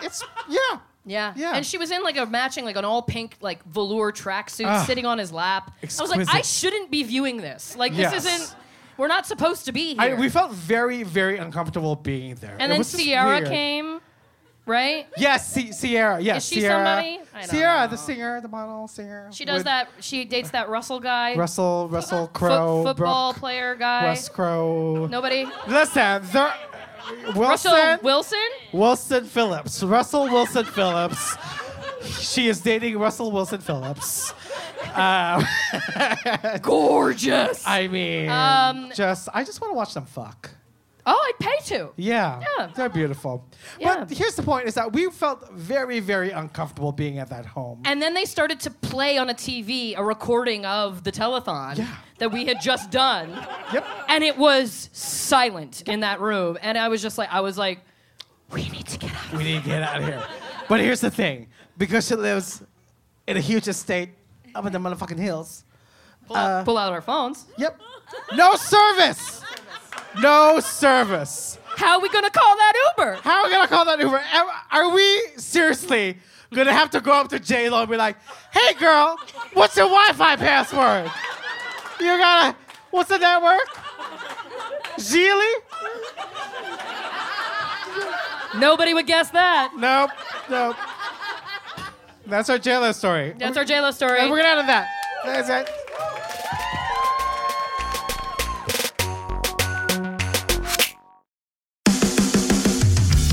It's 0.01 0.23
yeah. 0.49 0.59
Yeah. 1.05 1.33
Yeah. 1.35 1.55
And 1.55 1.65
she 1.65 1.77
was 1.77 1.91
in 1.91 2.03
like 2.03 2.17
a 2.17 2.25
matching, 2.25 2.65
like 2.65 2.75
an 2.75 2.85
all 2.85 3.01
pink, 3.01 3.37
like 3.41 3.63
velour 3.65 4.11
tracksuit 4.11 4.65
Ah. 4.65 4.83
sitting 4.85 5.05
on 5.05 5.17
his 5.17 5.31
lap. 5.31 5.71
I 5.81 5.85
was 5.85 6.09
like, 6.09 6.27
I 6.33 6.41
shouldn't 6.41 6.89
be 6.91 7.03
viewing 7.03 7.37
this. 7.37 7.75
Like, 7.77 7.95
Yes. 7.95 8.11
this 8.11 8.25
isn't, 8.25 8.55
we're 8.97 9.07
not 9.07 9.25
supposed 9.27 9.65
to 9.65 9.71
be 9.71 9.95
I, 9.99 10.07
here. 10.09 10.15
we 10.17 10.29
felt 10.29 10.51
very, 10.51 11.03
very 11.03 11.37
uncomfortable 11.37 11.95
being 11.95 12.35
there. 12.35 12.53
and 12.53 12.63
It 12.63 12.67
then 12.69 12.77
was 12.79 12.91
Ciara 12.91 13.43
came, 13.47 14.01
right? 14.65 15.07
Yes, 15.17 15.51
Si- 15.51 15.71
Ciara. 15.73 16.19
Yes, 16.19 16.43
Is 16.43 16.49
she 16.49 16.61
Ciara. 16.61 16.85
somebody? 16.85 17.19
I 17.33 17.41
don't 17.41 17.49
Ciara, 17.49 17.81
know. 17.85 17.91
the 17.91 17.97
singer, 17.97 18.41
the 18.41 18.47
model, 18.47 18.87
singer. 18.87 19.29
She 19.31 19.45
does 19.45 19.57
with 19.59 19.65
that. 19.65 19.89
She 19.99 20.25
dates 20.25 20.51
that 20.51 20.69
Russell 20.69 20.99
guy. 20.99 21.35
Russell, 21.35 21.87
Russell 21.89 22.27
Fo- 22.27 22.31
Crowe, 22.33 22.83
football 22.83 23.31
Brooke, 23.33 23.39
player 23.39 23.75
guy. 23.75 24.05
Wes 24.05 24.29
Crowe. 24.29 25.07
Nobody. 25.09 25.45
Listen, 25.67 26.23
there, 26.31 26.53
Wilson, 27.35 27.71
Russell 27.71 27.97
Wilson. 28.03 28.39
Wilson 28.73 29.25
Phillips, 29.25 29.83
Russell 29.83 30.23
Wilson 30.29 30.65
Phillips. 30.65 31.35
She 32.19 32.47
is 32.47 32.61
dating 32.61 32.97
Russell 32.99 33.31
Wilson 33.31 33.61
Phillips. 33.61 34.33
Gorgeous. 36.61 37.63
I 37.67 37.87
mean, 37.91 38.29
Um, 38.29 38.91
just 38.95 39.29
I 39.33 39.43
just 39.43 39.59
want 39.61 39.71
to 39.71 39.75
watch 39.75 39.93
them 39.93 40.05
fuck. 40.05 40.49
Oh, 41.05 41.11
I'd 41.33 41.39
pay 41.39 41.57
to. 41.75 41.91
Yeah, 41.97 42.41
Yeah. 42.57 42.69
they're 42.75 42.89
beautiful. 42.89 43.45
Yeah. 43.79 44.05
But 44.05 44.11
here's 44.17 44.35
the 44.35 44.43
point: 44.43 44.67
is 44.67 44.73
that 44.75 44.91
we 44.93 45.09
felt 45.11 45.49
very, 45.51 45.99
very 45.99 46.31
uncomfortable 46.31 46.91
being 46.91 47.19
at 47.19 47.29
that 47.29 47.45
home. 47.45 47.81
And 47.85 48.01
then 48.01 48.13
they 48.13 48.25
started 48.25 48.59
to 48.61 48.71
play 48.71 49.17
on 49.17 49.29
a 49.29 49.33
TV 49.33 49.95
a 49.97 50.03
recording 50.03 50.65
of 50.65 51.03
the 51.03 51.11
telethon 51.11 51.77
Yeah. 51.77 51.87
that 52.19 52.31
we 52.31 52.45
had 52.45 52.61
just 52.61 52.91
done. 52.91 53.29
yep. 53.73 53.85
And 54.07 54.23
it 54.23 54.37
was 54.37 54.89
silent 54.93 55.83
in 55.87 55.99
that 56.01 56.19
room. 56.21 56.57
And 56.61 56.77
I 56.77 56.87
was 56.87 57.01
just 57.01 57.17
like, 57.17 57.31
I 57.31 57.41
was 57.41 57.57
like, 57.57 57.79
we 58.51 58.67
need 58.69 58.87
to 58.87 58.97
get 58.99 59.11
out. 59.11 59.33
We 59.33 59.43
need 59.43 59.63
to 59.63 59.69
get 59.69 59.81
out 59.83 60.01
of 60.01 60.07
here. 60.07 60.23
But 60.69 60.79
here's 60.79 61.01
the 61.01 61.11
thing: 61.11 61.47
because 61.77 62.07
she 62.07 62.15
lives 62.15 62.63
in 63.27 63.37
a 63.37 63.41
huge 63.41 63.67
estate 63.67 64.09
up 64.55 64.65
in 64.65 64.71
the 64.73 64.79
motherfucking 64.79 65.19
hills. 65.19 65.63
Pull, 66.27 66.35
out, 66.37 66.49
uh, 66.49 66.63
pull 66.63 66.77
out 66.77 66.91
our 66.91 67.01
phones. 67.01 67.45
Yep. 67.57 67.79
No 68.35 68.55
service. 68.55 69.43
No 70.21 70.59
service. 70.59 71.59
How 71.77 71.95
are 71.97 72.01
we 72.01 72.09
gonna 72.09 72.29
call 72.29 72.55
that 72.55 72.73
Uber? 72.97 73.15
How 73.15 73.39
are 73.41 73.45
we 73.45 73.51
gonna 73.51 73.67
call 73.67 73.85
that 73.85 73.99
Uber? 73.99 74.21
Are 74.71 74.89
we 74.93 75.21
seriously 75.37 76.17
gonna 76.53 76.71
have 76.73 76.89
to 76.91 77.01
go 77.01 77.11
up 77.11 77.27
to 77.29 77.39
J 77.39 77.69
Lo 77.69 77.81
and 77.81 77.89
be 77.91 77.97
like, 77.97 78.15
"Hey, 78.51 78.73
girl, 78.75 79.17
what's 79.53 79.75
your 79.75 79.87
Wi-Fi 79.87 80.37
password? 80.37 81.11
You 81.99 82.17
gotta, 82.17 82.55
what's 82.91 83.09
the 83.09 83.17
network? 83.17 83.67
Geely? 84.97 85.53
Nobody 88.55 88.93
would 88.93 89.05
guess 89.07 89.29
that. 89.31 89.73
Nope, 89.75 90.11
nope. 90.49 90.77
That's 92.25 92.49
our 92.49 92.57
J 92.57 92.77
Lo 92.77 92.91
story. 92.93 93.35
That's 93.37 93.57
our 93.57 93.65
JLo 93.65 93.93
story. 93.93 94.19
And 94.19 94.31
we're 94.31 94.41
gonna 94.41 94.61
end 94.61 94.69
that. 94.69 94.87
That's 95.25 95.49
it. 95.49 95.69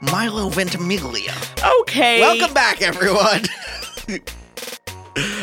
Milo 0.00 0.48
Ventimiglia. 0.48 1.34
Okay. 1.82 2.20
Welcome 2.20 2.54
back, 2.54 2.82
everyone. 2.82 3.42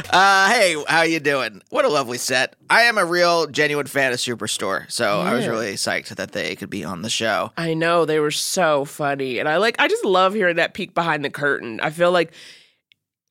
Uh, 0.09 0.49
hey, 0.49 0.81
how 0.87 1.01
you 1.01 1.19
doing? 1.19 1.61
What 1.69 1.83
a 1.83 1.89
lovely 1.89 2.17
set. 2.17 2.55
I 2.69 2.83
am 2.83 2.97
a 2.97 3.03
real, 3.05 3.45
genuine 3.47 3.85
fan 3.85 4.13
of 4.13 4.17
Superstore, 4.17 4.89
so 4.89 5.19
I 5.19 5.33
was 5.33 5.43
Yeah. 5.43 5.51
really 5.51 5.73
psyched 5.73 6.15
that 6.15 6.31
they 6.31 6.55
could 6.55 6.69
be 6.69 6.83
on 6.85 7.01
the 7.01 7.09
show. 7.09 7.51
I 7.57 7.73
know 7.73 8.05
they 8.05 8.19
were 8.19 8.31
so 8.31 8.85
funny, 8.85 9.37
and 9.39 9.47
I 9.47 9.57
like. 9.57 9.75
I 9.79 9.87
just 9.89 10.05
love 10.05 10.33
hearing 10.33 10.55
that 10.55 10.73
peek 10.73 10.93
behind 10.95 11.23
the 11.25 11.29
curtain. 11.29 11.79
I 11.81 11.89
feel 11.89 12.11
like 12.11 12.31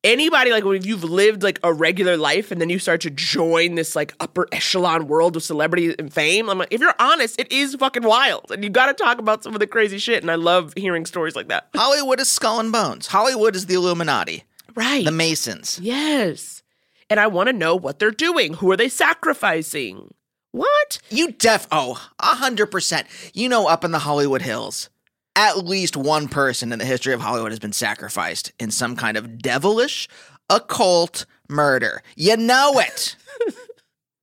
anybody 0.06 0.52
like 0.52 0.64
when 0.64 0.82
you've 0.84 1.04
lived 1.04 1.42
like 1.42 1.58
a 1.62 1.72
regular 1.72 2.16
life 2.16 2.50
and 2.50 2.60
then 2.60 2.70
you 2.70 2.78
start 2.78 3.00
to 3.02 3.10
join 3.10 3.74
this 3.74 3.96
like 3.96 4.14
upper 4.20 4.46
echelon 4.52 5.08
world 5.08 5.36
of 5.36 5.42
celebrity 5.42 5.94
and 5.98 6.12
fame. 6.12 6.48
I'm 6.48 6.58
like, 6.58 6.72
if 6.72 6.80
you're 6.80 6.94
honest, 6.98 7.38
it 7.40 7.50
is 7.50 7.74
fucking 7.74 8.04
wild, 8.04 8.50
and 8.50 8.62
you 8.64 8.70
got 8.70 8.86
to 8.86 8.94
talk 8.94 9.18
about 9.18 9.42
some 9.42 9.52
of 9.52 9.60
the 9.60 9.66
crazy 9.66 9.98
shit. 9.98 10.22
And 10.22 10.30
I 10.30 10.36
love 10.36 10.72
hearing 10.76 11.04
stories 11.04 11.36
like 11.36 11.48
that. 11.48 11.68
Hollywood 11.74 12.20
is 12.20 12.30
skull 12.30 12.60
and 12.60 12.72
bones. 12.72 13.08
Hollywood 13.08 13.56
is 13.56 13.66
the 13.66 13.74
Illuminati. 13.74 14.44
Right. 14.74 15.04
The 15.04 15.10
Masons. 15.10 15.80
Yes, 15.82 16.62
and 17.10 17.18
I 17.18 17.26
want 17.26 17.48
to 17.48 17.52
know 17.52 17.74
what 17.74 17.98
they're 17.98 18.10
doing. 18.10 18.54
Who 18.54 18.70
are 18.70 18.76
they 18.76 18.88
sacrificing? 18.88 20.14
What? 20.52 20.98
You 21.10 21.32
def 21.32 21.66
oh, 21.70 22.08
a 22.18 22.36
hundred 22.36 22.66
percent. 22.70 23.06
You 23.34 23.48
know, 23.48 23.66
up 23.66 23.84
in 23.84 23.90
the 23.90 23.98
Hollywood 23.98 24.42
Hills, 24.42 24.88
at 25.36 25.64
least 25.64 25.96
one 25.96 26.26
person 26.28 26.72
in 26.72 26.78
the 26.78 26.84
history 26.84 27.12
of 27.12 27.20
Hollywood 27.20 27.52
has 27.52 27.58
been 27.58 27.72
sacrificed 27.72 28.52
in 28.58 28.70
some 28.70 28.96
kind 28.96 29.16
of 29.16 29.38
devilish, 29.38 30.08
occult 30.48 31.26
murder. 31.48 32.02
You 32.16 32.38
know 32.38 32.80
it. 32.80 33.16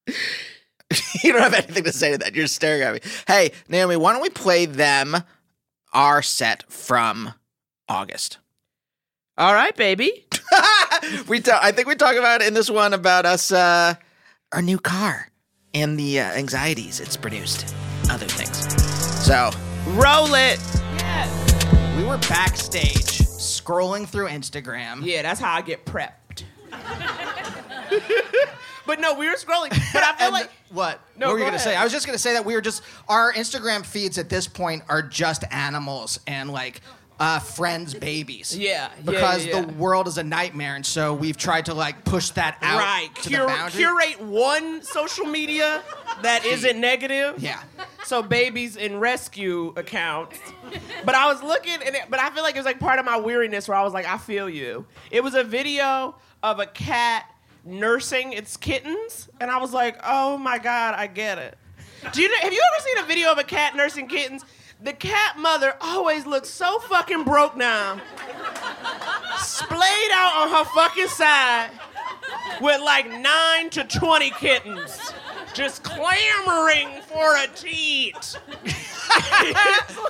you 1.24 1.32
don't 1.32 1.41
have 1.41 1.53
anything 1.53 1.84
to 1.84 1.93
say 1.93 2.11
to 2.11 2.18
that. 2.18 2.36
You're 2.36 2.47
staring 2.47 2.82
at 2.82 2.93
me. 2.95 2.99
Hey, 3.28 3.51
Naomi, 3.70 3.95
why 3.95 4.11
don't 4.11 4.22
we 4.22 4.30
play 4.30 4.66
them 4.66 5.16
our 5.93 6.24
set 6.24 6.70
from 6.72 7.34
August? 7.88 8.39
All 9.38 9.53
right, 9.53 9.76
baby. 9.76 10.26
we 11.28 11.39
ta- 11.39 11.59
I 11.61 11.72
think 11.72 11.88
we 11.88 11.95
talk 11.95 12.16
about 12.16 12.41
in 12.41 12.53
this 12.53 12.70
one 12.70 12.93
about 12.93 13.26
us 13.26 13.51
uh 13.51 13.95
our 14.51 14.61
new 14.61 14.78
car 14.78 15.30
and 15.74 15.97
the 15.97 16.20
uh, 16.20 16.26
anxieties 16.34 16.99
it's 16.99 17.18
produced, 17.18 17.74
other 18.11 18.28
things. 18.28 18.57
So, 19.26 19.49
roll 19.88 20.36
it. 20.36 20.83
We 21.97 22.03
were 22.03 22.18
backstage 22.18 23.20
scrolling 23.64 24.07
through 24.07 24.28
Instagram. 24.28 25.05
Yeah, 25.05 25.22
that's 25.22 25.39
how 25.39 25.53
I 25.53 25.61
get 25.61 25.86
prepped. 25.86 26.43
but 28.86 28.99
no, 28.99 29.14
we 29.14 29.28
were 29.28 29.36
scrolling. 29.36 29.70
But 29.93 30.03
I 30.03 30.14
feel 30.18 30.32
like 30.32 30.49
what? 30.70 30.99
No, 31.16 31.28
what 31.28 31.34
were 31.34 31.39
you 31.39 31.45
go 31.45 31.51
gonna 31.51 31.59
say? 31.59 31.76
I 31.76 31.84
was 31.84 31.93
just 31.93 32.05
gonna 32.05 32.18
say 32.18 32.34
that 32.34 32.45
we 32.45 32.53
were 32.53 32.61
just 32.61 32.82
our 33.07 33.32
Instagram 33.34 33.86
feeds 33.86 34.18
at 34.18 34.30
this 34.30 34.47
point 34.47 34.84
are 34.89 35.01
just 35.01 35.43
animals 35.51 36.20
and 36.28 36.49
like 36.51 36.82
uh, 37.24 37.39
friends' 37.39 37.93
babies. 37.93 38.57
Yeah, 38.57 38.89
yeah, 38.97 39.01
because 39.05 39.45
yeah, 39.45 39.61
the 39.61 39.67
world 39.74 40.07
is 40.09 40.17
a 40.17 40.24
nightmare, 40.24 40.76
and 40.76 40.86
so 40.86 41.13
we've 41.13 41.38
tried 41.38 41.65
to 41.67 41.74
like 41.74 42.03
push 42.03 42.32
that 42.32 42.57
out 42.61 42.80
right, 42.80 43.09
to 43.15 43.30
Cur- 43.30 43.41
the 43.41 43.47
boundary. 43.47 43.84
curate 43.84 44.21
one 44.21 44.84
social 44.84 45.26
media 45.26 45.82
that 46.21 46.43
isn't 46.43 46.80
negative. 46.80 47.41
Yeah. 47.41 47.63
So 48.03 48.21
babies 48.21 48.76
in 48.76 48.99
rescue 48.99 49.74
accounts. 49.78 50.38
But 51.05 51.15
I 51.15 51.28
was 51.32 51.41
looking, 51.41 51.76
and 51.76 51.95
it, 51.95 52.03
but 52.09 52.19
I 52.19 52.30
feel 52.32 52.43
like 52.43 52.55
it 52.55 52.59
was 52.59 52.65
like 52.65 52.80
part 52.80 52.99
of 52.99 53.05
my 53.05 53.17
weariness 53.17 53.69
where 53.69 53.78
I 53.78 53.84
was 53.84 53.93
like, 53.93 54.05
I 54.05 54.17
feel 54.17 54.49
you. 54.49 54.86
It 55.09 55.24
was 55.24 55.34
a 55.34 55.45
video 55.45 56.15
of 56.41 56.59
a 56.59 56.65
cat 56.65 57.26
nursing 57.63 58.34
its 58.34 58.57
kittens, 58.57 59.30
and 59.39 59.49
I 59.49 59.59
was 59.59 59.71
like, 59.71 59.97
oh 60.03 60.38
my 60.38 60.57
god, 60.57 60.95
I 60.95 61.07
get 61.07 61.38
it. 61.38 61.57
Do 62.11 62.21
you 62.21 62.28
know, 62.28 62.36
have 62.41 62.51
you 62.51 62.61
ever 62.74 62.84
seen 62.86 62.97
a 63.05 63.07
video 63.07 63.32
of 63.32 63.38
a 63.38 63.45
cat 63.45 63.78
nursing 63.78 64.09
kittens? 64.09 64.43
The 64.84 64.92
cat 64.92 65.40
mother 65.40 65.76
always 65.80 66.26
looks 66.26 66.50
so 66.50 66.78
fucking 66.80 67.24
broke 67.24 67.56
now, 67.56 68.02
splayed 69.38 70.12
out 70.12 70.42
on 70.42 70.50
her 70.50 70.66
fucking 70.76 71.08
side 71.08 71.70
with 72.60 72.82
like 72.82 73.10
nine 73.10 73.70
to 73.70 73.86
20 73.86 74.32
kittens 74.32 75.14
just 75.54 75.84
clamoring 75.84 77.02
for 77.04 77.38
a 77.38 77.48
teat. 77.56 78.38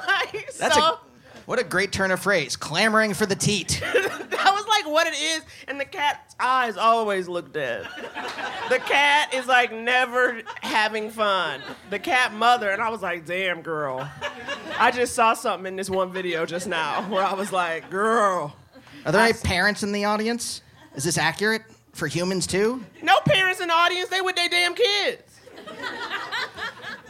like 0.08 0.52
That's 0.58 0.74
so, 0.76 0.82
a 0.82 1.00
what 1.46 1.60
a 1.60 1.64
great 1.64 1.91
turn 1.91 2.12
of 2.12 2.20
phrase. 2.20 2.56
Clamoring 2.56 3.14
for 3.14 3.26
the 3.26 3.36
teat. 3.36 3.82
that 3.94 4.52
was 4.54 4.66
like 4.68 4.88
what 4.91 5.08
it 5.08 5.14
is, 5.14 5.41
and 5.68 5.80
the 5.80 5.86
cat's 5.86 6.36
eyes 6.39 6.78
always 6.78 7.28
look 7.28 7.54
dead. 7.54 7.88
The 8.70 8.80
cat 8.80 9.34
is 9.34 9.48
like 9.48 9.72
never 9.72 10.41
having 10.62 11.10
fun. 11.10 11.62
The 11.89 12.00
cat 12.00 12.34
mother, 12.34 12.70
and 12.70 12.82
I 12.82 12.89
was 12.89 13.02
like, 13.02 13.26
damn 13.26 13.62
girl. 13.62 14.10
I 14.78 14.91
just 14.91 15.14
saw 15.14 15.34
something 15.34 15.68
in 15.68 15.76
this 15.76 15.89
one 15.89 16.12
video 16.12 16.46
just 16.46 16.68
now 16.68 17.02
where 17.10 17.24
I 17.24 17.34
was 17.34 17.52
like, 17.52 17.89
girl. 17.89 18.56
Are 19.06 19.12
there 19.12 19.22
any 19.22 19.34
parents 19.34 19.84
in 19.84 19.91
the 19.91 20.06
audience? 20.06 20.62
Is 20.96 21.04
this 21.04 21.18
accurate 21.18 21.64
for 21.94 22.08
humans 22.08 22.48
too? 22.48 22.84
No 23.02 23.16
parents 23.26 23.60
in 23.60 23.68
the 23.68 23.74
audience, 23.74 24.10
they 24.10 24.22
with 24.22 24.36
their 24.36 24.50
damn 24.50 24.76
kids. 24.76 25.39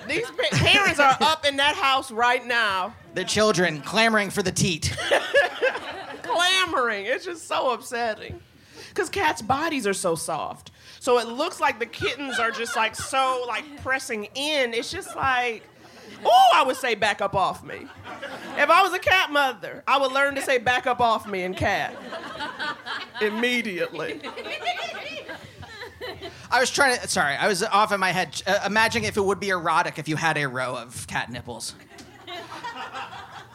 These 0.08 0.30
pa- 0.32 0.58
parents 0.58 1.00
are 1.00 1.16
up 1.22 1.46
in 1.46 1.56
that 1.58 1.76
house 1.76 2.12
right 2.12 2.46
now, 2.46 2.94
Their 3.14 3.26
children 3.26 3.82
clamoring 3.82 4.30
for 4.30 4.42
the 4.42 4.52
teat. 4.52 4.96
clamoring. 6.24 7.06
It's 7.06 7.26
just 7.26 7.48
so 7.48 7.72
upsetting. 7.72 8.40
Because 8.90 9.10
cats' 9.10 9.42
bodies 9.42 9.88
are 9.88 9.94
so 9.94 10.16
soft. 10.16 10.72
So 11.00 11.20
it 11.20 11.28
looks 11.28 11.60
like 11.60 11.80
the 11.80 11.86
kittens 11.86 12.40
are 12.40 12.52
just 12.52 12.76
like 12.76 12.96
so 12.96 13.44
like 13.48 13.82
pressing 13.82 14.26
in. 14.36 14.74
It's 14.74 14.92
just 14.92 15.16
like, 15.16 15.64
oh, 16.24 16.52
I 16.54 16.64
would 16.64 16.76
say 16.76 16.96
back 16.96 17.22
up 17.22 17.36
off 17.36 17.64
me. 17.64 17.88
If 18.58 18.70
I 18.70 18.82
was 18.84 18.94
a 18.94 19.00
cat 19.00 19.32
mother, 19.32 19.84
I 19.88 20.00
would 20.00 20.12
learn 20.12 20.36
to 20.36 20.42
say 20.42 20.60
back 20.60 20.88
up 20.88 21.02
off 21.02 21.28
me 21.28 21.44
in 21.44 21.54
cat. 21.56 21.96
Immediately. 23.22 24.22
I 26.52 26.60
was 26.60 26.70
trying 26.70 27.00
to. 27.00 27.08
Sorry, 27.08 27.36
I 27.36 27.48
was 27.48 27.64
off 27.64 27.92
in 27.92 28.00
my 28.00 28.12
head. 28.12 28.42
Uh, 28.46 28.60
imagining 28.66 29.08
if 29.08 29.18
it 29.18 29.22
would 29.26 29.40
be 29.40 29.50
erotic 29.50 29.98
if 29.98 30.08
you 30.08 30.16
had 30.16 30.38
a 30.38 30.48
row 30.48 30.76
of 30.76 31.08
cat 31.08 31.32
nipples. 31.32 31.74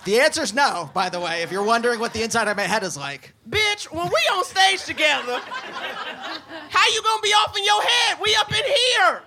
The 0.09 0.21
answer's 0.21 0.55
no, 0.55 0.91
by 0.95 1.11
the 1.11 1.21
way, 1.21 1.43
if 1.43 1.53
you're 1.53 1.63
wondering 1.63 2.01
what 2.01 2.15
the 2.15 2.23
inside 2.23 2.49
of 2.49 2.57
my 2.57 2.63
head 2.63 2.83
is 2.83 2.97
like. 2.97 3.35
Bitch, 3.47 3.93
when 3.93 4.07
we 4.07 4.21
on 4.33 4.43
stage 4.43 4.83
together, 4.87 5.39
how 5.39 6.89
you 6.89 7.03
gonna 7.03 7.21
be 7.21 7.29
off 7.29 7.55
in 7.55 7.63
your 7.63 7.83
head? 7.83 8.17
We 8.19 8.35
up 8.37 8.51
in 8.51 8.65
here. 8.65 9.23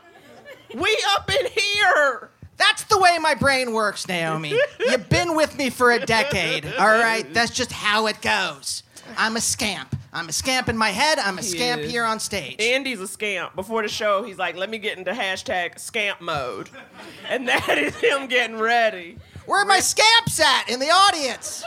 We 0.81 0.97
up 1.11 1.29
in 1.29 1.45
here. 1.51 2.31
That's 2.57 2.85
the 2.85 2.97
way 2.97 3.19
my 3.19 3.35
brain 3.35 3.73
works, 3.73 4.07
Naomi. 4.07 4.57
You've 4.79 5.07
been 5.07 5.35
with 5.35 5.55
me 5.55 5.69
for 5.69 5.91
a 5.91 6.03
decade, 6.03 6.65
all 6.65 6.87
right? 6.87 7.31
That's 7.31 7.51
just 7.51 7.71
how 7.71 8.07
it 8.07 8.19
goes. 8.19 8.81
I'm 9.15 9.35
a 9.35 9.41
scamp. 9.41 9.95
I'm 10.11 10.29
a 10.29 10.33
scamp 10.33 10.67
in 10.67 10.77
my 10.77 10.89
head. 10.89 11.19
I'm 11.19 11.37
a 11.37 11.43
scamp 11.43 11.83
here 11.83 12.05
on 12.05 12.19
stage. 12.19 12.59
Andy's 12.59 13.01
a 13.01 13.07
scamp. 13.07 13.55
Before 13.55 13.83
the 13.83 13.87
show, 13.87 14.23
he's 14.23 14.39
like, 14.39 14.55
let 14.55 14.71
me 14.71 14.79
get 14.79 14.97
into 14.97 15.11
hashtag 15.11 15.77
scamp 15.77 16.21
mode. 16.21 16.71
And 17.29 17.47
that 17.47 17.77
is 17.77 17.95
him 17.97 18.25
getting 18.25 18.57
ready. 18.57 19.19
Where 19.45 19.61
are 19.61 19.65
my 19.65 19.79
scamps 19.79 20.39
at 20.39 20.69
in 20.69 20.79
the 20.79 20.89
audience? 20.89 21.63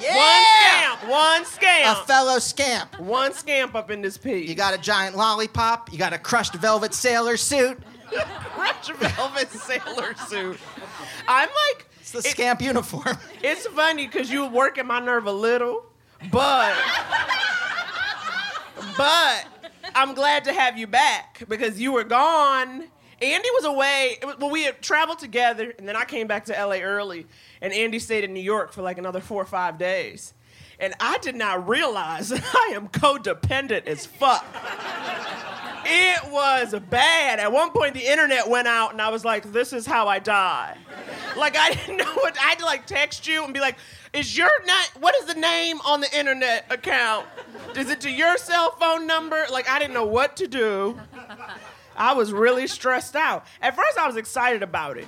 Yeah! 0.00 0.90
One 0.90 0.94
scamp, 0.98 1.10
one 1.10 1.44
scamp. 1.44 1.98
A 1.98 2.06
fellow 2.06 2.38
scamp. 2.38 3.00
One 3.00 3.32
scamp 3.32 3.74
up 3.74 3.90
in 3.90 4.02
this 4.02 4.18
piece. 4.18 4.48
You 4.48 4.54
got 4.54 4.74
a 4.74 4.78
giant 4.78 5.16
lollipop. 5.16 5.92
You 5.92 5.98
got 5.98 6.12
a 6.12 6.18
crushed 6.18 6.54
velvet 6.54 6.94
sailor 6.94 7.36
suit. 7.36 7.78
Crushed 8.54 8.92
velvet 8.94 9.50
sailor 9.50 10.14
suit. 10.28 10.58
I'm 11.28 11.48
like, 11.48 11.86
It's 12.00 12.10
the 12.10 12.22
scamp 12.22 12.60
uniform. 12.60 13.16
it's 13.42 13.66
funny 13.68 14.06
because 14.06 14.30
you 14.30 14.42
were 14.42 14.50
working 14.50 14.86
my 14.86 15.00
nerve 15.00 15.26
a 15.26 15.32
little, 15.32 15.84
but, 16.30 16.74
but 18.96 19.46
I'm 19.94 20.14
glad 20.14 20.44
to 20.44 20.52
have 20.52 20.76
you 20.78 20.86
back 20.86 21.44
because 21.48 21.80
you 21.80 21.92
were 21.92 22.04
gone. 22.04 22.84
Andy 23.24 23.48
was 23.54 23.64
away. 23.64 24.18
Was, 24.22 24.38
well, 24.38 24.50
we 24.50 24.64
had 24.64 24.82
traveled 24.82 25.18
together, 25.18 25.72
and 25.78 25.88
then 25.88 25.96
I 25.96 26.04
came 26.04 26.26
back 26.26 26.44
to 26.46 26.52
LA 26.52 26.76
early, 26.80 27.26
and 27.62 27.72
Andy 27.72 27.98
stayed 27.98 28.24
in 28.24 28.34
New 28.34 28.40
York 28.40 28.72
for 28.72 28.82
like 28.82 28.98
another 28.98 29.20
four 29.20 29.40
or 29.40 29.46
five 29.46 29.78
days. 29.78 30.34
And 30.78 30.92
I 31.00 31.18
did 31.18 31.34
not 31.34 31.66
realize 31.68 32.28
that 32.28 32.44
I 32.54 32.72
am 32.74 32.88
codependent 32.88 33.86
as 33.86 34.04
fuck. 34.04 34.44
It 35.86 36.30
was 36.30 36.74
bad. 36.90 37.38
At 37.38 37.52
one 37.52 37.70
point, 37.70 37.94
the 37.94 38.06
internet 38.10 38.48
went 38.48 38.68
out, 38.68 38.92
and 38.92 39.00
I 39.00 39.10
was 39.10 39.24
like, 39.24 39.52
"This 39.52 39.72
is 39.72 39.86
how 39.86 40.08
I 40.08 40.18
die." 40.18 40.76
Like 41.36 41.56
I 41.56 41.70
didn't 41.74 41.98
know 41.98 42.14
what. 42.14 42.38
I 42.38 42.48
had 42.50 42.58
to 42.58 42.64
like 42.64 42.86
text 42.86 43.26
you 43.26 43.44
and 43.44 43.54
be 43.54 43.60
like, 43.60 43.76
"Is 44.12 44.36
your 44.36 44.50
name? 44.66 45.00
What 45.00 45.14
is 45.16 45.26
the 45.26 45.38
name 45.40 45.78
on 45.86 46.00
the 46.00 46.18
internet 46.18 46.66
account? 46.70 47.26
Is 47.76 47.90
it 47.90 48.00
to 48.02 48.10
your 48.10 48.36
cell 48.38 48.72
phone 48.72 49.06
number?" 49.06 49.44
Like 49.50 49.68
I 49.68 49.78
didn't 49.78 49.94
know 49.94 50.06
what 50.06 50.36
to 50.36 50.46
do. 50.46 50.98
I 51.96 52.14
was 52.14 52.32
really 52.32 52.66
stressed 52.66 53.16
out. 53.16 53.46
At 53.60 53.76
first, 53.76 53.98
I 53.98 54.06
was 54.06 54.16
excited 54.16 54.62
about 54.62 54.96
it. 54.96 55.06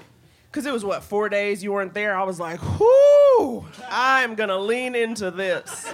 Cause 0.52 0.64
it 0.64 0.72
was 0.72 0.86
what 0.86 1.02
four 1.02 1.28
days 1.28 1.62
you 1.62 1.72
weren't 1.72 1.92
there. 1.92 2.16
I 2.16 2.22
was 2.22 2.40
like, 2.40 2.58
"Whoo! 2.80 3.66
I'm 3.90 4.34
gonna 4.36 4.56
lean 4.56 4.94
into 4.94 5.30
this." 5.30 5.92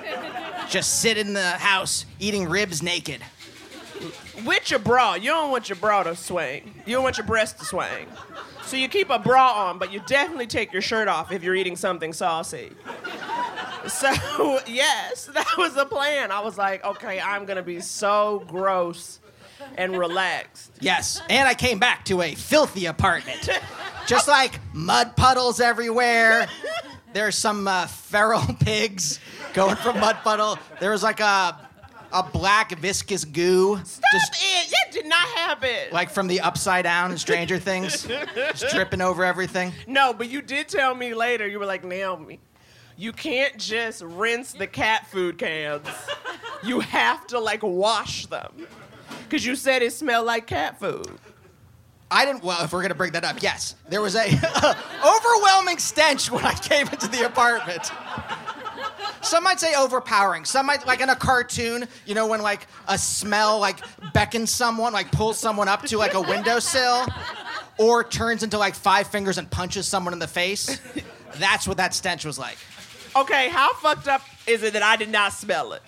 Just 0.68 1.00
sit 1.00 1.18
in 1.18 1.32
the 1.32 1.50
house 1.50 2.06
eating 2.20 2.48
ribs 2.48 2.80
naked. 2.80 3.22
with 4.44 4.70
your 4.70 4.78
bra. 4.78 5.14
You 5.14 5.30
don't 5.30 5.50
want 5.50 5.68
your 5.68 5.76
bra 5.76 6.04
to 6.04 6.14
swing. 6.14 6.74
You 6.86 6.94
don't 6.94 7.02
want 7.02 7.16
your 7.18 7.26
breast 7.26 7.58
to 7.58 7.64
swing. 7.64 8.06
So 8.64 8.76
you 8.76 8.88
keep 8.88 9.10
a 9.10 9.18
bra 9.18 9.68
on, 9.68 9.78
but 9.78 9.92
you 9.92 10.00
definitely 10.06 10.46
take 10.46 10.72
your 10.72 10.82
shirt 10.82 11.08
off 11.08 11.32
if 11.32 11.42
you're 11.42 11.54
eating 11.54 11.76
something 11.76 12.12
saucy. 12.12 12.70
So, 13.88 14.08
yes, 14.66 15.26
that 15.34 15.54
was 15.58 15.74
the 15.74 15.86
plan. 15.86 16.30
I 16.32 16.40
was 16.40 16.56
like, 16.56 16.84
okay, 16.84 17.20
I'm 17.20 17.46
to 17.46 17.62
be 17.62 17.80
so 17.80 18.44
gross 18.48 19.20
and 19.76 19.98
relaxed. 19.98 20.72
Yes, 20.80 21.20
and 21.30 21.48
I 21.48 21.54
came 21.54 21.78
back 21.78 22.04
to 22.06 22.22
a 22.22 22.34
filthy 22.34 22.86
apartment. 22.86 23.48
Just 24.06 24.28
like 24.28 24.58
mud 24.72 25.16
puddles 25.16 25.60
everywhere. 25.60 26.48
There's 27.12 27.36
some 27.36 27.68
uh, 27.68 27.86
feral 27.86 28.42
pigs 28.60 29.20
going 29.54 29.76
from 29.76 30.00
mud 30.00 30.16
puddle. 30.24 30.58
There 30.80 30.90
was 30.90 31.02
like 31.02 31.20
a 31.20 31.58
a 32.14 32.22
black 32.22 32.72
viscous 32.78 33.24
goo, 33.24 33.80
Stop 33.84 34.02
it. 34.34 34.70
That 34.70 34.92
did 34.92 35.06
not 35.06 35.26
happen. 35.28 35.70
like 35.92 36.10
from 36.10 36.26
the 36.26 36.40
upside 36.40 36.84
down 36.84 37.16
Stranger 37.16 37.58
Things, 37.58 38.06
just 38.06 38.68
dripping 38.74 39.00
over 39.00 39.24
everything. 39.24 39.72
No, 39.86 40.12
but 40.12 40.28
you 40.28 40.42
did 40.42 40.68
tell 40.68 40.94
me 40.94 41.14
later, 41.14 41.48
you 41.48 41.58
were 41.58 41.64
like, 41.64 41.84
Naomi, 41.84 42.38
you 42.98 43.12
can't 43.12 43.56
just 43.56 44.02
rinse 44.02 44.52
the 44.52 44.66
cat 44.66 45.06
food 45.06 45.38
cans. 45.38 45.86
You 46.62 46.80
have 46.80 47.26
to 47.28 47.38
like 47.40 47.62
wash 47.62 48.26
them. 48.26 48.66
Because 49.32 49.46
you 49.46 49.56
said 49.56 49.80
it 49.80 49.94
smelled 49.94 50.26
like 50.26 50.46
cat 50.46 50.78
food. 50.78 51.08
I 52.10 52.26
didn't. 52.26 52.44
Well, 52.44 52.62
if 52.62 52.70
we're 52.74 52.82
gonna 52.82 52.94
bring 52.94 53.12
that 53.12 53.24
up, 53.24 53.42
yes, 53.42 53.76
there 53.88 54.02
was 54.02 54.14
a 54.14 54.26
overwhelming 55.06 55.78
stench 55.78 56.30
when 56.30 56.44
I 56.44 56.52
came 56.52 56.86
into 56.86 57.08
the 57.08 57.24
apartment. 57.24 57.90
Some 59.22 59.42
might 59.44 59.58
say 59.58 59.74
overpowering. 59.74 60.44
Some 60.44 60.66
might, 60.66 60.86
like 60.86 61.00
in 61.00 61.08
a 61.08 61.16
cartoon, 61.16 61.88
you 62.04 62.14
know, 62.14 62.26
when 62.26 62.42
like 62.42 62.66
a 62.88 62.98
smell 62.98 63.58
like 63.58 63.78
beckons 64.12 64.50
someone, 64.50 64.92
like 64.92 65.10
pulls 65.12 65.38
someone 65.38 65.66
up 65.66 65.80
to 65.86 65.96
like 65.96 66.12
a 66.12 66.20
windowsill, 66.20 67.06
or 67.78 68.04
turns 68.04 68.42
into 68.42 68.58
like 68.58 68.74
five 68.74 69.06
fingers 69.06 69.38
and 69.38 69.50
punches 69.50 69.88
someone 69.88 70.12
in 70.12 70.18
the 70.18 70.28
face. 70.28 70.78
That's 71.36 71.66
what 71.66 71.78
that 71.78 71.94
stench 71.94 72.26
was 72.26 72.38
like. 72.38 72.58
Okay, 73.16 73.48
how 73.48 73.72
fucked 73.76 74.08
up 74.08 74.20
is 74.46 74.62
it 74.62 74.74
that 74.74 74.82
I 74.82 74.96
did 74.96 75.08
not 75.08 75.32
smell 75.32 75.72
it? 75.72 75.82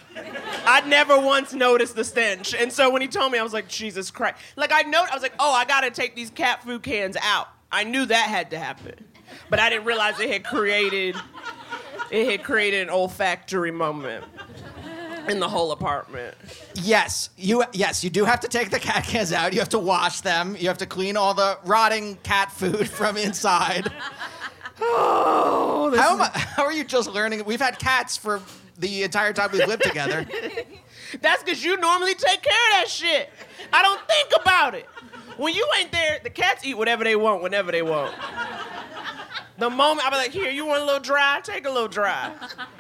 I 0.66 0.82
never 0.86 1.18
once 1.18 1.52
noticed 1.52 1.96
the 1.96 2.04
stench. 2.04 2.54
And 2.54 2.72
so 2.72 2.90
when 2.90 3.02
he 3.02 3.08
told 3.08 3.32
me, 3.32 3.38
I 3.38 3.42
was 3.42 3.52
like, 3.52 3.68
Jesus 3.68 4.10
Christ. 4.10 4.38
Like, 4.56 4.72
I 4.72 4.82
know, 4.82 5.04
I 5.10 5.14
was 5.14 5.22
like, 5.22 5.34
oh, 5.38 5.52
I 5.52 5.64
gotta 5.64 5.90
take 5.90 6.14
these 6.14 6.30
cat 6.30 6.62
food 6.62 6.82
cans 6.82 7.16
out. 7.22 7.48
I 7.70 7.84
knew 7.84 8.06
that 8.06 8.28
had 8.28 8.50
to 8.50 8.58
happen. 8.58 8.94
But 9.50 9.58
I 9.58 9.68
didn't 9.68 9.84
realize 9.84 10.18
it 10.20 10.30
had 10.30 10.44
created, 10.44 11.16
it 12.10 12.30
had 12.30 12.44
created 12.44 12.82
an 12.82 12.90
olfactory 12.90 13.70
moment 13.70 14.24
in 15.28 15.40
the 15.40 15.48
whole 15.48 15.72
apartment. 15.72 16.36
Yes, 16.74 17.30
you 17.36 17.64
yes, 17.72 18.04
you 18.04 18.10
do 18.10 18.24
have 18.24 18.40
to 18.40 18.48
take 18.48 18.70
the 18.70 18.78
cat 18.78 19.04
cans 19.04 19.32
out. 19.32 19.52
You 19.52 19.58
have 19.60 19.70
to 19.70 19.78
wash 19.78 20.20
them. 20.20 20.56
You 20.58 20.68
have 20.68 20.78
to 20.78 20.86
clean 20.86 21.16
all 21.16 21.34
the 21.34 21.58
rotting 21.64 22.16
cat 22.22 22.52
food 22.52 22.88
from 22.88 23.16
inside. 23.16 23.90
Oh, 24.80 25.94
how, 25.96 26.18
I, 26.18 26.36
how 26.36 26.64
are 26.64 26.72
you 26.72 26.82
just 26.82 27.08
learning? 27.08 27.44
We've 27.44 27.60
had 27.60 27.78
cats 27.78 28.16
for 28.16 28.42
the 28.78 29.02
entire 29.04 29.32
time 29.32 29.50
we've 29.52 29.66
lived 29.66 29.82
together. 29.84 30.26
That's 31.20 31.42
because 31.42 31.62
you 31.64 31.76
normally 31.78 32.14
take 32.14 32.42
care 32.42 32.52
of 32.70 32.70
that 32.72 32.86
shit. 32.88 33.30
I 33.72 33.82
don't 33.82 34.00
think 34.08 34.32
about 34.40 34.74
it. 34.74 34.86
When 35.36 35.54
you 35.54 35.66
ain't 35.78 35.92
there, 35.92 36.20
the 36.22 36.30
cats 36.30 36.64
eat 36.64 36.74
whatever 36.76 37.04
they 37.04 37.16
want 37.16 37.42
whenever 37.42 37.70
they 37.72 37.82
want. 37.82 38.14
The 39.56 39.70
moment 39.70 40.04
I'll 40.04 40.10
be 40.10 40.16
like, 40.16 40.32
here, 40.32 40.50
you 40.50 40.66
want 40.66 40.82
a 40.82 40.84
little 40.84 41.00
dry? 41.00 41.40
Take 41.44 41.64
a 41.64 41.70
little 41.70 41.86
dry. 41.88 42.32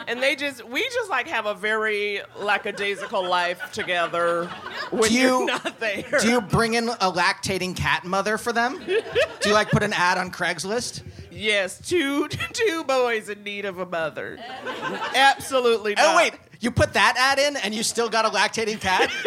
And 0.08 0.20
they 0.20 0.34
just, 0.34 0.64
we 0.68 0.82
just 0.90 1.08
like 1.08 1.28
have 1.28 1.46
a 1.46 1.54
very 1.54 2.20
lackadaisical 2.36 3.24
life 3.28 3.70
together 3.70 4.46
when 4.90 5.08
Do 5.08 5.14
you- 5.14 5.42
are 5.42 5.46
not 5.46 5.78
there. 5.78 6.04
Do 6.20 6.28
you 6.28 6.40
bring 6.40 6.74
in 6.74 6.88
a 6.88 7.12
lactating 7.12 7.76
cat 7.76 8.04
mother 8.04 8.36
for 8.38 8.52
them? 8.52 8.82
Do 8.84 9.48
you 9.48 9.54
like 9.54 9.70
put 9.70 9.84
an 9.84 9.92
ad 9.92 10.18
on 10.18 10.32
Craigslist? 10.32 11.02
Yes, 11.34 11.80
two 11.80 12.28
two 12.52 12.84
boys 12.84 13.28
in 13.28 13.42
need 13.42 13.64
of 13.64 13.78
a 13.78 13.86
mother. 13.86 14.38
Absolutely 15.14 15.94
oh, 15.96 16.02
not. 16.02 16.14
Oh 16.14 16.16
wait, 16.16 16.34
you 16.60 16.70
put 16.70 16.92
that 16.94 17.16
ad 17.18 17.38
in 17.38 17.56
and 17.56 17.74
you 17.74 17.82
still 17.82 18.08
got 18.08 18.24
a 18.24 18.30
lactating 18.30 18.80
cat? 18.80 19.10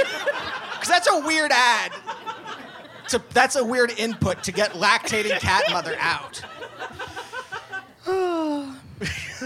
Because 0.78 0.90
that's 0.90 1.08
a 1.12 1.26
weird 1.26 1.52
ad. 1.52 1.92
So 3.08 3.20
that's 3.32 3.56
a 3.56 3.66
weird 3.66 3.90
input 3.98 4.44
to 4.44 4.52
get 4.52 4.74
lactating 4.74 5.40
cat 5.40 5.64
mother 5.72 5.96
out. 6.00 6.44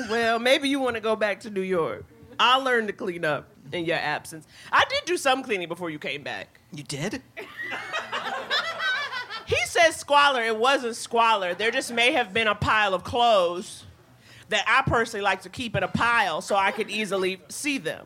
well, 0.09 0.39
maybe 0.39 0.67
you 0.67 0.81
want 0.81 0.97
to 0.97 1.01
go 1.01 1.15
back 1.15 1.39
to 1.41 1.49
New 1.49 1.61
York. 1.61 2.03
I'll 2.37 2.61
learn 2.61 2.85
to 2.87 2.93
clean 2.93 3.23
up 3.23 3.47
in 3.71 3.85
your 3.85 3.95
absence. 3.95 4.45
I 4.73 4.83
did 4.89 5.05
do 5.05 5.15
some 5.15 5.41
cleaning 5.41 5.69
before 5.69 5.89
you 5.89 5.99
came 5.99 6.21
back. 6.21 6.59
You 6.73 6.83
did? 6.83 7.21
He 9.51 9.65
says 9.65 9.97
squalor. 9.97 10.41
It 10.41 10.55
wasn't 10.55 10.95
squalor. 10.95 11.53
There 11.53 11.71
just 11.71 11.91
may 11.91 12.13
have 12.13 12.33
been 12.33 12.47
a 12.47 12.55
pile 12.55 12.93
of 12.93 13.03
clothes 13.03 13.83
that 14.47 14.63
I 14.65 14.89
personally 14.89 15.23
like 15.23 15.41
to 15.41 15.49
keep 15.49 15.75
in 15.75 15.83
a 15.83 15.89
pile 15.89 16.39
so 16.39 16.55
I 16.55 16.71
could 16.71 16.89
easily 16.89 17.41
see 17.49 17.77
them. 17.77 18.05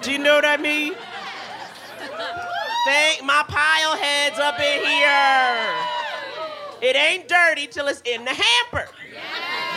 Do 0.00 0.10
you 0.10 0.18
know 0.18 0.34
what 0.34 0.46
I 0.46 0.56
mean? 0.56 0.94
Thank 2.86 3.24
my 3.24 3.44
pile 3.46 3.96
heads 3.98 4.38
up 4.38 4.58
in 4.58 4.86
here. 4.86 5.74
It 6.80 6.96
ain't 6.96 7.28
dirty 7.28 7.66
till 7.66 7.88
it's 7.88 8.00
in 8.06 8.24
the 8.24 8.32
hamper. 8.32 8.88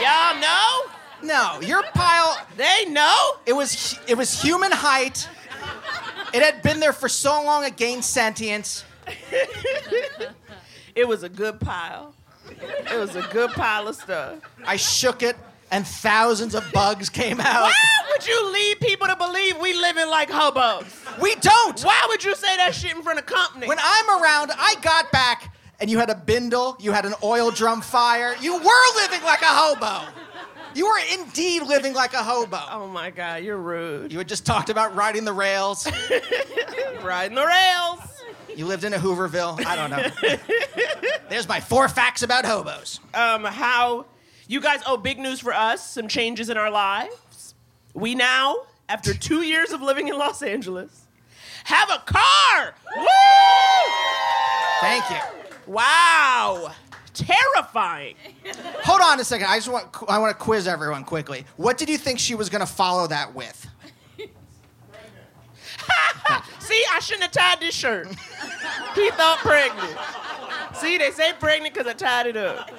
Y'all 0.02 0.40
know? 0.40 0.84
No, 1.22 1.60
your 1.60 1.84
pile. 1.94 2.48
They 2.56 2.86
know. 2.86 3.34
It 3.46 3.54
was 3.54 4.00
it 4.08 4.18
was 4.18 4.42
human 4.42 4.72
height. 4.72 5.28
It 6.34 6.42
had 6.42 6.62
been 6.62 6.80
there 6.80 6.94
for 6.94 7.10
so 7.10 7.44
long 7.44 7.66
it 7.66 7.76
gained 7.76 8.06
sentience. 8.06 8.86
It 10.96 11.08
was 11.08 11.24
a 11.24 11.30
good 11.30 11.60
pile. 11.60 12.14
It 12.50 12.98
was 12.98 13.16
a 13.16 13.22
good 13.32 13.52
pile 13.52 13.88
of 13.88 13.96
stuff. 13.96 14.40
I 14.66 14.76
shook 14.76 15.24
it 15.24 15.36
and 15.72 15.86
thousands 15.86 16.56
of 16.56 16.70
bugs 16.72 17.10
came 17.10 17.40
out. 17.40 17.64
Why 17.64 17.74
would 18.12 18.28
you 18.28 18.52
lead 18.52 18.80
people 18.80 19.08
to 19.08 19.16
believe 19.16 19.58
we 19.60 19.74
living 19.74 20.08
like 20.10 20.30
hobos? 20.30 20.86
We 21.22 21.36
don't. 21.36 21.80
Why 21.82 22.06
would 22.10 22.24
you 22.24 22.36
say 22.36 22.56
that 22.58 22.74
shit 22.74 22.96
in 22.96 23.04
front 23.04 23.20
of 23.20 23.26
company? 23.26 23.68
When 23.68 23.78
I'm 23.82 24.22
around, 24.22 24.52
I 24.58 24.76
got 24.82 25.12
back 25.12 25.54
and 25.80 25.90
you 25.90 26.00
had 26.00 26.10
a 26.10 26.16
bindle, 26.16 26.76
you 26.80 26.92
had 26.92 27.06
an 27.06 27.14
oil 27.24 27.52
drum 27.52 27.82
fire. 27.82 28.36
You 28.42 28.56
were 28.56 28.96
living 28.96 29.24
like 29.24 29.42
a 29.42 29.46
hobo. 29.46 30.12
You 30.76 30.88
were 30.88 31.00
indeed 31.14 31.64
living 31.64 31.94
like 31.94 32.14
a 32.14 32.24
hobo. 32.24 32.60
Oh 32.72 32.88
my 32.88 33.10
God, 33.10 33.44
you're 33.44 33.58
rude. 33.58 34.12
You 34.12 34.18
had 34.20 34.28
just 34.28 34.46
talked 34.46 34.70
about 34.70 34.96
riding 34.96 35.26
the 35.26 35.34
rails. 35.34 35.88
Riding 37.02 37.36
the 37.36 37.46
rails. 37.46 38.00
You 38.60 38.66
lived 38.66 38.84
in 38.84 38.94
a 38.94 38.98
Hooverville. 38.98 39.66
I 39.66 39.74
don't 39.78 39.90
know. 39.90 40.06
There's 41.30 41.48
my 41.48 41.62
four 41.62 41.88
facts 41.88 42.24
about 42.24 42.44
hobos. 42.44 43.00
Um, 43.14 43.46
how 43.46 44.06
you 44.50 44.60
guys? 44.60 44.82
Oh, 44.86 44.98
big 44.98 45.18
news 45.18 45.40
for 45.40 45.54
us. 45.54 45.90
Some 45.90 46.10
changes 46.10 46.50
in 46.50 46.58
our 46.58 46.70
lives. 46.70 47.56
We 47.94 48.16
now, 48.16 48.58
after 48.90 49.14
two 49.14 49.44
years 49.44 49.72
of 49.72 49.82
living 49.82 50.10
in 50.10 50.18
Los 50.18 50.42
Angeles, 50.42 51.08
have 51.64 51.90
a 51.90 52.00
car. 52.06 52.76
Woo! 52.98 53.06
Thank 54.82 55.10
you. 55.10 55.20
Wow. 55.66 56.74
Terrifying. 57.14 58.16
Hold 58.84 59.00
on 59.00 59.22
a 59.22 59.24
second. 59.24 59.48
I 59.48 59.56
just 59.56 59.70
want 59.70 59.88
I 60.10 60.20
want 60.20 60.38
to 60.38 60.44
quiz 60.44 60.68
everyone 60.68 61.06
quickly. 61.06 61.46
What 61.56 61.78
did 61.78 61.88
you 61.88 61.98
think 61.98 62.20
she 62.20 62.36
was 62.36 62.50
going 62.50 62.60
to 62.60 62.68
follow 62.68 63.08
that 63.08 63.34
with? 63.34 63.70
See, 66.60 66.84
I 66.92 67.00
shouldn't 67.00 67.24
have 67.24 67.32
tied 67.32 67.60
this 67.60 67.76
shirt. 67.76 68.08
He 68.96 69.10
thought 69.12 69.40
pregnant. 69.40 69.98
See, 70.76 70.98
they 70.98 71.12
say 71.12 71.34
pregnant 71.40 71.74
because 71.74 71.88
I 71.88 71.94
tied 71.94 72.28
it 72.28 72.38
up. 72.38 72.70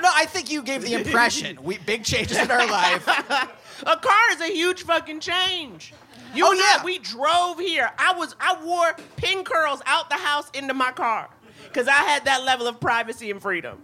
No, 0.00 0.10
I 0.14 0.26
think 0.26 0.50
you 0.50 0.62
gave 0.62 0.82
the 0.82 0.94
impression. 0.94 1.62
We 1.62 1.78
big 1.78 2.04
changes 2.04 2.38
in 2.38 2.50
our 2.50 2.66
life. 2.66 3.06
A 3.86 3.96
car 3.96 4.30
is 4.30 4.40
a 4.40 4.52
huge 4.52 4.84
fucking 4.84 5.20
change. 5.20 5.92
You 6.34 6.46
Oh, 6.46 6.52
yeah. 6.52 6.78
I, 6.80 6.84
we 6.84 6.98
drove 6.98 7.58
here. 7.58 7.90
I 7.98 8.14
was 8.16 8.34
I 8.40 8.56
wore 8.64 8.94
pin 9.16 9.44
curls 9.44 9.82
out 9.86 10.08
the 10.08 10.16
house 10.16 10.48
into 10.54 10.72
my 10.72 10.92
car 10.92 11.28
because 11.64 11.88
I 11.88 11.92
had 11.92 12.24
that 12.26 12.44
level 12.44 12.66
of 12.68 12.80
privacy 12.80 13.30
and 13.30 13.42
freedom. 13.42 13.82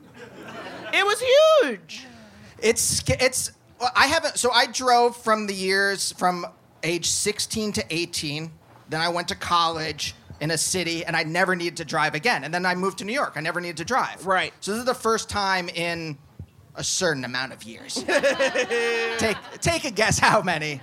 It 0.93 1.05
was 1.05 1.21
huge. 1.21 2.07
It's 2.61 3.03
it's 3.09 3.53
I 3.95 4.07
haven't 4.07 4.39
so 4.39 4.51
I 4.51 4.67
drove 4.67 5.17
from 5.17 5.47
the 5.47 5.55
years 5.55 6.13
from 6.13 6.47
age 6.83 7.09
16 7.09 7.73
to 7.73 7.85
18. 7.91 8.51
Then 8.89 9.01
I 9.01 9.09
went 9.09 9.29
to 9.29 9.35
college 9.35 10.15
in 10.41 10.51
a 10.51 10.59
city 10.59 11.05
and 11.05 11.17
I 11.17 11.25
never 11.25 11.57
needed 11.57 11.77
to 11.79 11.85
drive 11.85 12.15
again. 12.15 12.45
And 12.45 12.55
then 12.55 12.65
I 12.65 12.75
moved 12.75 12.99
to 12.99 13.05
New 13.05 13.13
York. 13.13 13.33
I 13.37 13.41
never 13.41 13.61
needed 13.61 13.77
to 13.79 13.85
drive. 13.85 14.27
Right. 14.27 14.53
So 14.61 14.73
this 14.73 14.81
is 14.81 14.87
the 14.87 14.95
first 14.95 15.29
time 15.29 15.69
in 15.69 16.17
a 16.77 16.85
certain 16.85 17.25
amount 17.25 17.53
of 17.53 17.65
years. 17.65 17.95
take 19.19 19.37
take 19.61 19.85
a 19.85 19.91
guess 19.91 20.19
how 20.19 20.41
many. 20.43 20.81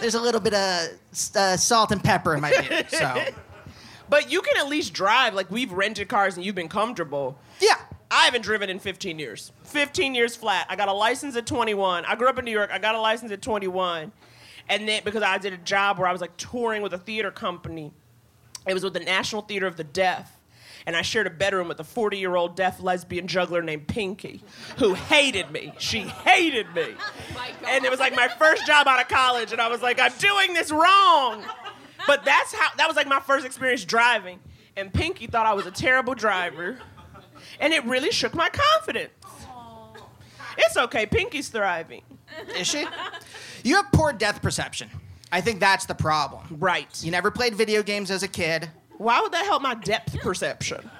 There's 0.00 0.14
a 0.14 0.20
little 0.20 0.40
bit 0.40 0.54
of 0.54 0.88
uh, 1.36 1.56
salt 1.56 1.92
and 1.92 2.02
pepper 2.02 2.34
in 2.34 2.40
my 2.40 2.50
beer. 2.50 2.84
So 2.88 3.24
But 4.08 4.32
you 4.32 4.40
can 4.40 4.56
at 4.56 4.68
least 4.68 4.94
drive. 4.94 5.34
Like 5.34 5.50
we've 5.50 5.70
rented 5.70 6.08
cars 6.08 6.36
and 6.36 6.44
you've 6.44 6.54
been 6.54 6.68
comfortable. 6.68 7.38
yeah. 7.60 7.76
I 8.10 8.24
haven't 8.24 8.40
driven 8.40 8.70
in 8.70 8.78
15 8.78 9.18
years. 9.18 9.52
15 9.64 10.14
years 10.14 10.34
flat. 10.34 10.66
I 10.70 10.76
got 10.76 10.88
a 10.88 10.92
license 10.94 11.36
at 11.36 11.44
21. 11.44 12.06
I 12.06 12.16
grew 12.16 12.26
up 12.26 12.38
in 12.38 12.46
New 12.46 12.50
York. 12.50 12.70
I 12.72 12.78
got 12.78 12.94
a 12.94 13.00
license 13.00 13.30
at 13.32 13.42
21. 13.42 14.10
And 14.68 14.88
then 14.88 15.02
because 15.04 15.22
I 15.22 15.38
did 15.38 15.52
a 15.52 15.58
job 15.58 15.98
where 15.98 16.06
I 16.08 16.12
was 16.12 16.20
like 16.20 16.36
touring 16.36 16.82
with 16.82 16.92
a 16.92 16.98
theater 16.98 17.30
company, 17.30 17.92
it 18.66 18.74
was 18.74 18.84
with 18.84 18.92
the 18.92 19.00
National 19.00 19.42
Theater 19.42 19.66
of 19.66 19.76
the 19.76 19.84
Deaf. 19.84 20.30
and 20.86 20.94
I 20.96 21.02
shared 21.02 21.26
a 21.26 21.30
bedroom 21.30 21.68
with 21.68 21.80
a 21.80 21.84
40 21.84 22.18
year 22.18 22.36
old 22.36 22.54
deaf 22.56 22.80
lesbian 22.80 23.26
juggler 23.26 23.62
named 23.62 23.88
Pinky, 23.88 24.42
who 24.78 24.94
hated 24.94 25.50
me. 25.50 25.72
She 25.78 26.00
hated 26.00 26.66
me. 26.74 26.94
and 27.66 27.84
it 27.84 27.90
was 27.90 28.00
like 28.00 28.14
my 28.14 28.28
first 28.28 28.66
job 28.66 28.86
out 28.86 29.00
of 29.00 29.08
college, 29.08 29.52
and 29.52 29.60
I 29.60 29.68
was 29.68 29.82
like, 29.82 29.98
I'm 30.00 30.12
doing 30.18 30.54
this 30.54 30.70
wrong. 30.70 31.42
But 32.06 32.24
that's 32.24 32.54
how, 32.54 32.68
that 32.76 32.86
was 32.86 32.96
like 32.96 33.06
my 33.08 33.20
first 33.20 33.44
experience 33.44 33.84
driving. 33.84 34.38
And 34.76 34.92
Pinky 34.92 35.26
thought 35.26 35.44
I 35.46 35.54
was 35.54 35.66
a 35.66 35.70
terrible 35.72 36.14
driver, 36.14 36.78
and 37.60 37.72
it 37.72 37.84
really 37.84 38.10
shook 38.12 38.34
my 38.34 38.48
confidence. 38.48 39.10
It's 40.56 40.76
okay, 40.76 41.06
Pinky's 41.06 41.48
thriving. 41.48 42.02
Is 42.56 42.66
she? 42.66 42.86
You 43.64 43.76
have 43.76 43.86
poor 43.92 44.12
death 44.12 44.42
perception. 44.42 44.90
I 45.30 45.40
think 45.40 45.60
that's 45.60 45.86
the 45.86 45.94
problem. 45.94 46.56
Right. 46.58 46.88
You 47.02 47.10
never 47.10 47.30
played 47.30 47.54
video 47.54 47.82
games 47.82 48.10
as 48.10 48.22
a 48.22 48.28
kid. 48.28 48.70
Why 48.96 49.20
would 49.20 49.32
that 49.32 49.44
help 49.44 49.62
my 49.62 49.74
depth 49.74 50.18
perception? 50.20 50.90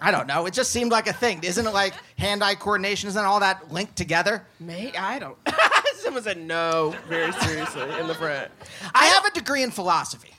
I 0.00 0.10
don't 0.10 0.26
know. 0.26 0.46
It 0.46 0.54
just 0.54 0.70
seemed 0.70 0.90
like 0.90 1.06
a 1.06 1.12
thing. 1.12 1.42
Isn't 1.42 1.66
it 1.66 1.72
like 1.72 1.94
hand-eye 2.18 2.56
coordination? 2.56 3.08
Isn't 3.08 3.24
all 3.24 3.40
that 3.40 3.72
linked 3.72 3.96
together? 3.96 4.44
May 4.60 4.92
I 4.96 5.18
don't. 5.18 5.36
Someone 5.96 6.22
said 6.22 6.38
no, 6.38 6.94
very 7.08 7.32
seriously, 7.32 7.82
in 7.98 8.08
the 8.08 8.14
front. 8.14 8.50
I 8.94 9.06
have 9.06 9.24
a 9.24 9.30
degree 9.30 9.62
in 9.62 9.70
philosophy. 9.70 10.30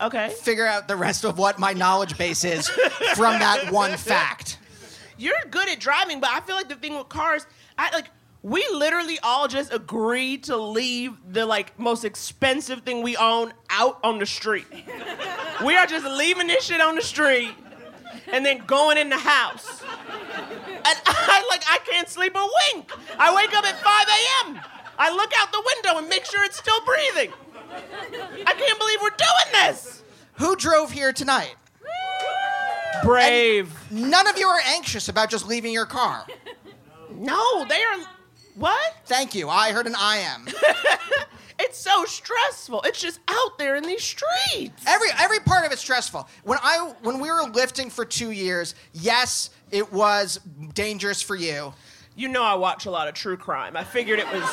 Okay. 0.00 0.30
Figure 0.30 0.66
out 0.66 0.88
the 0.88 0.96
rest 0.96 1.24
of 1.24 1.38
what 1.38 1.58
my 1.58 1.72
knowledge 1.72 2.18
base 2.18 2.44
is 2.44 2.68
from 3.14 3.38
that 3.38 3.70
one 3.70 3.96
fact. 3.96 4.58
You're 5.16 5.34
good 5.50 5.68
at 5.68 5.78
driving, 5.78 6.20
but 6.20 6.30
I 6.30 6.40
feel 6.40 6.56
like 6.56 6.68
the 6.68 6.74
thing 6.76 6.96
with 6.96 7.08
cars, 7.08 7.46
I 7.78 7.90
like 7.94 8.06
we 8.44 8.62
literally 8.74 9.18
all 9.22 9.48
just 9.48 9.72
agreed 9.72 10.44
to 10.44 10.56
leave 10.58 11.14
the 11.32 11.46
like 11.46 11.78
most 11.78 12.04
expensive 12.04 12.82
thing 12.82 13.02
we 13.02 13.16
own 13.16 13.54
out 13.70 13.98
on 14.04 14.18
the 14.18 14.26
street. 14.26 14.66
we 15.64 15.74
are 15.74 15.86
just 15.86 16.04
leaving 16.04 16.46
this 16.46 16.66
shit 16.66 16.78
on 16.78 16.94
the 16.94 17.00
street 17.00 17.52
and 18.30 18.44
then 18.44 18.58
going 18.66 18.98
in 18.98 19.08
the 19.08 19.16
house. 19.16 19.80
And 19.80 20.98
I 21.06 21.46
like 21.48 21.62
I 21.66 21.78
can't 21.90 22.06
sleep 22.06 22.36
a 22.36 22.48
wink. 22.74 22.92
I 23.18 23.34
wake 23.34 23.56
up 23.56 23.64
at 23.64 23.80
5 23.80 24.08
a.m. 24.08 24.60
I 24.98 25.10
look 25.10 25.32
out 25.38 25.50
the 25.50 25.62
window 25.64 25.98
and 26.00 26.08
make 26.10 26.26
sure 26.26 26.44
it's 26.44 26.58
still 26.58 26.84
breathing. 26.84 27.32
I 28.46 28.52
can't 28.52 28.78
believe 28.78 28.98
we're 29.00 29.08
doing 29.08 29.64
this. 29.64 30.02
Who 30.34 30.54
drove 30.54 30.92
here 30.92 31.14
tonight? 31.14 31.54
Brave. 33.02 33.74
And 33.88 34.10
none 34.10 34.26
of 34.26 34.36
you 34.36 34.48
are 34.48 34.60
anxious 34.66 35.08
about 35.08 35.30
just 35.30 35.48
leaving 35.48 35.72
your 35.72 35.86
car. 35.86 36.26
No, 37.10 37.64
they 37.66 37.82
are. 37.82 38.13
What? 38.54 38.94
Thank 39.06 39.34
you. 39.34 39.48
I 39.48 39.72
heard 39.72 39.86
an 39.86 39.94
I 39.96 40.18
am. 40.18 40.46
it's 41.58 41.78
so 41.78 42.04
stressful. 42.04 42.82
It's 42.82 43.00
just 43.00 43.20
out 43.28 43.58
there 43.58 43.76
in 43.76 43.82
these 43.84 44.02
streets. 44.02 44.84
Every 44.86 45.08
every 45.18 45.40
part 45.40 45.66
of 45.66 45.72
it's 45.72 45.80
stressful. 45.80 46.28
When 46.44 46.58
I 46.62 46.92
when 47.02 47.18
we 47.20 47.30
were 47.30 47.42
lifting 47.42 47.90
for 47.90 48.04
two 48.04 48.30
years, 48.30 48.74
yes, 48.92 49.50
it 49.70 49.92
was 49.92 50.40
dangerous 50.74 51.20
for 51.20 51.36
you. 51.36 51.74
You 52.16 52.28
know 52.28 52.44
I 52.44 52.54
watch 52.54 52.86
a 52.86 52.90
lot 52.90 53.08
of 53.08 53.14
true 53.14 53.36
crime. 53.36 53.76
I 53.76 53.82
figured 53.82 54.20
it 54.20 54.26
was. 54.26 54.44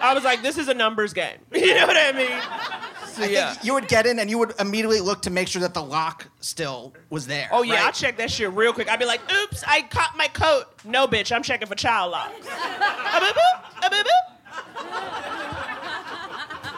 I 0.00 0.12
was 0.14 0.24
like, 0.24 0.42
this 0.42 0.58
is 0.58 0.66
a 0.68 0.74
numbers 0.74 1.12
game. 1.12 1.38
You 1.54 1.74
know 1.76 1.86
what 1.86 1.96
I 1.96 2.10
mean? 2.12 2.91
So, 3.12 3.22
I 3.22 3.26
yeah. 3.26 3.52
think 3.52 3.64
you 3.64 3.74
would 3.74 3.88
get 3.88 4.06
in 4.06 4.18
and 4.18 4.30
you 4.30 4.38
would 4.38 4.54
immediately 4.58 5.00
look 5.00 5.22
to 5.22 5.30
make 5.30 5.48
sure 5.48 5.60
that 5.60 5.74
the 5.74 5.82
lock 5.82 6.26
still 6.40 6.94
was 7.10 7.26
there. 7.26 7.48
Oh 7.52 7.62
yeah, 7.62 7.74
right? 7.74 7.86
I 7.86 7.90
check 7.90 8.16
that 8.16 8.30
shit 8.30 8.50
real 8.52 8.72
quick. 8.72 8.88
I'd 8.90 8.98
be 8.98 9.04
like, 9.04 9.20
"Oops, 9.30 9.62
I 9.66 9.82
caught 9.82 10.16
my 10.16 10.28
coat." 10.28 10.64
No, 10.84 11.06
bitch, 11.06 11.30
I'm 11.34 11.42
checking 11.42 11.68
for 11.68 11.74
child 11.74 12.12
locks. 12.12 12.34
A-boop-boop, 12.46 13.86
a-boop-boop. 13.86 14.31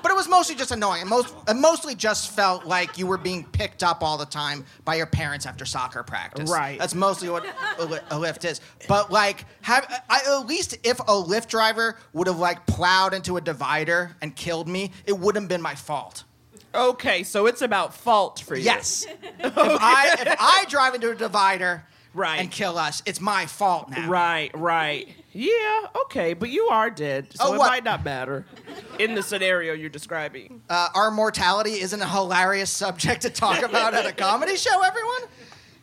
But 0.04 0.10
it 0.10 0.16
was 0.16 0.28
mostly 0.28 0.54
just 0.54 0.70
annoying. 0.70 1.00
It, 1.00 1.06
most, 1.06 1.34
it 1.48 1.54
mostly 1.54 1.94
just 1.94 2.32
felt 2.32 2.66
like 2.66 2.98
you 2.98 3.06
were 3.06 3.16
being 3.16 3.42
picked 3.42 3.82
up 3.82 4.02
all 4.02 4.18
the 4.18 4.26
time 4.26 4.66
by 4.84 4.96
your 4.96 5.06
parents 5.06 5.46
after 5.46 5.64
soccer 5.64 6.02
practice. 6.02 6.50
Right. 6.50 6.78
That's 6.78 6.94
mostly 6.94 7.30
what 7.30 7.46
a, 7.46 7.86
Lyft 8.16 8.44
is. 8.44 8.60
But 8.86 9.10
like, 9.10 9.46
have 9.62 9.86
I, 10.10 10.20
at 10.26 10.46
least 10.46 10.76
if 10.84 11.00
a 11.00 11.04
Lyft 11.04 11.48
driver 11.48 11.96
would 12.12 12.26
have 12.26 12.38
like 12.38 12.66
plowed 12.66 13.14
into 13.14 13.38
a 13.38 13.40
divider 13.40 14.14
and 14.20 14.36
killed 14.36 14.68
me, 14.68 14.92
it 15.06 15.18
wouldn't 15.18 15.44
have 15.44 15.48
been 15.48 15.62
my 15.62 15.74
fault. 15.74 16.24
Okay, 16.74 17.22
so 17.22 17.46
it's 17.46 17.62
about 17.62 17.94
fault 17.94 18.40
for 18.40 18.56
you. 18.56 18.64
Yes. 18.64 19.06
if 19.38 19.56
I 19.56 20.16
if 20.20 20.36
I 20.38 20.66
drive 20.68 20.94
into 20.94 21.12
a 21.12 21.14
divider 21.14 21.82
Right. 22.12 22.40
and 22.40 22.50
kill 22.50 22.76
us, 22.76 23.02
it's 23.06 23.22
my 23.22 23.46
fault 23.46 23.88
now. 23.88 24.06
Right, 24.08 24.50
right. 24.54 25.08
Yeah, 25.36 25.86
okay, 26.04 26.32
but 26.32 26.48
you 26.50 26.66
are 26.68 26.88
dead, 26.90 27.26
so 27.34 27.48
Oh, 27.48 27.54
it 27.54 27.58
might 27.58 27.82
not 27.82 28.04
matter 28.04 28.46
in 29.00 29.16
the 29.16 29.22
scenario 29.22 29.72
you're 29.72 29.90
describing. 29.90 30.62
Uh, 30.70 30.88
our 30.94 31.10
mortality 31.10 31.80
isn't 31.80 32.00
a 32.00 32.08
hilarious 32.08 32.70
subject 32.70 33.22
to 33.22 33.30
talk 33.30 33.62
about 33.62 33.94
at 33.94 34.06
a 34.06 34.12
comedy 34.12 34.56
show, 34.56 34.80
everyone. 34.82 35.22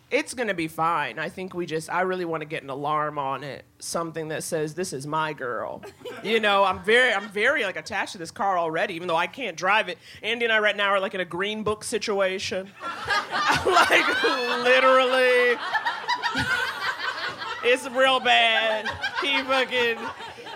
It's 0.10 0.34
gonna 0.34 0.54
be 0.54 0.68
fine. 0.70 1.20
I 1.20 1.28
think 1.30 1.54
we 1.54 1.66
just, 1.66 1.90
I 1.90 2.02
really 2.02 2.26
want 2.26 2.42
to 2.42 2.46
get 2.46 2.64
an 2.64 2.70
alarm 2.70 3.18
on 3.18 3.44
it, 3.46 3.64
something 3.80 4.28
that 4.30 4.44
says 4.44 4.74
this 4.74 4.92
is 4.94 5.06
my 5.08 5.32
girl. 5.34 5.82
You 6.24 6.40
know, 6.42 6.64
I'm 6.66 6.84
very, 6.84 7.14
I'm 7.14 7.30
very 7.30 7.64
like 7.64 7.78
attached 7.78 8.12
to 8.14 8.18
this 8.18 8.32
car 8.32 8.58
already, 8.58 8.94
even 8.94 9.08
though 9.08 9.16
I 9.16 9.28
can't 9.28 9.56
drive 9.58 9.88
it. 9.90 9.98
Andy 10.22 10.46
and 10.46 10.54
I 10.54 10.60
right 10.60 10.76
now 10.76 10.90
are 10.90 11.00
like 11.00 11.14
in 11.14 11.22
a 11.22 11.26
green 11.26 11.64
book 11.64 11.84
situation, 11.86 12.70
like 13.66 14.24
literally. 14.64 15.58
It's 17.64 17.88
real 17.90 18.20
bad. 18.20 18.88
He 19.22 19.42
fucking. 19.44 19.98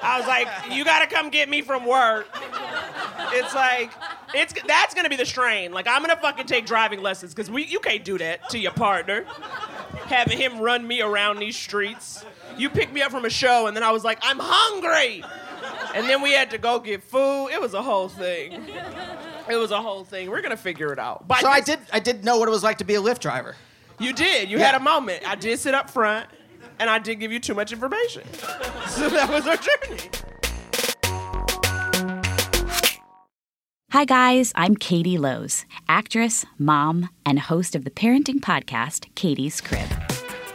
I 0.01 0.19
was 0.19 0.27
like, 0.27 0.47
you 0.71 0.83
gotta 0.83 1.07
come 1.07 1.29
get 1.29 1.49
me 1.49 1.61
from 1.61 1.85
work. 1.85 2.27
It's 3.31 3.55
like, 3.55 3.91
it's 4.33 4.53
that's 4.67 4.93
gonna 4.93 5.09
be 5.09 5.15
the 5.15 5.25
strain. 5.25 5.71
Like 5.71 5.87
I'm 5.87 6.01
gonna 6.01 6.17
fucking 6.17 6.45
take 6.45 6.65
driving 6.65 7.01
lessons 7.01 7.33
because 7.33 7.49
we 7.49 7.65
you 7.65 7.79
can't 7.79 8.03
do 8.03 8.17
that 8.17 8.49
to 8.49 8.59
your 8.59 8.71
partner. 8.73 9.25
Having 10.05 10.37
him 10.37 10.59
run 10.59 10.87
me 10.87 11.01
around 11.01 11.39
these 11.39 11.55
streets. 11.57 12.23
You 12.57 12.69
picked 12.69 12.93
me 12.93 13.01
up 13.01 13.11
from 13.11 13.25
a 13.25 13.29
show 13.29 13.67
and 13.67 13.75
then 13.75 13.83
I 13.83 13.91
was 13.91 14.03
like, 14.03 14.19
I'm 14.21 14.37
hungry. 14.39 15.23
And 15.95 16.07
then 16.07 16.21
we 16.21 16.31
had 16.31 16.51
to 16.51 16.57
go 16.57 16.79
get 16.79 17.03
food. 17.03 17.47
It 17.51 17.59
was 17.59 17.73
a 17.73 17.81
whole 17.81 18.09
thing. 18.09 18.53
It 19.49 19.55
was 19.55 19.71
a 19.71 19.81
whole 19.81 20.03
thing. 20.03 20.29
We're 20.29 20.41
gonna 20.41 20.57
figure 20.57 20.91
it 20.93 20.99
out. 20.99 21.27
But 21.27 21.39
So 21.41 21.47
I 21.47 21.61
did 21.61 21.79
I 21.91 21.99
did 21.99 22.23
know 22.23 22.37
what 22.37 22.47
it 22.47 22.51
was 22.51 22.63
like 22.63 22.77
to 22.79 22.83
be 22.85 22.95
a 22.95 23.01
Lyft 23.01 23.19
driver. 23.19 23.55
You 23.99 24.13
did. 24.13 24.49
You 24.49 24.59
had 24.59 24.75
a 24.75 24.79
moment. 24.79 25.27
I 25.27 25.35
did 25.35 25.57
sit 25.59 25.73
up 25.73 25.89
front, 25.89 26.27
and 26.79 26.89
I 26.89 26.99
did 26.99 27.19
give 27.19 27.31
you 27.31 27.39
too 27.39 27.53
much 27.53 27.71
information. 27.71 28.23
So 28.87 29.09
that 29.09 29.29
was 29.29 29.45
our 29.45 29.57
journey. 29.57 29.99
Hi, 33.91 34.05
guys. 34.05 34.53
I'm 34.55 34.75
Katie 34.75 35.17
Lowes, 35.17 35.65
actress, 35.89 36.45
mom, 36.57 37.09
and 37.25 37.39
host 37.39 37.75
of 37.75 37.83
the 37.83 37.89
parenting 37.89 38.39
podcast, 38.39 39.13
Katie's 39.15 39.59
Crib, 39.59 39.87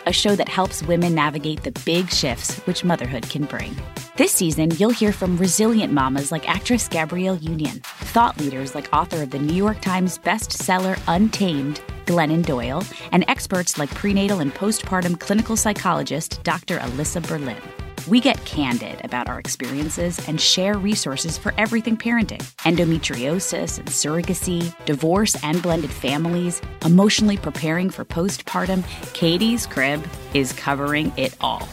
a 0.06 0.12
show 0.12 0.36
that 0.36 0.48
helps 0.48 0.82
women 0.82 1.14
navigate 1.14 1.64
the 1.64 1.72
big 1.84 2.10
shifts 2.10 2.58
which 2.66 2.84
motherhood 2.84 3.28
can 3.28 3.44
bring. 3.44 3.74
This 4.16 4.32
season, 4.32 4.70
you'll 4.72 4.90
hear 4.90 5.12
from 5.12 5.38
resilient 5.38 5.92
mamas 5.92 6.30
like 6.30 6.48
actress 6.48 6.86
Gabrielle 6.88 7.36
Union, 7.36 7.80
thought 8.12 8.38
leaders 8.38 8.74
like 8.74 8.92
author 8.92 9.22
of 9.22 9.30
the 9.30 9.38
New 9.38 9.54
York 9.54 9.80
Times 9.80 10.18
bestseller 10.18 10.98
Untamed, 11.08 11.80
Glennon 12.10 12.44
Doyle, 12.44 12.82
and 13.12 13.24
experts 13.28 13.78
like 13.78 13.94
prenatal 13.94 14.40
and 14.40 14.52
postpartum 14.52 15.18
clinical 15.20 15.56
psychologist 15.56 16.42
Dr. 16.42 16.78
Alyssa 16.78 17.24
Berlin. 17.26 17.62
We 18.08 18.20
get 18.20 18.44
candid 18.44 19.04
about 19.04 19.28
our 19.28 19.38
experiences 19.38 20.26
and 20.26 20.40
share 20.40 20.76
resources 20.76 21.38
for 21.38 21.54
everything 21.56 21.96
parenting 21.96 22.42
endometriosis 22.64 23.78
and 23.78 23.88
surrogacy, 23.88 24.74
divorce 24.86 25.36
and 25.44 25.62
blended 25.62 25.90
families, 25.92 26.60
emotionally 26.84 27.36
preparing 27.36 27.90
for 27.90 28.04
postpartum. 28.04 28.82
Katie's 29.12 29.66
Crib 29.66 30.04
is 30.34 30.52
covering 30.52 31.12
it 31.16 31.36
all. 31.40 31.68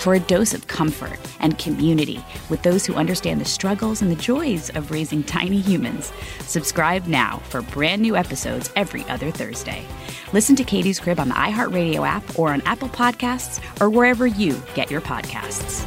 For 0.00 0.14
a 0.14 0.20
dose 0.20 0.54
of 0.54 0.66
comfort 0.66 1.18
and 1.40 1.58
community 1.58 2.24
with 2.48 2.62
those 2.62 2.86
who 2.86 2.94
understand 2.94 3.38
the 3.38 3.44
struggles 3.44 4.00
and 4.00 4.10
the 4.10 4.16
joys 4.16 4.70
of 4.70 4.90
raising 4.90 5.22
tiny 5.22 5.60
humans, 5.60 6.10
subscribe 6.40 7.06
now 7.06 7.36
for 7.50 7.60
brand 7.60 8.00
new 8.00 8.16
episodes 8.16 8.72
every 8.76 9.04
other 9.10 9.30
Thursday. 9.30 9.84
Listen 10.32 10.56
to 10.56 10.64
Katie's 10.64 10.98
Crib 10.98 11.20
on 11.20 11.28
the 11.28 11.34
iHeartRadio 11.34 12.08
app 12.08 12.38
or 12.38 12.50
on 12.50 12.62
Apple 12.62 12.88
Podcasts 12.88 13.60
or 13.78 13.90
wherever 13.90 14.26
you 14.26 14.62
get 14.74 14.90
your 14.90 15.02
podcasts. 15.02 15.84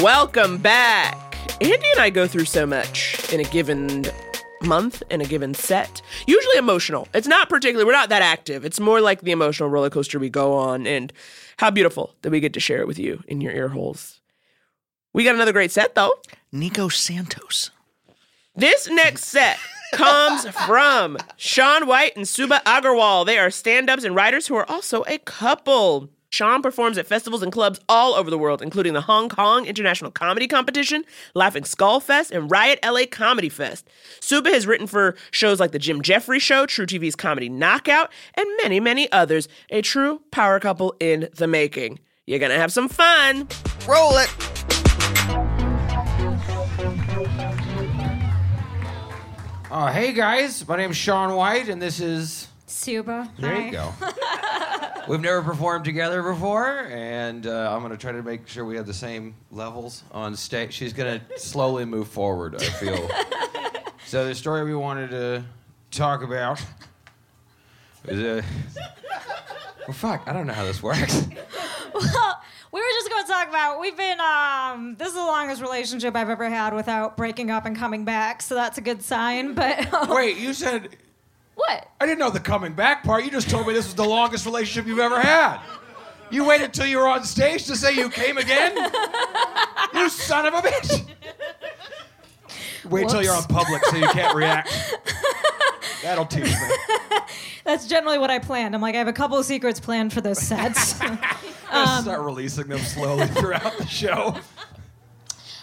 Welcome 0.00 0.58
back. 0.58 1.16
Andy 1.60 1.90
and 1.90 2.00
I 2.00 2.10
go 2.10 2.28
through 2.28 2.44
so 2.44 2.66
much 2.66 3.32
in 3.32 3.40
a 3.40 3.44
given 3.44 4.04
month, 4.66 5.02
in 5.10 5.20
a 5.20 5.24
given 5.24 5.54
set. 5.54 6.02
Usually 6.26 6.56
emotional. 6.56 7.08
It's 7.14 7.26
not 7.26 7.48
particularly, 7.48 7.86
we're 7.86 7.92
not 7.92 8.08
that 8.08 8.22
active. 8.22 8.64
It's 8.64 8.80
more 8.80 9.00
like 9.00 9.22
the 9.22 9.32
emotional 9.32 9.68
roller 9.68 9.90
coaster 9.90 10.18
we 10.18 10.28
go 10.30 10.54
on, 10.54 10.86
and 10.86 11.12
how 11.58 11.70
beautiful 11.70 12.14
that 12.22 12.30
we 12.30 12.40
get 12.40 12.52
to 12.54 12.60
share 12.60 12.80
it 12.80 12.86
with 12.86 12.98
you 12.98 13.22
in 13.28 13.40
your 13.40 13.52
ear 13.52 13.68
holes. 13.68 14.20
We 15.12 15.24
got 15.24 15.34
another 15.34 15.52
great 15.52 15.72
set, 15.72 15.94
though. 15.94 16.12
Nico 16.52 16.88
Santos. 16.88 17.70
This 18.54 18.88
next 18.88 19.24
set 19.24 19.58
comes 19.94 20.46
from 20.48 21.16
Sean 21.36 21.86
White 21.86 22.16
and 22.16 22.26
Suba 22.26 22.60
Agarwal. 22.66 23.24
They 23.24 23.38
are 23.38 23.50
stand 23.50 23.88
ups 23.88 24.04
and 24.04 24.14
writers 24.14 24.46
who 24.46 24.56
are 24.56 24.68
also 24.70 25.04
a 25.06 25.18
couple. 25.18 26.10
Sean 26.36 26.60
performs 26.60 26.98
at 26.98 27.06
festivals 27.06 27.42
and 27.42 27.50
clubs 27.50 27.80
all 27.88 28.12
over 28.12 28.28
the 28.28 28.36
world, 28.36 28.60
including 28.60 28.92
the 28.92 29.00
Hong 29.00 29.30
Kong 29.30 29.64
International 29.64 30.10
Comedy 30.10 30.46
Competition, 30.46 31.02
Laughing 31.32 31.64
Skull 31.64 31.98
Fest, 31.98 32.30
and 32.30 32.50
Riot 32.50 32.78
LA 32.84 33.06
Comedy 33.10 33.48
Fest. 33.48 33.88
Suba 34.20 34.50
has 34.50 34.66
written 34.66 34.86
for 34.86 35.16
shows 35.30 35.60
like 35.60 35.72
The 35.72 35.78
Jim 35.78 36.02
Jefferies 36.02 36.42
Show, 36.42 36.66
truTV's 36.66 37.16
Comedy 37.16 37.48
Knockout, 37.48 38.12
and 38.34 38.46
many, 38.62 38.80
many 38.80 39.10
others. 39.12 39.48
A 39.70 39.80
true 39.80 40.20
power 40.30 40.60
couple 40.60 40.94
in 41.00 41.30
the 41.34 41.46
making. 41.46 42.00
You're 42.26 42.38
gonna 42.38 42.58
have 42.58 42.70
some 42.70 42.90
fun. 42.90 43.48
Roll 43.88 44.18
it. 44.18 44.28
Uh, 49.70 49.90
hey 49.90 50.12
guys, 50.12 50.68
my 50.68 50.76
name's 50.76 50.98
Sean 50.98 51.34
White, 51.34 51.70
and 51.70 51.80
this 51.80 51.98
is. 51.98 52.48
Suba. 52.66 53.32
There 53.38 53.54
Hi. 53.54 53.64
you 53.64 53.72
go. 53.72 53.94
We've 55.08 55.20
never 55.20 55.40
performed 55.42 55.84
together 55.84 56.22
before, 56.22 56.88
and 56.90 57.46
uh, 57.46 57.72
I'm 57.72 57.82
gonna 57.82 57.96
try 57.96 58.12
to 58.12 58.22
make 58.22 58.48
sure 58.48 58.64
we 58.64 58.76
have 58.76 58.86
the 58.86 58.94
same 58.94 59.34
levels 59.52 60.02
on 60.10 60.34
stage. 60.36 60.72
She's 60.72 60.92
gonna 60.92 61.20
slowly 61.36 61.84
move 61.84 62.08
forward. 62.08 62.56
I 62.56 62.64
feel. 62.64 63.08
so 64.06 64.26
the 64.26 64.34
story 64.34 64.64
we 64.64 64.74
wanted 64.74 65.10
to 65.10 65.44
talk 65.90 66.22
about 66.22 66.60
is 68.06 68.20
uh, 68.20 68.42
well, 69.86 69.94
fuck. 69.94 70.22
I 70.26 70.32
don't 70.32 70.46
know 70.46 70.52
how 70.54 70.64
this 70.64 70.82
works. 70.82 71.26
Well, 71.94 72.42
we 72.72 72.80
were 72.80 72.86
just 72.98 73.08
going 73.08 73.24
to 73.24 73.32
talk 73.32 73.48
about 73.48 73.80
we've 73.80 73.96
been 73.96 74.18
um 74.20 74.96
this 74.98 75.08
is 75.08 75.14
the 75.14 75.20
longest 75.20 75.62
relationship 75.62 76.14
I've 76.14 76.28
ever 76.28 76.50
had 76.50 76.74
without 76.74 77.16
breaking 77.16 77.50
up 77.50 77.64
and 77.64 77.74
coming 77.74 78.04
back, 78.04 78.42
so 78.42 78.54
that's 78.54 78.76
a 78.76 78.82
good 78.82 79.00
sign. 79.00 79.54
But 79.54 79.94
um, 79.94 80.10
Wait, 80.14 80.36
you 80.36 80.52
said 80.52 80.94
what? 81.56 81.90
I 82.00 82.06
didn't 82.06 82.18
know 82.18 82.30
the 82.30 82.40
coming 82.40 82.74
back 82.74 83.02
part. 83.02 83.24
You 83.24 83.30
just 83.30 83.50
told 83.50 83.66
me 83.66 83.72
this 83.72 83.86
was 83.86 83.94
the 83.94 84.04
longest 84.04 84.46
relationship 84.46 84.86
you've 84.86 84.98
ever 84.98 85.20
had. 85.20 85.58
You 86.30 86.44
waited 86.44 86.72
till 86.74 86.86
you 86.86 86.98
were 86.98 87.08
on 87.08 87.24
stage 87.24 87.66
to 87.66 87.76
say 87.76 87.94
you 87.94 88.10
came 88.10 88.36
again? 88.36 88.76
you 89.94 90.08
son 90.08 90.46
of 90.46 90.54
a 90.54 90.58
bitch. 90.58 91.08
Wait 92.90 93.08
till 93.08 93.22
you're 93.22 93.34
on 93.34 93.44
public 93.44 93.84
so 93.86 93.96
you 93.96 94.08
can't 94.08 94.36
react. 94.36 94.70
That'll 96.02 96.26
teach 96.26 96.44
me. 96.44 96.68
That's 97.64 97.88
generally 97.88 98.18
what 98.18 98.30
I 98.30 98.38
planned. 98.38 98.74
I'm 98.74 98.80
like, 98.82 98.94
I 98.94 98.98
have 98.98 99.08
a 99.08 99.12
couple 99.12 99.38
of 99.38 99.44
secrets 99.44 99.80
planned 99.80 100.12
for 100.12 100.20
those 100.20 100.38
sets. 100.38 100.98
Just 101.72 102.02
start 102.02 102.20
releasing 102.20 102.68
them 102.68 102.78
slowly 102.78 103.26
throughout 103.28 103.76
the 103.78 103.86
show. 103.86 104.36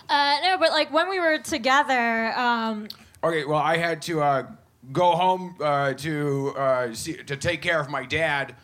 uh, 0.09 0.37
no, 0.43 0.57
but 0.57 0.71
like 0.71 0.91
when 0.91 1.09
we 1.09 1.19
were 1.19 1.37
together, 1.37 2.33
um, 2.37 2.87
Okay, 3.23 3.45
well, 3.45 3.59
I 3.59 3.77
had 3.77 4.01
to 4.03 4.21
uh, 4.21 4.47
go 4.91 5.11
home 5.11 5.55
uh, 5.61 5.93
to 5.93 6.49
uh, 6.57 6.93
see, 6.93 7.13
to 7.13 7.37
take 7.37 7.61
care 7.61 7.79
of 7.79 7.89
my 7.89 8.05
dad. 8.05 8.55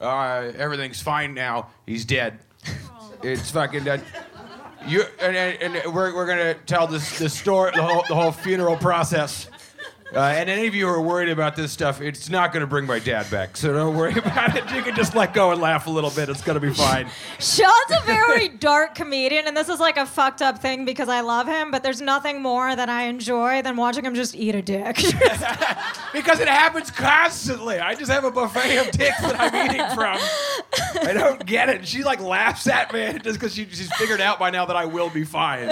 Uh, 0.00 0.52
everything's 0.56 1.00
fine 1.00 1.34
now. 1.34 1.68
He's 1.86 2.04
dead. 2.04 2.38
It's 3.22 3.50
fucking 3.50 3.84
dead. 3.84 4.02
You 4.86 5.04
and, 5.20 5.36
and, 5.36 5.76
and 5.76 5.94
we're, 5.94 6.14
we're 6.14 6.26
gonna 6.26 6.54
tell 6.54 6.86
this 6.86 7.18
this 7.18 7.34
story, 7.34 7.72
the 7.74 7.82
whole 7.82 8.04
the 8.08 8.14
whole 8.14 8.32
funeral 8.32 8.76
process. 8.76 9.48
Uh, 10.16 10.20
and 10.22 10.48
any 10.48 10.66
of 10.66 10.74
you 10.74 10.86
who 10.86 10.92
are 10.92 11.02
worried 11.02 11.28
about 11.28 11.56
this 11.56 11.70
stuff, 11.72 12.00
it's 12.00 12.30
not 12.30 12.52
gonna 12.52 12.66
bring 12.66 12.86
my 12.86 12.98
dad 12.98 13.30
back. 13.30 13.54
So 13.56 13.72
don't 13.72 13.94
worry 13.94 14.12
about 14.18 14.56
it. 14.56 14.64
You 14.74 14.82
can 14.82 14.94
just 14.96 15.14
let 15.14 15.34
go 15.34 15.50
and 15.52 15.60
laugh 15.60 15.86
a 15.86 15.90
little 15.90 16.10
bit. 16.10 16.30
It's 16.30 16.40
gonna 16.40 16.58
be 16.60 16.72
fine. 16.72 17.08
Sean's 17.38 17.90
a 17.90 18.02
very 18.06 18.48
dark 18.48 18.94
comedian, 18.94 19.46
and 19.46 19.54
this 19.56 19.68
is 19.68 19.78
like 19.78 19.98
a 19.98 20.06
fucked 20.06 20.40
up 20.40 20.58
thing 20.58 20.86
because 20.86 21.10
I 21.10 21.20
love 21.20 21.46
him, 21.46 21.70
but 21.70 21.82
there's 21.82 22.00
nothing 22.00 22.40
more 22.40 22.74
that 22.74 22.88
I 22.88 23.04
enjoy 23.04 23.60
than 23.60 23.76
watching 23.76 24.04
him 24.04 24.14
just 24.14 24.34
eat 24.34 24.54
a 24.54 24.62
dick. 24.62 25.02
Because 26.12 26.40
it 26.40 26.48
happens 26.48 26.90
constantly. 26.90 27.78
I 27.78 27.94
just 27.94 28.10
have 28.10 28.24
a 28.24 28.30
buffet 28.30 28.78
of 28.78 28.90
dicks 28.90 29.20
that 29.20 29.38
I'm 29.38 29.70
eating 29.70 29.86
from. 29.94 30.16
I 31.06 31.12
don't 31.12 31.44
get 31.44 31.68
it. 31.68 31.86
She 31.86 32.02
like 32.04 32.20
laughs 32.20 32.66
at 32.68 32.90
me 32.90 33.18
just 33.22 33.38
because 33.38 33.54
she, 33.54 33.66
she's 33.66 33.92
figured 33.96 34.22
out 34.22 34.38
by 34.38 34.48
now 34.48 34.64
that 34.64 34.76
I 34.76 34.86
will 34.86 35.10
be 35.10 35.24
fine. 35.24 35.66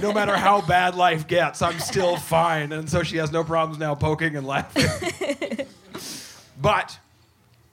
No 0.00 0.12
matter 0.12 0.36
how 0.36 0.60
bad 0.60 0.94
life 0.94 1.26
gets, 1.26 1.60
I'm 1.60 1.80
still 1.80 2.16
fine. 2.16 2.70
And 2.70 2.88
so 2.88 3.02
she 3.02 3.16
has 3.16 3.32
no 3.32 3.42
problems 3.64 3.80
now 3.80 3.94
poking 3.94 4.36
and 4.36 4.46
laughing. 4.46 5.66
but, 6.60 6.98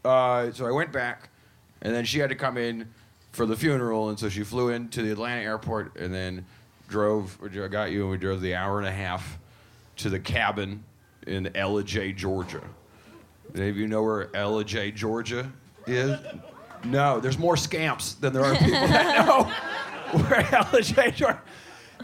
uh, 0.05 0.49
so 0.51 0.65
I 0.65 0.71
went 0.71 0.93
back, 0.93 1.29
and 1.81 1.93
then 1.93 2.05
she 2.05 2.19
had 2.19 2.29
to 2.29 2.35
come 2.35 2.57
in 2.57 2.87
for 3.33 3.45
the 3.45 3.57
funeral, 3.57 4.07
and 4.07 4.17
so 4.17 4.29
she 4.29 4.43
flew 4.43 4.69
into 4.69 5.01
the 5.01 5.11
Atlanta 5.11 5.41
airport 5.41 5.97
and 5.97 6.13
then 6.13 6.45
drove, 6.87 7.37
or 7.41 7.49
got 7.67 7.91
you, 7.91 8.03
and 8.03 8.11
we 8.11 8.17
drove 8.17 8.39
the 8.39 8.55
hour 8.55 8.79
and 8.79 8.87
a 8.87 8.91
half 8.91 9.37
to 9.97 10.09
the 10.09 10.19
cabin 10.19 10.81
in 11.27 11.47
Ellijay, 11.47 12.15
Georgia. 12.15 12.63
Any 13.53 13.67
of 13.67 13.75
you 13.75 13.87
know 13.87 14.01
where 14.01 14.27
Ellijay, 14.27 14.95
Georgia 14.95 15.51
is? 15.87 16.17
No, 16.85 17.19
there's 17.19 17.37
more 17.37 17.57
scamps 17.57 18.13
than 18.13 18.31
there 18.31 18.45
are 18.45 18.55
people 18.55 18.87
that 18.87 19.25
know 19.25 19.43
where 20.21 20.39
Ella 20.55 20.65
Ellijay, 20.65 21.13
Georgia. 21.13 21.41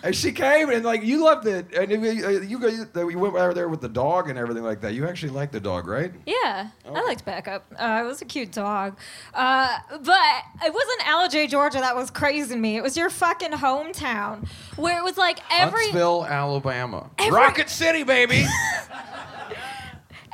And 0.03 0.15
she 0.15 0.31
came 0.31 0.69
and 0.69 0.83
like 0.83 1.03
you 1.03 1.23
loved 1.23 1.47
it, 1.47 1.73
and 1.73 1.91
you 1.91 1.99
you, 2.01 2.41
you, 2.41 3.09
you 3.09 3.19
went 3.19 3.35
over 3.35 3.53
there 3.53 3.69
with 3.69 3.81
the 3.81 3.89
dog 3.89 4.29
and 4.29 4.37
everything 4.37 4.63
like 4.63 4.81
that. 4.81 4.93
You 4.93 5.07
actually 5.07 5.31
liked 5.31 5.53
the 5.53 5.59
dog, 5.59 5.87
right? 5.87 6.11
Yeah, 6.25 6.69
I 6.85 7.01
liked 7.03 7.25
backup. 7.25 7.65
Uh, 7.77 8.01
it 8.03 8.07
was 8.07 8.21
a 8.21 8.25
cute 8.25 8.51
dog. 8.51 8.97
Uh, 9.33 9.77
but 9.89 10.43
it 10.65 10.73
wasn't 10.73 10.99
Ellijay, 11.01 11.49
Georgia 11.49 11.79
that 11.79 11.95
was 11.95 12.09
crazing 12.09 12.61
me. 12.61 12.77
It 12.77 12.83
was 12.83 12.97
your 12.97 13.09
fucking 13.09 13.51
hometown 13.51 14.47
where 14.75 14.97
it 14.97 15.03
was 15.03 15.17
like 15.17 15.39
every 15.51 15.83
Huntsville, 15.83 16.25
Alabama, 16.25 17.09
Rocket 17.29 17.69
City, 17.69 18.03
baby. 18.03 18.45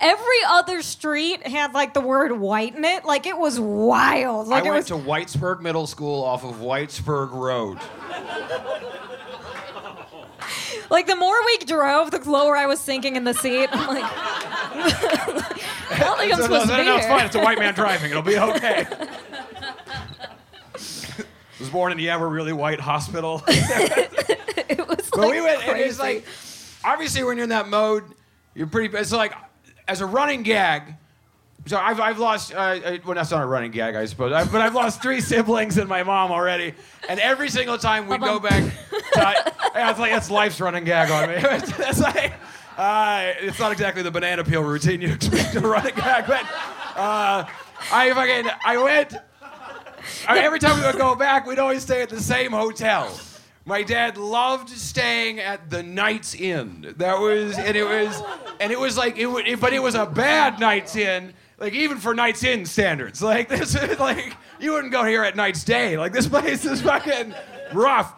every 0.04 0.40
other 0.48 0.82
street 0.82 1.48
had 1.48 1.74
like 1.74 1.94
the 1.94 2.02
word 2.02 2.34
white 2.34 2.76
in 2.76 2.84
it. 2.84 3.06
Like 3.06 3.26
it 3.26 3.38
was 3.38 3.60
wild. 3.60 4.48
Like 4.48 4.66
I 4.66 4.70
went 4.70 4.76
was 4.76 4.88
to 4.88 4.96
Whitesburg 4.96 5.62
Middle 5.62 5.88
School 5.88 6.24
off 6.24 6.44
of 6.44 6.58
Whitesburg 6.58 7.32
Road. 7.32 7.80
Like 10.94 11.08
the 11.08 11.16
more 11.16 11.36
we 11.46 11.58
drove, 11.66 12.12
the 12.12 12.20
lower 12.30 12.56
I 12.56 12.68
was 12.68 12.80
sinking 12.80 13.16
in 13.16 13.24
the 13.24 13.34
seat. 13.34 13.68
I'm 13.72 13.88
like, 13.88 14.04
I 14.06 15.98
don't 16.00 16.20
think 16.20 16.32
I'm 16.32 16.38
So, 16.38 16.44
supposed 16.44 16.68
no, 16.70 16.78
to 16.78 16.82
be 16.84 16.88
no, 16.88 16.98
it's 16.98 17.08
fine. 17.08 17.26
It's 17.26 17.36
a 17.36 17.42
white 17.42 17.58
man 17.58 17.74
driving. 17.74 18.12
It'll 18.12 18.22
be 18.22 18.38
okay. 18.38 18.86
I 18.86 19.08
was 21.60 21.70
born 21.72 21.92
in 21.92 21.98
the 21.98 22.12
ever 22.12 22.30
really 22.30 22.54
white 22.54 22.80
hospital. 22.80 23.42
it 23.48 24.88
was 24.88 25.10
but 25.10 25.20
like 25.22 25.32
we 25.32 25.42
went, 25.42 25.62
and 25.64 25.72
crazy. 25.72 25.90
it's 25.90 26.00
like, 26.00 26.26
obviously, 26.84 27.24
when 27.24 27.38
you're 27.38 27.46
in 27.46 27.50
that 27.50 27.68
mode, 27.68 28.04
you're 28.54 28.68
pretty. 28.68 28.96
It's 28.96 29.12
like, 29.12 29.34
as 29.88 30.00
a 30.02 30.06
running 30.06 30.44
gag. 30.44 30.94
So 31.66 31.78
I've, 31.78 32.00
I've 32.00 32.20
lost, 32.20 32.54
uh, 32.54 32.58
uh, 32.58 32.98
well, 33.06 33.16
that's 33.16 33.32
not 33.32 33.42
a 33.42 33.46
running 33.46 33.72
gag, 33.72 33.96
I 33.96 34.06
suppose, 34.06 34.34
I, 34.34 34.44
but 34.44 34.60
I've 34.60 34.76
lost 34.76 35.02
three 35.02 35.22
siblings 35.32 35.78
and 35.78 35.88
my 35.88 36.04
mom 36.04 36.32
already. 36.32 36.74
And 37.08 37.20
every 37.20 37.50
single 37.50 37.78
time 37.78 38.08
we 38.08 38.18
go 38.18 38.40
back, 38.40 38.64
to, 39.14 39.22
I, 39.22 39.90
it's 39.90 40.00
like, 40.00 40.12
that's 40.12 40.30
life's 40.30 40.60
running 40.60 40.84
gag 40.84 41.10
on 41.10 41.30
me. 41.30 41.36
It's, 41.54 41.80
it's 41.80 42.02
like, 42.02 42.34
uh, 42.78 43.32
it's 43.40 43.60
not 43.60 43.72
exactly 43.72 44.04
the 44.04 44.12
banana 44.12 44.44
peel 44.44 44.64
routine 44.64 45.00
you 45.00 45.14
expect 45.14 45.56
in 45.56 45.64
a 45.64 45.68
running 45.68 45.96
gag, 45.96 46.28
but 46.28 46.44
uh, 46.98 47.46
I 47.92 48.12
fucking, 48.14 48.52
I 48.66 48.78
went, 48.78 49.16
I 50.28 50.40
every 50.40 50.60
time 50.60 50.80
we 50.80 50.86
would 50.86 50.98
go 50.98 51.16
back, 51.16 51.46
we'd 51.46 51.60
always 51.60 51.84
stay 51.84 52.02
at 52.02 52.10
the 52.10 52.20
same 52.20 52.52
hotel. 52.52 53.10
My 53.66 53.84
dad 53.84 54.18
loved 54.18 54.68
staying 54.70 55.40
at 55.40 55.70
the 55.70 55.82
Knights 55.82 56.36
Inn. 56.36 56.94
That 56.98 57.20
was, 57.20 57.58
and 57.58 57.78
it 57.78 57.86
was, 57.86 58.22
and 58.60 58.74
it 58.74 58.80
was 58.80 58.98
like 58.98 59.18
it 59.18 59.28
would, 59.28 59.62
but 59.62 59.72
it 59.72 59.82
was 59.82 59.96
a 59.96 60.06
bad 60.06 60.60
Knights 60.60 60.98
Inn, 60.98 61.34
like 61.58 61.74
even 61.74 61.98
for 61.98 62.14
Knights 62.14 62.44
Inn 62.44 62.66
standards. 62.66 63.22
Like 63.22 63.50
this, 63.50 63.76
is 63.76 64.00
like 64.00 64.36
you 64.60 64.74
wouldn't 64.74 64.92
go 64.92 65.04
here 65.04 65.24
at 65.24 65.36
Knight's 65.36 65.64
Day. 65.64 65.98
Like 65.98 66.14
this 66.14 66.28
place 66.30 66.66
is 66.66 66.82
fucking 66.82 67.34
rough. 67.74 68.14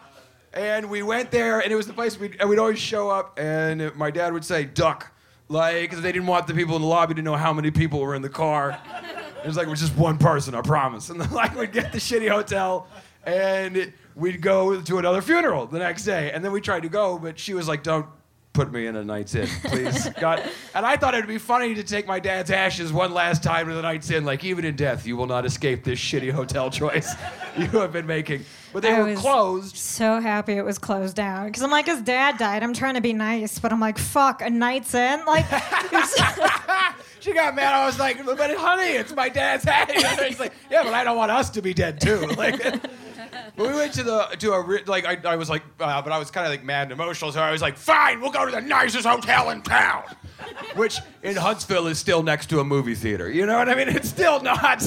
And 0.52 0.88
we 0.88 1.02
went 1.02 1.30
there, 1.30 1.60
and 1.60 1.70
it 1.70 1.76
was 1.76 1.86
the 1.86 1.92
place 1.92 2.18
we'd, 2.18 2.36
and 2.40 2.48
we'd 2.48 2.58
always 2.58 2.78
show 2.78 3.10
up, 3.10 3.38
and 3.38 3.94
my 3.94 4.10
dad 4.10 4.32
would 4.32 4.44
say, 4.44 4.64
"Duck," 4.64 5.12
like 5.48 5.90
'cause 5.90 6.00
they 6.00 6.12
didn't 6.12 6.28
want 6.28 6.46
the 6.46 6.54
people 6.54 6.76
in 6.76 6.82
the 6.82 6.88
lobby 6.88 7.12
to 7.14 7.22
know 7.22 7.36
how 7.36 7.52
many 7.52 7.70
people 7.70 8.00
were 8.00 8.14
in 8.14 8.22
the 8.22 8.30
car. 8.30 8.80
It 9.46 9.46
was 9.46 9.56
like, 9.56 9.68
we're 9.68 9.76
just 9.76 9.96
one 9.96 10.18
person, 10.18 10.54
I 10.56 10.60
promise. 10.60 11.08
And 11.10 11.30
like, 11.30 11.56
we'd 11.56 11.72
get 11.72 11.92
the 11.92 11.98
shitty 11.98 12.28
hotel 12.28 12.88
and 13.24 13.92
we'd 14.16 14.40
go 14.40 14.80
to 14.80 14.98
another 14.98 15.22
funeral 15.22 15.66
the 15.66 15.78
next 15.78 16.04
day. 16.04 16.32
And 16.32 16.44
then 16.44 16.50
we 16.50 16.60
tried 16.60 16.82
to 16.82 16.88
go, 16.88 17.16
but 17.16 17.38
she 17.38 17.54
was 17.54 17.68
like, 17.68 17.84
don't 17.84 18.06
put 18.56 18.72
me 18.72 18.86
in 18.86 18.96
a 18.96 19.04
Knights 19.04 19.34
Inn, 19.34 19.46
please. 19.64 20.08
God. 20.18 20.42
And 20.74 20.86
I 20.86 20.96
thought 20.96 21.14
it'd 21.14 21.28
be 21.28 21.38
funny 21.38 21.74
to 21.74 21.84
take 21.84 22.06
my 22.06 22.18
dad's 22.18 22.50
ashes 22.50 22.90
one 22.92 23.12
last 23.12 23.42
time 23.42 23.68
to 23.68 23.74
the 23.74 23.82
Knights 23.82 24.10
Inn. 24.10 24.24
Like, 24.24 24.42
even 24.44 24.64
in 24.64 24.74
death, 24.74 25.06
you 25.06 25.16
will 25.16 25.26
not 25.26 25.44
escape 25.44 25.84
this 25.84 25.98
shitty 25.98 26.32
hotel 26.32 26.70
choice 26.70 27.14
you 27.58 27.66
have 27.66 27.92
been 27.92 28.06
making. 28.06 28.44
But 28.72 28.82
they 28.82 28.92
I 28.92 29.00
were 29.00 29.06
was 29.10 29.20
closed. 29.20 29.76
So 29.76 30.20
happy 30.20 30.54
it 30.54 30.64
was 30.64 30.78
closed 30.78 31.14
down 31.14 31.46
because 31.46 31.62
I'm 31.62 31.70
like, 31.70 31.86
his 31.86 32.00
dad 32.00 32.38
died. 32.38 32.62
I'm 32.62 32.74
trying 32.74 32.94
to 32.94 33.00
be 33.00 33.12
nice, 33.12 33.58
but 33.58 33.72
I'm 33.72 33.80
like, 33.80 33.98
fuck, 33.98 34.40
a 34.40 34.48
Knights 34.48 34.94
Inn. 34.94 35.22
Like, 35.26 35.44
She 37.20 37.32
got 37.32 37.56
mad. 37.56 37.74
I 37.74 37.86
was 37.86 37.98
like, 37.98 38.24
but 38.24 38.38
honey, 38.56 38.90
it's 38.90 39.14
my 39.14 39.28
dad's. 39.28 39.66
And 39.66 39.90
she's 40.28 40.38
like, 40.38 40.52
yeah, 40.70 40.84
but 40.84 40.94
I 40.94 41.02
don't 41.02 41.16
want 41.16 41.32
us 41.32 41.50
to 41.50 41.62
be 41.62 41.74
dead 41.74 42.00
too. 42.00 42.20
Like, 42.36 42.60
but 43.56 43.68
we 43.68 43.74
went 43.74 43.92
to 43.94 44.02
the 44.02 44.22
to 44.38 44.52
a 44.52 44.60
ri- 44.62 44.84
like 44.86 45.04
I, 45.04 45.18
I 45.32 45.36
was 45.36 45.48
like, 45.50 45.62
uh, 45.80 46.02
but 46.02 46.12
I 46.12 46.18
was 46.18 46.30
kind 46.30 46.46
of 46.46 46.50
like 46.50 46.64
mad 46.64 46.84
and 46.84 46.92
emotional, 46.92 47.30
so 47.32 47.40
I 47.42 47.50
was 47.52 47.62
like, 47.62 47.76
fine, 47.76 48.20
we'll 48.20 48.30
go 48.30 48.44
to 48.46 48.50
the 48.50 48.60
nicest 48.60 49.06
hotel 49.06 49.50
in 49.50 49.62
town, 49.62 50.04
which 50.74 50.98
in 51.22 51.36
Huntsville 51.36 51.86
is 51.86 51.98
still 51.98 52.22
next 52.22 52.46
to 52.50 52.60
a 52.60 52.64
movie 52.64 52.94
theater. 52.94 53.30
You 53.30 53.46
know 53.46 53.58
what 53.58 53.68
I 53.68 53.74
mean? 53.74 53.88
It's 53.88 54.08
still 54.08 54.40
not 54.42 54.84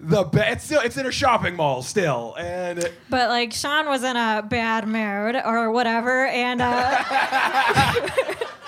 the 0.00 0.24
best. 0.24 0.52
It's 0.52 0.64
still 0.64 0.80
it's 0.80 0.96
in 0.96 1.06
a 1.06 1.12
shopping 1.12 1.54
mall 1.56 1.82
still, 1.82 2.34
and 2.38 2.78
it- 2.80 2.92
But 3.08 3.28
like 3.28 3.52
Sean 3.52 3.86
was 3.88 4.02
in 4.02 4.16
a 4.16 4.42
bad 4.48 4.86
mood 4.88 5.40
or 5.44 5.70
whatever, 5.70 6.26
and 6.26 6.60
uh, 6.60 6.64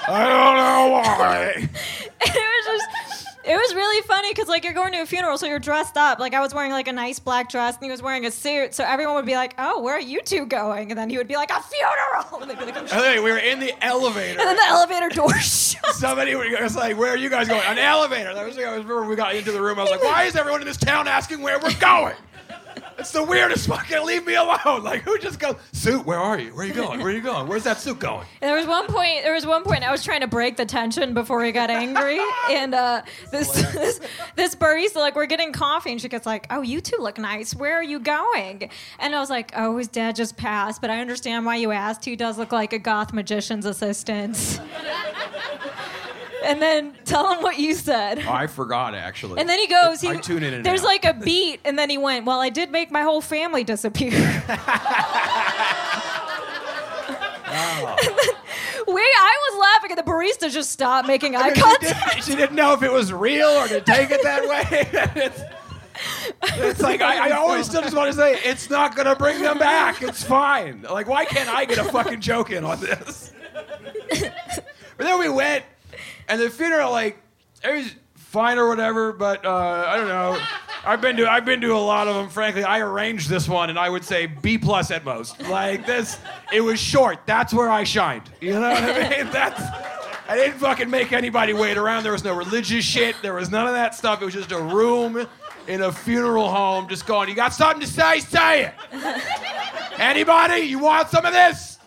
I 0.07 0.25
don't 0.29 0.57
know 0.57 0.89
why. 0.93 1.69
it 2.21 2.35
was 2.37 2.67
just. 2.67 2.87
It 3.47 3.55
was 3.57 3.75
really 3.75 4.01
funny 4.03 4.31
because 4.31 4.49
like 4.49 4.65
you're 4.65 4.73
going 4.73 4.93
to 4.93 5.03
a 5.03 5.07
funeral, 5.07 5.37
so 5.37 5.45
you're 5.47 5.59
dressed 5.59 5.99
up. 5.99 6.19
Like 6.19 6.33
I 6.33 6.41
was 6.41 6.55
wearing 6.55 6.73
like 6.73 6.89
a 6.89 6.93
nice 6.93 7.19
black 7.19 7.51
dress, 7.51 7.75
and 7.77 7.85
he 7.85 7.91
was 7.91 8.01
wearing 8.01 8.25
a 8.25 8.31
suit. 8.31 8.73
So 8.75 8.85
everyone 8.85 9.17
would 9.17 9.27
be 9.27 9.35
like, 9.35 9.55
"Oh, 9.59 9.83
where 9.83 9.95
are 9.95 10.01
you 10.01 10.23
two 10.23 10.47
going?" 10.47 10.91
And 10.91 10.99
then 10.99 11.11
he 11.11 11.19
would 11.19 11.29
be 11.29 11.37
like, 11.37 11.51
"A 11.51 11.63
funeral." 11.63 12.41
And 12.41 12.51
they'd 12.51 12.59
be 12.59 12.65
like, 12.65 12.77
"Oh, 12.77 12.87
shit." 12.87 13.23
We 13.23 13.31
were 13.31 13.37
in 13.39 13.61
the 13.61 13.73
elevator. 13.85 14.41
and 14.41 14.49
then 14.49 14.57
the 14.57 14.67
elevator 14.67 15.09
door 15.11 15.35
shut. 15.39 15.85
Somebody 15.95 16.35
was 16.35 16.75
like, 16.75 16.97
"Where 16.97 17.11
are 17.13 17.19
you 17.19 17.29
guys 17.29 17.47
going?" 17.49 17.63
An 17.67 17.77
elevator. 17.79 18.33
That 18.33 18.47
was, 18.47 18.57
I 18.57 18.63
remember 18.63 19.05
we 19.05 19.15
got 19.17 19.35
into 19.35 19.53
the 19.53 19.61
room. 19.61 19.79
I 19.79 19.83
was 19.83 19.91
like, 19.91 20.03
"Why 20.03 20.25
is 20.25 20.37
everyone 20.37 20.63
in 20.63 20.67
this 20.67 20.79
town 20.79 21.07
asking 21.07 21.43
where 21.43 21.59
we're 21.59 21.79
going?" 21.79 22.15
It's 22.99 23.13
the 23.13 23.23
weirdest 23.23 23.67
fucking. 23.69 24.05
Leave 24.05 24.27
me 24.27 24.35
alone. 24.35 24.83
Like, 24.83 25.03
who 25.03 25.19
just 25.19 25.39
goes, 25.39 25.57
"Suit, 25.73 26.05
where 26.07 26.19
are 26.19 26.39
you? 26.39 26.55
Where 26.55 26.65
are 26.65 26.69
you 26.69 26.75
going? 26.75 27.01
Where 27.01 27.09
are 27.09 27.13
you 27.13 27.21
going? 27.21 27.49
Where's 27.49 27.65
that 27.65 27.79
suit 27.79 27.99
going?" 27.99 28.27
And 28.41 28.49
there 28.49 28.57
was 28.57 28.67
one 28.67 28.87
point. 28.87 29.23
There 29.25 29.35
was 29.35 29.47
one 29.47 29.63
point 29.63 29.83
I 29.83 29.91
was 29.91 30.03
trying 30.05 30.21
to 30.21 30.27
break 30.27 30.57
the 30.57 30.65
tension 30.65 31.13
before 31.15 31.45
he 31.45 31.53
got 31.53 31.71
angry, 31.71 32.21
and 32.51 32.75
uh, 32.75 33.03
this, 33.31 33.51
this 33.73 34.01
this 34.37 34.55
barista 34.55 34.97
like 34.97 35.17
we're 35.17 35.27
getting 35.27 35.53
coffee, 35.53 35.93
and 35.93 36.01
she 36.01 36.09
gets 36.09 36.27
like, 36.27 36.47
"Oh, 36.51 36.63
you 36.63 36.81
two 36.81 36.97
look 36.99 37.19
nice. 37.19 37.55
Where 37.55 37.77
are 37.77 37.83
you 37.83 38.01
going?" 38.01 38.71
And 38.99 39.15
I 39.15 39.21
was 39.21 39.31
like, 39.31 39.53
"Oh, 39.57 39.77
his 39.77 39.89
dad 39.89 40.17
just 40.17 40.37
passed, 40.37 40.81
but 40.81 40.91
I 40.91 41.01
understand 41.01 41.45
why 41.45 41.57
you 41.57 41.73
asked. 41.73 42.05
He 42.05 42.17
does 42.17 42.39
look 42.39 42.53
like 42.53 42.73
a 42.73 42.79
goth 42.79 43.13
magician's 43.13 43.67
assistant." 43.67 44.61
and 46.45 46.61
then 46.63 46.95
tell 47.05 47.33
him 47.33 47.43
what 47.43 47.59
you 47.59 47.75
said. 47.75 48.21
Oh, 48.27 48.33
I 48.33 48.47
forgot 48.47 48.95
actually. 48.95 49.41
And 49.41 49.49
then 49.49 49.59
he 49.59 49.67
goes, 49.67 50.01
he, 50.01 50.09
I 50.09 50.17
tune 50.17 50.43
in 50.43 50.55
and 50.55 50.65
there's 50.65 50.83
out. 50.83 50.87
like 50.87 51.05
a 51.05 51.15
beat, 51.15 51.61
and 51.65 51.79
then 51.79 51.91
he 51.91 51.99
went, 51.99 52.27
well, 52.27 52.41
I 52.41 52.51
did 52.51 52.71
make 52.71 52.91
my 52.91 53.03
whole 53.03 53.21
family 53.21 53.65
disappear. 53.65 54.45
Oh. 57.57 57.97
we, 58.89 59.01
I 59.01 59.51
was 59.51 59.61
laughing, 59.61 59.93
and 59.93 59.99
the 59.99 60.03
barista 60.11 60.53
just 60.53 60.71
stopped 60.71 61.07
making 61.07 61.37
eye 61.37 61.53
she, 61.55 61.61
contact. 61.61 62.11
didn't, 62.11 62.25
she 62.25 62.35
didn't 62.35 62.57
know 62.57 62.73
if 62.73 62.83
it 62.83 62.91
was 62.91 63.13
real 63.13 63.47
or 63.47 63.69
to 63.69 63.81
take 63.81 64.11
it 64.11 64.23
that 64.25 64.49
way. 64.49 64.89
it's, 65.23 65.41
it's 66.43 66.81
like 66.81 67.01
I, 67.01 67.29
I 67.29 67.31
always 67.33 67.67
still 67.67 67.83
just 67.83 67.95
want 67.95 68.11
to 68.11 68.17
say 68.17 68.35
it's 68.45 68.69
not 68.71 68.97
gonna 68.97 69.15
bring 69.15 69.41
them 69.41 69.59
back. 69.59 70.03
It's 70.03 70.25
fine. 70.25 70.83
Like 70.83 71.07
why 71.07 71.25
can't 71.25 71.49
I 71.49 71.65
get 71.65 71.79
a 71.79 71.85
fucking 71.85 72.21
joke 72.21 72.51
in 72.51 72.65
on 72.65 72.81
this? 72.81 73.33
but 74.11 74.33
then 74.99 75.19
we 75.19 75.29
went, 75.29 75.65
and 76.29 76.41
the 76.41 76.51
funeral 76.51 76.91
like 76.91 77.19
it 77.63 77.75
was 77.75 77.95
fine 78.15 78.59
or 78.59 78.69
whatever. 78.69 79.13
But 79.13 79.45
uh, 79.45 79.85
I 79.87 79.97
don't 79.97 80.09
know. 80.09 80.39
I've 80.85 81.01
been 81.01 81.17
to 81.17 81.31
I've 81.31 81.45
been 81.45 81.61
to 81.63 81.73
a 81.75 81.79
lot 81.79 82.09
of 82.09 82.15
them. 82.17 82.29
Frankly, 82.29 82.65
I 82.65 82.81
arranged 82.81 83.29
this 83.31 83.49
one, 83.49 83.71
and 83.71 83.79
I 83.79 83.89
would 83.89 84.05
say 84.05 84.27
B 84.27 84.59
plus 84.59 84.91
at 84.91 85.05
most. 85.05 85.41
Like 85.43 85.87
this, 85.87 86.19
it 86.53 86.61
was 86.61 86.81
short. 86.81 87.21
That's 87.27 87.55
where 87.55 87.71
I 87.71 87.85
shined. 87.85 88.31
You 88.41 88.55
know 88.55 88.61
what 88.61 88.83
I 88.83 89.09
mean? 89.09 89.27
That's. 89.33 89.63
I 90.27 90.37
didn't 90.37 90.59
fucking 90.59 90.89
make 90.89 91.13
anybody 91.13 91.53
wait 91.53 91.77
around. 91.77 92.03
There 92.03 92.13
was 92.13 92.25
no 92.25 92.35
religious 92.35 92.85
shit. 92.85 93.15
There 93.21 93.35
was 93.35 93.51
none 93.51 93.67
of 93.67 93.75
that 93.75 93.95
stuff. 93.95 94.23
It 94.23 94.25
was 94.25 94.33
just 94.33 94.53
a 94.53 94.61
room 94.61 95.27
in 95.69 95.83
a 95.83 95.93
funeral 95.93 96.51
home, 96.51 96.89
just 96.89 97.07
going. 97.07 97.29
You 97.29 97.35
got 97.35 97.53
something 97.53 97.81
to 97.81 97.87
say? 97.87 98.21
Say 98.21 98.65
it. 98.65 98.75
Anybody? 99.99 100.63
You 100.63 100.79
want 100.79 101.11
some 101.11 101.27
of 101.27 101.33
this? 101.33 101.79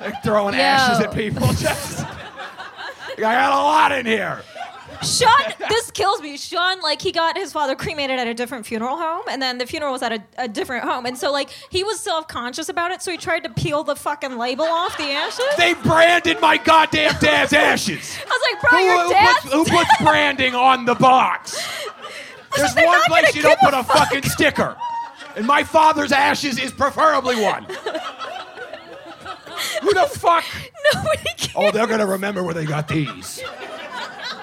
Like 0.00 0.22
throwing 0.22 0.54
Yo. 0.54 0.60
ashes 0.60 1.00
at 1.04 1.14
people. 1.14 1.46
Just. 1.54 2.06
I 3.18 3.34
got 3.34 3.52
a 3.52 3.62
lot 3.62 3.92
in 3.92 4.06
here. 4.06 4.42
Sean, 5.02 5.30
this 5.68 5.90
kills 5.92 6.20
me. 6.20 6.36
Sean, 6.36 6.80
like, 6.80 7.00
he 7.00 7.12
got 7.12 7.36
his 7.36 7.52
father 7.52 7.76
cremated 7.76 8.18
at 8.18 8.26
a 8.26 8.34
different 8.34 8.66
funeral 8.66 8.96
home, 8.96 9.22
and 9.30 9.40
then 9.40 9.58
the 9.58 9.66
funeral 9.66 9.92
was 9.92 10.02
at 10.02 10.12
a, 10.12 10.22
a 10.38 10.48
different 10.48 10.84
home. 10.84 11.06
And 11.06 11.16
so, 11.16 11.30
like, 11.30 11.50
he 11.70 11.84
was 11.84 12.00
self 12.00 12.26
conscious 12.26 12.68
about 12.68 12.90
it, 12.90 13.02
so 13.02 13.10
he 13.10 13.16
tried 13.16 13.44
to 13.44 13.50
peel 13.50 13.84
the 13.84 13.94
fucking 13.94 14.38
label 14.38 14.64
off 14.64 14.96
the 14.96 15.04
ashes. 15.04 15.44
They 15.56 15.74
branded 15.74 16.40
my 16.40 16.56
goddamn 16.56 17.14
dad's 17.20 17.52
ashes. 17.52 18.18
I 18.26 18.28
was 18.28 18.40
like, 18.52 18.60
bro, 18.60 18.78
who, 18.78 18.84
your 18.84 19.02
who 19.04 19.10
dad's 19.10 19.40
puts, 19.40 19.52
who 19.52 19.76
puts 19.76 19.90
branding 20.02 20.54
on 20.54 20.84
the 20.84 20.94
box? 20.94 21.86
There's 22.56 22.74
one 22.74 23.00
place 23.06 23.34
you 23.36 23.42
don't 23.42 23.60
give 23.60 23.70
put 23.70 23.74
a 23.74 23.80
a 23.80 23.84
fucking 23.84 24.22
sticker. 24.22 24.76
And 25.36 25.46
my 25.46 25.62
father's 25.62 26.10
ashes 26.10 26.58
is 26.58 26.72
preferably 26.72 27.40
one. 27.40 27.66
Who 29.82 29.94
the 29.94 30.06
fuck? 30.06 30.44
Nobody 30.94 31.22
cares. 31.36 31.52
Oh, 31.56 31.70
they're 31.70 31.86
gonna 31.86 32.06
remember 32.06 32.42
where 32.42 32.54
they 32.54 32.64
got 32.64 32.88
these. 32.88 33.42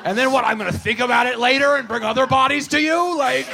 And 0.04 0.18
then 0.18 0.32
what? 0.32 0.46
I'm 0.46 0.58
gonna 0.58 0.72
think 0.72 1.00
about 1.00 1.26
it 1.28 1.40
later 1.40 1.76
and 1.76 1.88
bring 1.88 2.04
other 2.04 2.28
bodies 2.28 2.68
to 2.70 2.80
you? 2.82 3.18
Like, 3.18 3.48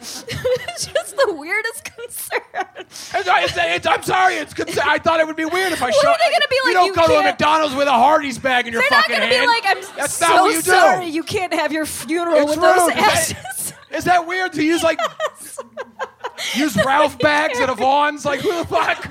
it's 0.00 0.86
just 0.86 1.16
the 1.16 1.34
weirdest 1.34 1.84
concern. 1.84 2.40
it's, 2.76 3.12
it's, 3.14 3.54
it's, 3.56 3.86
I'm 3.86 4.02
sorry. 4.02 4.34
It's. 4.36 4.54
cons- 4.54 4.78
I 4.78 4.98
thought 4.98 5.20
it 5.20 5.26
would 5.26 5.36
be 5.36 5.44
weird 5.44 5.72
if 5.72 5.82
I 5.82 5.86
What 5.86 5.94
showed. 5.96 6.08
are 6.10 6.16
they 6.18 6.30
gonna 6.32 6.46
be 6.48 6.56
like? 6.64 6.68
You 6.68 6.72
don't 6.74 6.86
you 6.86 6.94
go 6.94 7.06
to 7.08 7.14
a 7.18 7.22
McDonald's 7.22 7.74
with 7.74 7.88
a 7.88 7.92
Hardee's 7.92 8.38
bag 8.38 8.66
in 8.66 8.72
your 8.72 8.82
They're 8.82 8.90
not 8.90 9.04
fucking 9.06 9.16
gonna 9.16 9.28
be 9.28 9.34
hand. 9.36 9.46
like, 9.46 9.64
I'm 9.66 9.96
That's 9.96 10.14
so 10.14 10.26
not 10.28 10.42
what 10.42 10.50
you 10.54 10.62
do. 10.62 10.70
sorry 10.70 11.06
you 11.08 11.22
can't 11.22 11.52
have 11.52 11.72
your 11.72 11.84
funeral 11.86 12.36
It's 12.42 12.50
with 12.50 12.60
those 12.60 12.88
rude. 12.88 12.98
Is 12.98 13.28
that- 13.28 13.74
Is 13.90 14.04
that 14.04 14.26
weird 14.26 14.52
to 14.52 14.62
use 14.62 14.82
like 14.82 14.98
use 16.54 16.76
Ralph 16.84 17.18
bags 17.18 17.58
at 17.58 17.68
a 17.70 17.74
Vons? 17.74 18.24
Like 18.24 18.40
who 18.40 18.52
the 18.56 18.66
fuck 18.66 19.10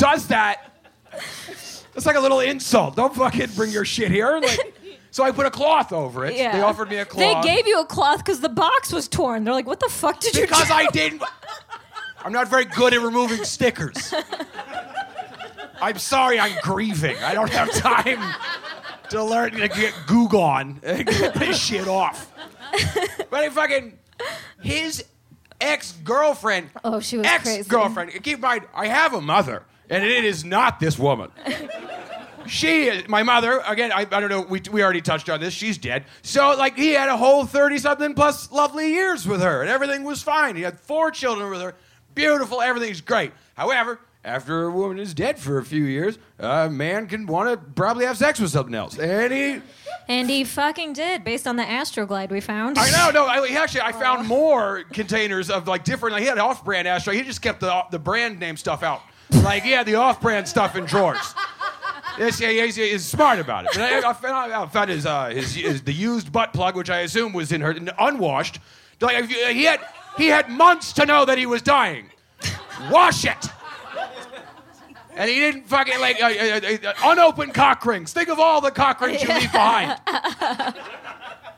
does 0.00 0.26
that? 0.28 0.72
It's 1.94 2.06
like 2.06 2.16
a 2.16 2.20
little 2.20 2.40
insult. 2.40 2.96
Don't 2.96 3.14
fucking 3.14 3.50
bring 3.56 3.70
your 3.70 3.84
shit 3.84 4.10
here. 4.10 4.38
Like, 4.42 4.74
so 5.10 5.24
I 5.24 5.32
put 5.32 5.46
a 5.46 5.50
cloth 5.50 5.92
over 5.92 6.24
it. 6.24 6.34
Yeah. 6.36 6.56
They 6.56 6.62
offered 6.62 6.88
me 6.88 6.96
a 6.96 7.04
cloth. 7.04 7.44
They 7.44 7.54
gave 7.54 7.66
you 7.66 7.80
a 7.80 7.86
cloth 7.86 8.18
because 8.18 8.40
the 8.40 8.48
box 8.48 8.92
was 8.92 9.08
torn. 9.08 9.44
They're 9.44 9.52
like, 9.54 9.66
what 9.66 9.80
the 9.80 9.88
fuck 9.88 10.20
did 10.20 10.34
you 10.34 10.40
do? 10.42 10.46
because? 10.46 10.70
I 10.70 10.86
didn't. 10.86 11.22
I'm 12.22 12.32
not 12.32 12.48
very 12.48 12.64
good 12.64 12.94
at 12.94 13.00
removing 13.00 13.44
stickers. 13.44 14.14
I'm 15.82 15.98
sorry. 15.98 16.38
I'm 16.38 16.56
grieving. 16.62 17.16
I 17.18 17.34
don't 17.34 17.50
have 17.50 17.70
time 17.72 18.34
to 19.10 19.24
learn 19.24 19.52
to 19.52 19.68
get 19.68 19.94
Google 20.06 20.42
on 20.42 20.80
and 20.82 21.06
get 21.06 21.34
this 21.34 21.58
shit 21.58 21.88
off. 21.88 22.32
But 23.30 23.44
he 23.44 23.50
fucking 23.50 23.98
his 24.62 25.04
ex 25.60 25.92
girlfriend. 26.04 26.70
Oh, 26.84 27.00
she 27.00 27.16
was 27.18 27.26
crazy. 27.26 27.60
ex 27.60 27.68
girlfriend. 27.68 28.12
Keep 28.22 28.34
in 28.36 28.40
mind, 28.40 28.64
I 28.74 28.86
have 28.86 29.14
a 29.14 29.20
mother, 29.20 29.64
and 29.90 30.04
it 30.04 30.24
is 30.24 30.44
not 30.44 30.80
this 30.80 30.98
woman. 30.98 31.30
She 32.46 32.86
is 32.86 33.06
my 33.08 33.22
mother. 33.22 33.62
Again, 33.66 33.92
I, 33.92 34.00
I 34.00 34.04
don't 34.04 34.28
know. 34.28 34.40
We, 34.40 34.60
we 34.72 34.82
already 34.82 35.02
touched 35.02 35.28
on 35.28 35.40
this. 35.40 35.52
She's 35.54 35.78
dead. 35.78 36.04
So, 36.22 36.56
like, 36.56 36.76
he 36.76 36.92
had 36.92 37.08
a 37.08 37.16
whole 37.16 37.44
30 37.44 37.78
something 37.78 38.14
plus 38.14 38.50
lovely 38.50 38.90
years 38.90 39.26
with 39.26 39.40
her, 39.40 39.60
and 39.60 39.70
everything 39.70 40.02
was 40.02 40.22
fine. 40.22 40.56
He 40.56 40.62
had 40.62 40.80
four 40.80 41.10
children 41.10 41.50
with 41.50 41.60
her. 41.60 41.74
Beautiful. 42.14 42.60
Everything's 42.60 43.00
great. 43.00 43.32
However, 43.54 44.00
after 44.24 44.64
a 44.64 44.70
woman 44.70 44.98
is 44.98 45.14
dead 45.14 45.38
for 45.38 45.58
a 45.58 45.64
few 45.64 45.84
years, 45.84 46.18
a 46.38 46.68
man 46.68 47.06
can 47.06 47.26
want 47.26 47.50
to 47.50 47.70
probably 47.72 48.04
have 48.04 48.16
sex 48.16 48.40
with 48.40 48.50
something 48.50 48.74
else. 48.74 48.98
And 48.98 49.32
he. 49.32 49.60
And 50.08 50.28
he 50.28 50.42
fucking 50.42 50.92
did, 50.92 51.22
based 51.22 51.46
on 51.46 51.54
the 51.54 51.62
Astroglide 51.62 52.30
we 52.30 52.40
found. 52.40 52.78
I 52.78 52.90
know, 52.90 53.10
no. 53.12 53.26
I, 53.26 53.46
he 53.46 53.56
actually, 53.56 53.82
I 53.82 53.92
found 53.92 54.26
more 54.28 54.82
containers 54.92 55.50
of 55.50 55.68
like 55.68 55.84
different. 55.84 56.14
Like 56.14 56.22
he 56.22 56.28
had 56.28 56.38
off-brand 56.38 56.88
astro. 56.88 57.12
He 57.12 57.22
just 57.22 57.42
kept 57.42 57.60
the 57.60 57.84
the 57.90 57.98
brand 57.98 58.40
name 58.40 58.56
stuff 58.56 58.82
out. 58.82 59.02
Like 59.42 59.62
he 59.62 59.70
had 59.70 59.86
the 59.86 59.96
off-brand 59.96 60.48
stuff 60.48 60.76
in 60.76 60.84
drawers. 60.84 61.34
Yes, 62.18 62.38
yeah, 62.38 62.50
he's, 62.50 62.76
he's 62.76 63.06
smart 63.06 63.38
about 63.38 63.64
it. 63.64 63.70
But 63.72 63.82
I, 63.82 64.10
I 64.10 64.12
found, 64.12 64.52
I 64.52 64.66
found 64.66 64.90
his, 64.90 65.06
uh, 65.06 65.28
his, 65.28 65.54
his 65.54 65.80
the 65.82 65.92
used 65.92 66.30
butt 66.30 66.52
plug, 66.52 66.76
which 66.76 66.90
I 66.90 66.98
assume 67.00 67.32
was 67.32 67.50
in 67.50 67.62
her 67.62 67.74
unwashed. 67.98 68.58
Like 69.00 69.24
he 69.26 69.64
had 69.64 69.80
he 70.18 70.26
had 70.26 70.50
months 70.50 70.92
to 70.94 71.06
know 71.06 71.24
that 71.24 71.38
he 71.38 71.46
was 71.46 71.62
dying. 71.62 72.10
Wash 72.90 73.24
it. 73.24 73.46
And 75.14 75.30
he 75.30 75.36
didn't 75.36 75.66
fucking 75.68 75.98
like 76.00 76.22
uh, 76.22 76.26
uh, 76.26 76.90
uh, 76.90 76.92
unopened 77.04 77.54
cock 77.54 77.86
rings. 77.86 78.12
Think 78.12 78.28
of 78.28 78.38
all 78.38 78.60
the 78.60 78.70
cock 78.70 79.00
rings 79.00 79.22
you 79.22 79.28
leave 79.28 79.52
behind. 79.52 79.98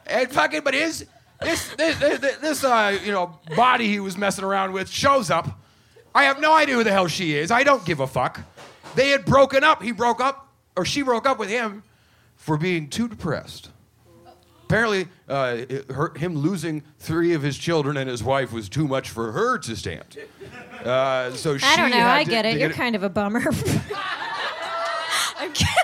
And 0.05 0.31
fucking, 0.31 0.63
but 0.63 0.75
his 0.75 1.07
this 1.41 1.69
this 1.77 1.99
this, 1.99 2.37
this 2.37 2.65
uh, 2.65 2.99
you 3.05 3.13
know 3.13 3.39
body 3.57 3.89
he 3.89 4.01
was 4.01 4.19
messing 4.19 4.45
around 4.45 4.73
with 4.73 4.91
shows 4.91 5.31
up. 5.31 5.62
I 6.15 6.25
have 6.25 6.41
no 6.41 6.53
idea 6.53 6.75
who 6.75 6.85
the 6.85 6.93
hell 6.93 7.09
she 7.09 7.35
is. 7.37 7.51
I 7.51 7.63
don't 7.63 7.85
give 7.85 8.01
a 8.01 8.07
fuck. 8.07 8.41
They 8.95 9.11
had 9.11 9.25
broken 9.25 9.65
up. 9.65 9.83
He 9.83 9.93
broke 9.93 10.21
up, 10.21 10.49
or 10.77 10.85
she 10.85 11.03
broke 11.03 11.27
up 11.27 11.39
with 11.39 11.49
him 11.49 11.83
for 12.37 12.57
being 12.57 12.89
too 12.89 13.09
depressed. 13.09 13.71
Apparently, 14.65 15.07
uh, 15.29 15.59
her, 15.91 16.15
him 16.17 16.35
losing 16.35 16.83
three 16.99 17.35
of 17.35 17.43
his 17.43 17.59
children 17.59 17.97
and 17.99 18.09
his 18.09 18.23
wife 18.23 18.53
was 18.53 18.71
too 18.71 18.89
much 18.89 19.11
for 19.11 19.33
her 19.33 19.59
to 19.59 19.77
stand. 19.77 20.17
Uh, 20.83 21.31
so 21.33 21.59
she 21.59 21.67
I 21.67 21.77
don't 21.77 21.91
know. 21.91 22.09
I 22.09 22.25
to- 22.25 22.31
get 22.31 22.47
it. 22.47 22.59
You're 22.59 22.71
kind 22.71 22.97
of 22.97 23.03
a 23.03 23.11
bummer. 23.11 23.41
I'm 25.39 25.53
kidding. 25.53 25.75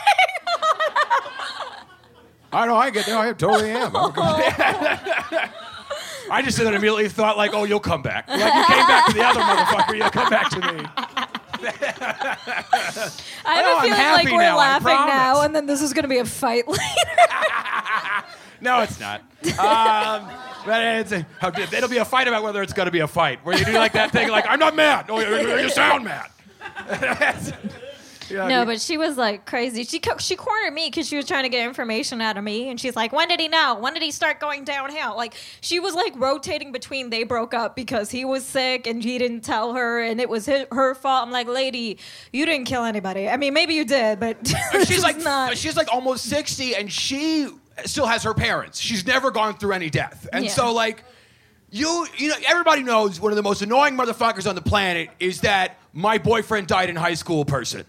I 2.50 2.66
know. 2.66 2.76
I 2.76 2.88
get 2.90 3.04
that. 3.06 3.18
I 3.18 3.32
totally 3.34 3.70
am. 3.70 3.92
I 6.30 6.42
just 6.42 6.56
then 6.58 6.68
immediately 6.74 7.08
thought 7.08 7.36
like, 7.36 7.52
oh, 7.54 7.64
you'll 7.64 7.80
come 7.80 8.02
back. 8.02 8.28
Like 8.28 8.38
you 8.38 8.64
came 8.74 8.86
back 8.86 9.06
to 9.06 9.12
the 9.14 9.22
other 9.24 9.40
motherfucker, 9.40 9.96
you'll 9.96 10.10
come 10.10 10.30
back 10.30 10.50
to 10.50 10.58
me. 10.60 10.84
I 13.44 13.54
have 13.54 13.66
a 13.66 13.70
I'm 13.70 13.80
feeling 13.82 13.90
like 13.90 13.98
happy 13.98 14.32
we're 14.32 14.38
now, 14.42 14.54
I 14.58 14.60
laughing 14.60 14.86
now, 14.88 15.32
promise. 15.32 15.44
and 15.46 15.56
then 15.56 15.66
this 15.66 15.82
is 15.82 15.92
going 15.92 16.02
to 16.04 16.08
be 16.08 16.18
a 16.18 16.24
fight 16.24 16.68
later. 16.68 16.82
No, 18.60 18.80
it's 18.80 18.98
not. 19.00 19.20
Um, 19.58 20.28
But 20.66 20.82
it's 20.82 21.12
a, 21.12 21.26
how- 21.40 21.48
it'll 21.56 21.88
be 21.88 21.98
a 21.98 22.04
fight 22.04 22.28
about 22.28 22.42
whether 22.42 22.62
it's 22.62 22.72
going 22.72 22.86
to 22.86 22.92
be 22.92 23.00
a 23.00 23.06
fight. 23.08 23.38
Where 23.44 23.56
you 23.56 23.64
do 23.64 23.72
like 23.72 23.92
that 23.92 24.10
thing, 24.12 24.28
like 24.28 24.44
I'm 24.48 24.58
not 24.58 24.74
mad. 24.76 25.08
No, 25.08 25.18
you, 25.20 25.58
you 25.60 25.70
sound 25.70 26.04
mad. 26.04 26.30
Yeah, 28.30 28.46
no, 28.48 28.64
but 28.64 28.80
she 28.80 28.96
was 28.98 29.16
like 29.16 29.46
crazy. 29.46 29.84
She 29.84 29.98
co- 30.00 30.18
she 30.18 30.36
cornered 30.36 30.74
me 30.74 30.86
because 30.88 31.08
she 31.08 31.16
was 31.16 31.26
trying 31.26 31.44
to 31.44 31.48
get 31.48 31.66
information 31.66 32.20
out 32.20 32.36
of 32.36 32.44
me, 32.44 32.68
and 32.68 32.78
she's 32.80 32.94
like, 32.96 33.12
"When 33.12 33.28
did 33.28 33.40
he 33.40 33.48
know? 33.48 33.76
When 33.76 33.94
did 33.94 34.02
he 34.02 34.10
start 34.10 34.40
going 34.40 34.64
downhill?" 34.64 35.16
Like 35.16 35.34
she 35.60 35.80
was 35.80 35.94
like 35.94 36.12
rotating 36.16 36.72
between 36.72 37.10
they 37.10 37.22
broke 37.24 37.54
up 37.54 37.74
because 37.76 38.10
he 38.10 38.24
was 38.24 38.44
sick 38.44 38.86
and 38.86 39.02
he 39.02 39.18
didn't 39.18 39.40
tell 39.42 39.74
her, 39.74 40.00
and 40.00 40.20
it 40.20 40.28
was 40.28 40.46
hi 40.46 40.66
her 40.72 40.94
fault. 40.94 41.26
I'm 41.26 41.32
like, 41.32 41.46
lady, 41.48 41.98
you 42.32 42.44
didn't 42.46 42.66
kill 42.66 42.84
anybody. 42.84 43.28
I 43.28 43.36
mean, 43.36 43.54
maybe 43.54 43.74
you 43.74 43.84
did, 43.84 44.20
but 44.20 44.36
she's 44.86 45.02
like 45.02 45.16
she's 45.56 45.76
like 45.76 45.88
almost 45.92 46.24
60 46.26 46.74
and 46.76 46.92
she 46.92 47.48
still 47.84 48.06
has 48.06 48.24
her 48.24 48.34
parents 48.34 48.80
she's 48.80 49.06
never 49.06 49.30
gone 49.30 49.56
through 49.56 49.72
any 49.72 49.88
death 49.88 50.26
and 50.32 50.44
Yeah. 50.44 50.50
so 50.50 50.72
like 50.72 51.04
you 51.70 52.06
you 52.16 52.28
know 52.28 52.34
everybody 52.46 52.82
knows 52.82 53.20
one 53.20 53.30
of 53.30 53.36
the 53.36 53.42
most 53.42 53.62
annoying 53.62 53.94
motherfuckers 53.96 54.48
on 54.48 54.54
the 54.56 54.60
planet 54.62 55.10
is 55.20 55.42
that 55.42 55.78
my 55.92 56.18
boyfriend 56.18 56.66
died 56.66 56.90
in 56.90 56.96
high 56.96 57.14
school 57.14 57.44
person 57.44 57.84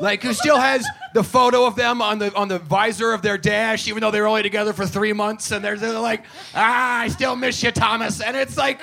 like 0.00 0.22
who 0.22 0.32
still 0.32 0.58
has 0.58 0.86
the 1.14 1.22
photo 1.22 1.66
of 1.66 1.76
them 1.76 2.02
on 2.02 2.18
the 2.18 2.34
on 2.34 2.48
the 2.48 2.58
visor 2.58 3.12
of 3.12 3.22
their 3.22 3.38
dash 3.38 3.86
even 3.88 4.00
though 4.00 4.10
they 4.10 4.20
were 4.20 4.26
only 4.26 4.42
together 4.42 4.72
for 4.72 4.86
three 4.86 5.12
months 5.12 5.50
and 5.52 5.64
they're, 5.64 5.76
they're 5.76 5.98
like 5.98 6.24
ah 6.54 7.00
i 7.00 7.08
still 7.08 7.36
miss 7.36 7.62
you 7.62 7.70
thomas 7.70 8.20
and 8.20 8.36
it's 8.36 8.56
like 8.56 8.80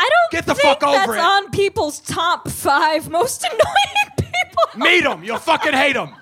I 0.00 0.08
don't 0.08 0.30
Get 0.32 0.46
the 0.46 0.54
think 0.54 0.78
fuck 0.80 0.82
over 0.84 1.14
that's 1.14 1.18
it. 1.18 1.18
on 1.18 1.50
people's 1.50 1.98
top 1.98 2.48
five 2.48 3.10
most 3.10 3.42
annoying 3.50 4.14
people. 4.16 4.62
Meet 4.88 5.02
them. 5.02 5.24
You'll 5.24 5.38
fucking 5.40 5.72
hate 5.72 5.94
them. 5.94 6.14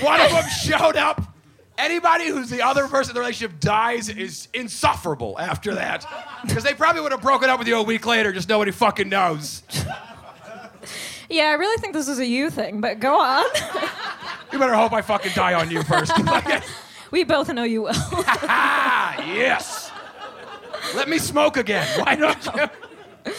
One 0.00 0.18
of 0.18 0.30
them 0.30 0.44
showed 0.48 0.96
up. 0.96 1.20
Anybody 1.76 2.28
who's 2.28 2.48
the 2.48 2.62
other 2.62 2.88
person 2.88 3.10
in 3.10 3.14
the 3.16 3.20
relationship 3.20 3.60
dies 3.60 4.08
is 4.08 4.48
insufferable 4.54 5.38
after 5.38 5.74
that. 5.74 6.06
Because 6.46 6.64
they 6.64 6.72
probably 6.72 7.02
would 7.02 7.12
have 7.12 7.20
broken 7.20 7.50
up 7.50 7.58
with 7.58 7.68
you 7.68 7.76
a 7.76 7.82
week 7.82 8.06
later, 8.06 8.32
just 8.32 8.48
nobody 8.48 8.70
fucking 8.70 9.10
knows. 9.10 9.62
Yeah, 11.30 11.44
I 11.44 11.52
really 11.52 11.80
think 11.80 11.94
this 11.94 12.08
is 12.08 12.18
a 12.18 12.26
you 12.26 12.50
thing, 12.50 12.80
but 12.80 12.98
go 13.00 13.18
on. 13.18 13.44
You 14.52 14.58
better 14.58 14.74
hope 14.74 14.92
I 14.92 15.00
fucking 15.00 15.32
die 15.34 15.54
on 15.54 15.70
you 15.70 15.82
first. 15.84 16.12
we 17.12 17.22
both 17.24 17.52
know 17.52 17.62
you 17.62 17.82
will. 17.82 17.92
ah, 17.94 19.16
yes. 19.26 19.92
Let 20.94 21.08
me 21.08 21.18
smoke 21.18 21.56
again. 21.56 21.86
Why 22.04 22.16
don't 22.16 22.44
you? 22.44 23.32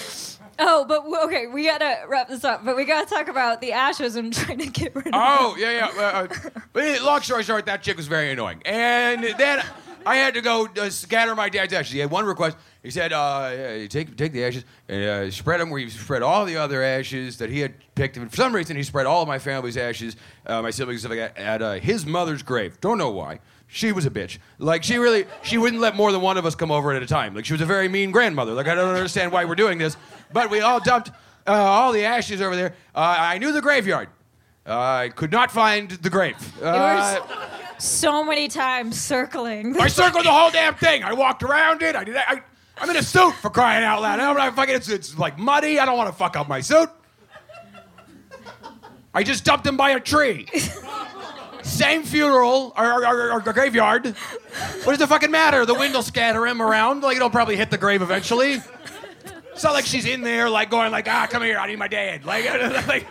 Oh, 0.64 0.86
but 0.86 1.00
w- 1.04 1.18
okay, 1.26 1.48
we 1.48 1.66
gotta 1.66 2.06
wrap 2.08 2.30
this 2.30 2.44
up. 2.44 2.64
But 2.64 2.76
we 2.78 2.86
gotta 2.86 3.10
talk 3.10 3.28
about 3.28 3.60
the 3.62 3.74
ashes 3.74 4.16
and 4.16 4.32
trying 4.34 4.60
to 4.60 4.68
get 4.68 4.96
rid 4.96 5.08
of. 5.08 5.14
Oh, 5.16 5.56
yeah, 5.58 5.72
yeah. 5.72 5.92
Uh, 5.98 6.02
uh, 6.02 6.50
but 6.72 7.02
long 7.02 7.22
story 7.22 7.44
short, 7.44 7.66
that 7.66 7.82
chick 7.82 7.98
was 7.98 8.08
very 8.08 8.32
annoying. 8.32 8.62
And 8.64 9.24
then 9.38 9.64
I 10.06 10.16
had 10.18 10.36
to 10.36 10.42
go 10.42 10.68
uh, 10.80 10.90
scatter 10.90 11.36
my 11.36 11.50
dad's 11.50 11.74
ashes. 11.74 11.92
He 11.92 12.00
had 12.00 12.12
one 12.12 12.26
request. 12.26 12.58
He 12.84 12.90
said, 12.90 13.14
uh, 13.14 13.88
take, 13.90 14.18
take 14.18 14.32
the 14.32 14.44
ashes 14.44 14.66
and 14.90 15.04
uh, 15.04 15.32
spread 15.32 15.60
them 15.60 15.70
where 15.70 15.80
you 15.80 15.90
spread 15.90 16.24
all 16.24 16.46
the 16.46 16.58
other 16.58 16.82
ashes 16.82 17.38
that 17.38 17.52
he 17.52 17.60
had 17.60 17.76
picked. 17.94 18.18
And 18.18 18.30
for 18.30 18.36
some 18.36 18.56
reason, 18.56 18.76
he 18.76 18.82
spread 18.82 19.06
all 19.06 19.22
of 19.22 19.28
my 19.28 19.38
family's 19.38 19.78
ashes, 19.78 20.16
uh, 20.48 20.64
my 20.64 20.72
siblings, 20.72 21.02
stuff 21.02 21.12
like 21.12 21.36
that, 21.36 21.38
at 21.38 21.62
uh, 21.62 21.74
his 21.74 22.08
mother's 22.08 22.42
grave. 22.42 22.82
Don't 22.82 22.98
know 22.98 23.12
why. 23.12 23.40
She 23.68 23.92
was 23.92 24.06
a 24.08 24.10
bitch. 24.10 24.40
Like, 24.58 24.84
she 24.84 24.98
really, 24.98 25.28
she 25.44 25.60
wouldn't 25.60 25.82
let 25.82 25.96
more 25.96 26.12
than 26.12 26.22
one 26.22 26.38
of 26.38 26.46
us 26.46 26.56
come 26.56 26.72
over 26.72 26.92
at 26.92 27.04
a 27.04 27.06
time. 27.06 27.36
Like, 27.36 27.46
she 27.46 27.54
was 27.54 27.62
a 27.62 27.68
very 27.68 27.88
mean 27.88 28.10
grandmother. 28.10 28.54
Like, 28.54 28.68
I 28.68 28.74
don't 28.74 28.96
understand 28.96 29.32
why 29.32 29.46
we're 29.46 29.56
doing 29.56 29.78
this. 29.78 29.96
But 30.34 30.50
we 30.50 30.62
all 30.62 30.80
dumped 30.80 31.12
uh, 31.46 31.52
all 31.52 31.92
the 31.92 32.04
ashes 32.04 32.42
over 32.42 32.56
there. 32.56 32.74
Uh, 32.96 33.16
I 33.18 33.38
knew 33.38 33.52
the 33.52 33.62
graveyard. 33.62 34.10
I 34.66 35.10
could 35.16 35.32
not 35.32 35.52
find 35.52 35.90
the 35.90 36.10
grave. 36.10 36.36
Uh, 36.62 37.20
so 37.78 38.24
many 38.24 38.48
times 38.48 39.00
circling. 39.00 39.80
I 39.80 39.88
circled 39.88 40.26
the 40.26 40.32
whole 40.32 40.52
damn 40.52 40.76
thing. 40.76 41.04
I 41.04 41.14
walked 41.14 41.44
around 41.44 41.82
it. 41.82 41.96
I 41.96 42.04
did. 42.04 42.16
I, 42.16 42.42
I'm 42.82 42.90
in 42.90 42.98
a 42.98 43.04
suit 43.04 43.34
for 43.36 43.52
crying 43.52 43.84
out 43.84 44.02
loud. 44.02 44.20
I'm 44.20 44.36
not 44.36 44.56
fucking. 44.56 44.74
It's, 44.74 44.90
it's 44.90 45.16
like 45.16 45.38
muddy. 45.38 45.80
I 45.80 45.86
don't 45.86 45.98
want 45.98 46.10
to 46.10 46.16
fuck 46.16 46.36
up 46.36 46.50
my 46.50 46.62
suit. 46.62 46.90
I 49.14 49.22
just 49.22 49.46
dumped 49.46 49.68
him 49.68 49.78
by 49.78 49.92
a 49.92 50.00
tree. 50.00 50.48
Same 51.62 52.02
funeral 52.02 52.74
or, 52.76 53.06
or, 53.06 53.06
or, 53.06 53.34
or 53.34 53.40
graveyard. 53.42 54.08
What 54.08 54.94
does 54.94 55.02
it 55.02 55.08
fucking 55.08 55.30
matter? 55.30 55.64
The 55.64 55.76
wind 55.76 55.94
will 55.94 56.02
scatter 56.02 56.48
him 56.48 56.60
around. 56.60 57.04
Like 57.04 57.18
it'll 57.18 57.30
probably 57.30 57.56
hit 57.56 57.70
the 57.70 57.78
grave 57.78 58.02
eventually. 58.02 58.64
It's 59.52 59.64
not 59.64 59.74
like 59.74 59.86
she's 59.86 60.08
in 60.08 60.22
there 60.22 60.50
like 60.50 60.72
going 60.72 60.92
like 60.92 61.08
ah 61.08 61.28
come 61.30 61.44
here 61.44 61.60
I 61.60 61.68
need 61.68 61.78
my 61.78 61.90
dad 61.90 62.26
like, 62.26 62.46
like 62.88 63.06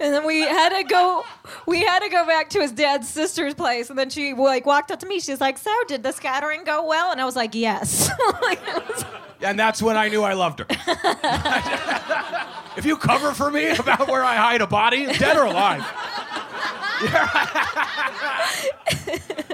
And 0.00 0.12
then 0.14 0.26
we 0.26 0.40
had 0.40 0.70
to 0.76 0.82
go. 0.84 1.24
We 1.66 1.80
had 1.82 2.00
to 2.00 2.08
go 2.08 2.26
back 2.26 2.50
to 2.50 2.60
his 2.60 2.72
dad's 2.72 3.08
sister's 3.08 3.54
place, 3.54 3.90
and 3.90 3.98
then 3.98 4.10
she 4.10 4.34
like 4.34 4.66
walked 4.66 4.90
up 4.90 5.00
to 5.00 5.06
me. 5.06 5.20
She's 5.20 5.40
like, 5.40 5.58
"So, 5.58 5.70
did 5.88 6.02
the 6.02 6.12
scattering 6.12 6.64
go 6.64 6.86
well?" 6.86 7.12
And 7.12 7.20
I 7.20 7.24
was 7.24 7.36
like, 7.36 7.54
"Yes." 7.54 8.10
Like, 8.42 8.60
was- 8.88 9.04
and 9.40 9.58
that's 9.58 9.82
when 9.82 9.96
I 9.96 10.08
knew 10.08 10.22
I 10.22 10.32
loved 10.32 10.60
her. 10.60 10.66
if 12.76 12.84
you 12.86 12.96
cover 12.96 13.32
for 13.32 13.50
me 13.50 13.66
about 13.68 14.08
where 14.08 14.24
I 14.24 14.36
hide 14.36 14.60
a 14.62 14.66
body, 14.66 15.06
dead 15.06 15.36
or 15.36 15.44
alive. 15.44 15.80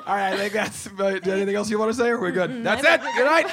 All 0.06 0.16
right, 0.16 0.32
I 0.32 0.36
think 0.36 0.52
that's. 0.52 0.88
Anything 1.26 1.54
else 1.56 1.70
you 1.70 1.78
want 1.78 1.90
to 1.90 1.96
say? 1.96 2.08
Or 2.10 2.16
are 2.16 2.20
we 2.20 2.30
good? 2.32 2.62
That's 2.64 2.82
it. 2.84 3.00
Good 3.16 3.24
night. 3.24 3.46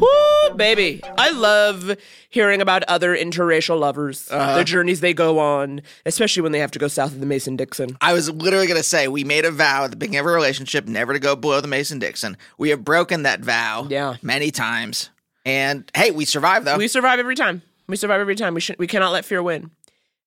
Woo, 0.00 0.54
baby. 0.56 1.00
I 1.18 1.30
love 1.30 1.96
hearing 2.28 2.60
about 2.60 2.82
other 2.84 3.16
interracial 3.16 3.78
lovers, 3.80 4.30
Uh-huh. 4.30 4.58
the 4.58 4.64
journeys 4.64 5.00
they 5.00 5.14
go 5.14 5.38
on, 5.38 5.80
especially 6.04 6.42
when 6.42 6.52
they 6.52 6.58
have 6.58 6.70
to 6.72 6.78
go 6.78 6.88
south 6.88 7.12
of 7.12 7.20
the 7.20 7.26
Mason 7.26 7.56
Dixon. 7.56 7.96
I 8.00 8.12
was 8.12 8.30
literally 8.30 8.66
going 8.66 8.78
to 8.78 8.82
say 8.82 9.08
we 9.08 9.24
made 9.24 9.44
a 9.44 9.50
vow 9.50 9.84
at 9.84 9.90
the 9.90 9.96
beginning 9.96 10.20
of 10.20 10.26
a 10.26 10.30
relationship 10.30 10.86
never 10.86 11.12
to 11.12 11.18
go 11.18 11.34
below 11.34 11.60
the 11.60 11.68
Mason 11.68 11.98
Dixon. 11.98 12.36
We 12.58 12.70
have 12.70 12.84
broken 12.84 13.22
that 13.22 13.40
vow 13.40 13.86
yeah. 13.88 14.16
many 14.22 14.50
times. 14.50 15.10
And 15.44 15.90
hey, 15.94 16.10
we 16.10 16.24
survive, 16.24 16.64
though. 16.64 16.76
We 16.76 16.88
survive 16.88 17.18
every 17.18 17.36
time. 17.36 17.62
We 17.88 17.96
survive 17.96 18.20
every 18.20 18.34
time. 18.34 18.54
We 18.54 18.60
should 18.60 18.78
we 18.78 18.86
cannot 18.88 19.12
let 19.12 19.24
fear 19.24 19.42
win. 19.42 19.70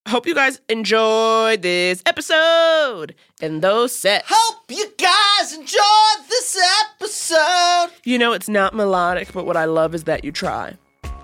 Hope 0.08 0.26
you 0.26 0.34
guys 0.34 0.60
enjoyed 0.68 1.62
this 1.62 2.02
episode 2.06 3.14
and 3.40 3.62
those 3.62 3.94
sets. 3.94 4.26
Hope 4.28 4.62
you 4.70 4.86
guys 4.98 5.54
enjoyed 5.54 6.28
this 6.28 6.58
episode. 6.80 7.90
You 8.04 8.18
know 8.18 8.32
it's 8.32 8.48
not 8.48 8.74
melodic, 8.74 9.32
but 9.32 9.46
what 9.46 9.56
I 9.56 9.66
love 9.66 9.94
is 9.94 10.04
that 10.04 10.24
you 10.24 10.32
try. 10.32 10.76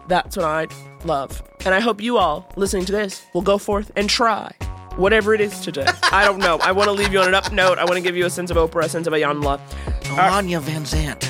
That's 0.09 0.37
what 0.37 0.45
I 0.45 0.69
love. 1.05 1.43
And 1.65 1.75
I 1.75 1.81
hope 1.81 2.01
you 2.01 2.19
all 2.19 2.49
listening 2.57 2.85
to 2.85 2.93
this 2.93 3.25
will 3.35 3.43
go 3.43 3.59
forth 3.59 3.91
and 3.97 4.09
try 4.09 4.53
whatever 4.97 5.35
it 5.35 5.41
is 5.41 5.59
today. 5.61 5.87
I 6.13 6.25
don't 6.25 6.39
know. 6.39 6.59
I 6.59 6.73
want 6.73 6.89
to 6.89 6.93
leave 6.93 7.13
you 7.13 7.19
on 7.21 7.29
an 7.29 7.35
up 7.35 7.51
note. 7.51 7.79
I 7.79 7.85
want 7.85 7.97
to 7.97 8.03
give 8.03 8.15
you 8.17 8.27
a 8.27 8.31
sense 8.31 8.51
of 8.51 8.57
Oprah, 8.57 8.85
a 8.85 8.89
sense 8.89 9.07
of 9.07 9.13
Iyanla. 9.15 9.59
Alanya 10.05 10.61
Van 10.61 10.83
Zant. 10.85 11.25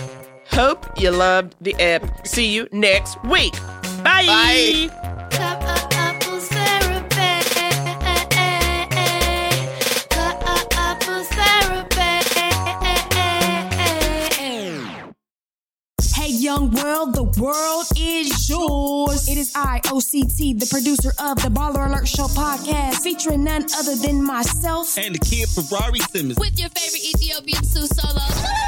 Hope 0.48 0.86
you 1.00 1.10
loved 1.10 1.54
the 1.60 1.74
ep. 1.74 2.26
See 2.26 2.52
you 2.52 2.68
next 2.72 3.22
week. 3.24 3.54
Bye. 4.02 4.90
Couples 5.30 5.75
young 16.56 16.70
world, 16.70 17.14
the 17.14 17.40
world 17.40 17.86
is 17.96 18.48
yours. 18.48 19.28
It 19.28 19.38
is 19.38 19.52
I, 19.54 19.80
OCT, 19.84 20.58
the 20.58 20.66
producer 20.66 21.10
of 21.18 21.36
the 21.42 21.48
Baller 21.48 21.86
Alert 21.86 22.08
Show 22.08 22.26
podcast, 22.28 23.02
featuring 23.02 23.44
none 23.44 23.66
other 23.78 23.94
than 23.96 24.22
myself. 24.22 24.96
And 24.96 25.14
the 25.14 25.18
kid 25.18 25.48
Ferrari 25.48 26.00
Simmons. 26.00 26.38
With 26.38 26.58
your 26.58 26.70
favorite 26.70 27.04
Ethiopian 27.04 27.62
Sue 27.64 27.86
Solo. 27.86 28.65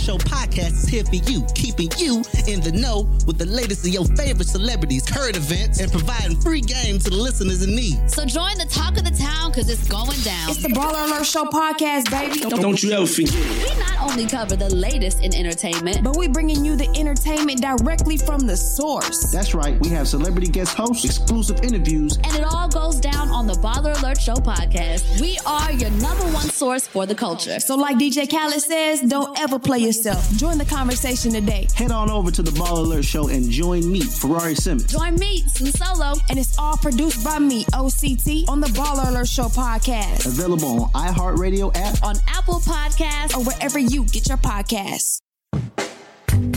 The 0.00 0.06
Baller 0.06 0.16
Alert 0.16 0.22
Show 0.22 0.28
podcast 0.28 0.72
is 0.72 0.88
here 0.88 1.04
for 1.04 1.14
you, 1.30 1.44
keeping 1.54 1.90
you 1.98 2.22
in 2.48 2.60
the 2.60 2.72
know 2.72 3.02
with 3.26 3.36
the 3.38 3.44
latest 3.46 3.86
of 3.86 3.92
your 3.92 4.04
favorite 4.16 4.46
celebrities, 4.48 5.04
current 5.06 5.36
events, 5.36 5.78
and 5.80 5.90
providing 5.92 6.40
free 6.40 6.60
games 6.62 7.04
to 7.04 7.10
the 7.10 7.16
listeners 7.16 7.62
in 7.62 7.74
need. 7.76 8.10
So 8.10 8.24
join 8.24 8.56
the 8.56 8.64
talk 8.64 8.96
of 8.96 9.04
the 9.04 9.10
town 9.10 9.50
because 9.50 9.68
it's 9.68 9.86
going 9.88 10.18
down. 10.20 10.50
It's 10.50 10.62
the 10.62 10.68
Baller 10.68 11.06
Alert 11.06 11.26
Show 11.26 11.44
podcast, 11.44 12.10
baby. 12.10 12.40
Don't 12.40 12.82
you 12.82 12.92
ever 12.92 13.06
forget 13.06 13.34
We 13.34 13.78
not 13.78 14.10
only 14.10 14.26
cover 14.26 14.56
the 14.56 14.74
latest 14.74 15.20
in 15.22 15.34
entertainment, 15.34 16.02
But 16.02 16.16
we 16.16 16.28
bringing 16.28 16.64
you 16.64 16.76
the 16.76 16.88
entertainment 16.98 17.60
directly 17.60 18.16
from 18.16 18.40
the 18.46 18.56
source. 18.56 19.30
That's 19.30 19.54
right. 19.54 19.78
We 19.80 19.88
have 19.90 20.08
celebrity 20.08 20.48
guest 20.48 20.74
hosts, 20.74 21.04
exclusive 21.04 21.60
interviews, 21.62 22.16
and 22.24 22.34
it 22.36 22.44
all 22.44 22.68
goes 22.68 22.98
down 23.00 23.28
on 23.28 23.46
the 23.46 23.54
Baller 23.54 24.00
Alert 24.00 24.20
Show 24.20 24.36
podcast. 24.36 25.20
We 25.20 25.38
are 25.46 25.72
your 25.72 25.90
number 25.90 26.24
one 26.32 26.48
source 26.48 26.86
for 26.86 27.04
the 27.06 27.14
culture. 27.14 27.60
So, 27.60 27.76
like 27.76 27.96
DJ 27.96 28.28
Khaled 28.30 28.60
says, 28.62 29.02
don't 29.02 29.38
ever 29.38 29.58
play 29.58 29.89
yourself. 29.90 30.30
Join 30.36 30.56
the 30.56 30.64
conversation 30.64 31.32
today. 31.32 31.66
Head 31.74 31.90
on 31.90 32.10
over 32.10 32.30
to 32.30 32.42
the 32.42 32.52
Baller 32.52 32.84
Alert 32.84 33.04
Show 33.04 33.28
and 33.28 33.50
join 33.50 33.90
me, 33.90 34.00
Ferrari 34.00 34.54
Simmons. 34.54 34.92
Join 34.92 35.16
me, 35.16 35.42
Sue 35.48 35.72
Solo. 35.72 36.14
And 36.28 36.38
it's 36.38 36.56
all 36.58 36.76
produced 36.76 37.24
by 37.24 37.40
me, 37.40 37.64
OCT, 37.64 38.48
on 38.48 38.60
the 38.60 38.68
Baller 38.68 39.08
Alert 39.08 39.26
Show 39.26 39.46
podcast. 39.46 40.26
Available 40.26 40.90
on 40.94 41.08
iHeartRadio 41.08 41.72
app. 41.74 42.02
On 42.04 42.14
Apple 42.28 42.60
Podcasts. 42.60 43.36
Or 43.36 43.42
wherever 43.42 43.80
you 43.80 44.04
get 44.04 44.28
your 44.28 44.38
podcasts. 44.38 45.20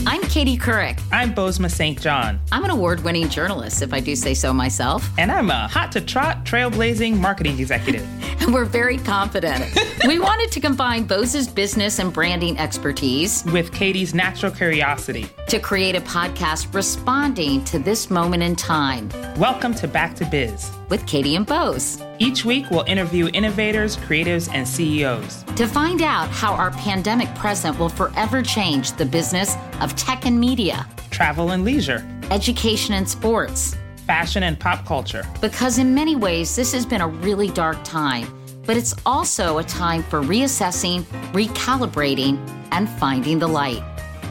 I'm 0.06 0.22
Katie 0.22 0.56
Couric. 0.56 1.00
I'm 1.10 1.34
Bozoma 1.34 1.70
St. 1.70 2.00
John. 2.00 2.38
I'm 2.52 2.64
an 2.64 2.70
award 2.70 3.02
winning 3.02 3.28
journalist, 3.28 3.82
if 3.82 3.92
I 3.92 4.00
do 4.00 4.14
say 4.14 4.34
so 4.34 4.52
myself. 4.52 5.08
And 5.18 5.30
I'm 5.32 5.50
a 5.50 5.66
hot 5.68 5.92
to 5.92 6.00
trot, 6.00 6.44
trailblazing 6.44 7.16
marketing 7.16 7.58
executive. 7.58 8.06
and 8.40 8.52
we're 8.52 8.64
very 8.64 8.98
confident. 8.98 9.64
we 10.06 10.18
wanted 10.18 10.52
to 10.52 10.60
combine 10.60 11.04
Boz's 11.04 11.48
business 11.48 11.98
and 11.98 12.12
branding 12.12 12.58
expertise 12.58 13.44
with 13.46 13.72
Katie's 13.72 14.14
natural 14.14 14.52
curiosity 14.52 15.26
to 15.48 15.58
create 15.58 15.96
a 15.96 16.00
podcast 16.02 16.72
responding 16.74 17.64
to 17.64 17.78
this 17.78 18.10
moment 18.10 18.42
in 18.42 18.54
time. 18.54 19.08
Welcome 19.36 19.74
to 19.76 19.88
Back 19.88 20.14
to 20.16 20.24
Biz 20.26 20.70
with 20.88 21.06
Katie 21.06 21.36
and 21.36 21.46
Boz. 21.46 22.02
Each 22.18 22.44
week, 22.44 22.70
we'll 22.70 22.84
interview 22.84 23.28
innovators, 23.32 23.96
creatives, 23.96 24.48
and 24.52 24.66
CEOs 24.66 25.44
to 25.56 25.66
find 25.68 26.02
out 26.02 26.28
how 26.30 26.52
our 26.54 26.72
pandemic 26.72 27.32
present 27.34 27.78
will 27.78 27.88
forever 27.88 28.42
change 28.42 28.92
the 28.92 29.04
business 29.04 29.56
of 29.80 29.94
tech 29.94 30.26
and 30.26 30.38
media, 30.38 30.86
travel 31.10 31.52
and 31.52 31.64
leisure, 31.64 32.04
education 32.30 32.94
and 32.94 33.08
sports, 33.08 33.76
fashion 34.06 34.42
and 34.42 34.58
pop 34.58 34.84
culture. 34.84 35.24
Because 35.40 35.78
in 35.78 35.94
many 35.94 36.16
ways, 36.16 36.56
this 36.56 36.72
has 36.72 36.84
been 36.84 37.00
a 37.00 37.08
really 37.08 37.48
dark 37.50 37.82
time, 37.84 38.26
but 38.66 38.76
it's 38.76 38.94
also 39.06 39.58
a 39.58 39.64
time 39.64 40.02
for 40.02 40.22
reassessing, 40.22 41.02
recalibrating, 41.32 42.36
and 42.72 42.88
finding 42.88 43.38
the 43.38 43.46
light. 43.48 43.82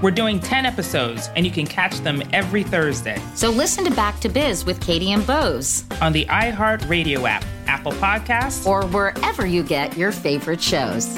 We're 0.04 0.12
doing 0.12 0.42
10 0.42 0.66
episodes, 0.66 1.30
and 1.34 1.46
you 1.46 1.52
can 1.52 1.66
catch 1.66 2.02
them 2.02 2.22
every 2.34 2.62
Thursday. 2.62 3.22
So 3.36 3.50
listen 3.50 3.86
to 3.86 3.92
Back 3.92 4.20
to 4.20 4.28
Biz 4.28 4.66
with 4.66 4.82
Katie 4.82 5.14
and 5.14 5.26
Boz 5.26 5.86
on 6.02 6.12
the 6.12 6.26
iHeart 6.26 6.90
Radio 6.90 7.26
app, 7.26 7.46
Apple 7.68 7.94
Podcasts, 7.94 8.66
or 8.66 8.86
wherever 8.88 9.46
you 9.46 9.64
get 9.64 9.96
your 9.96 10.12
favorite 10.12 10.62
shows. 10.62 11.18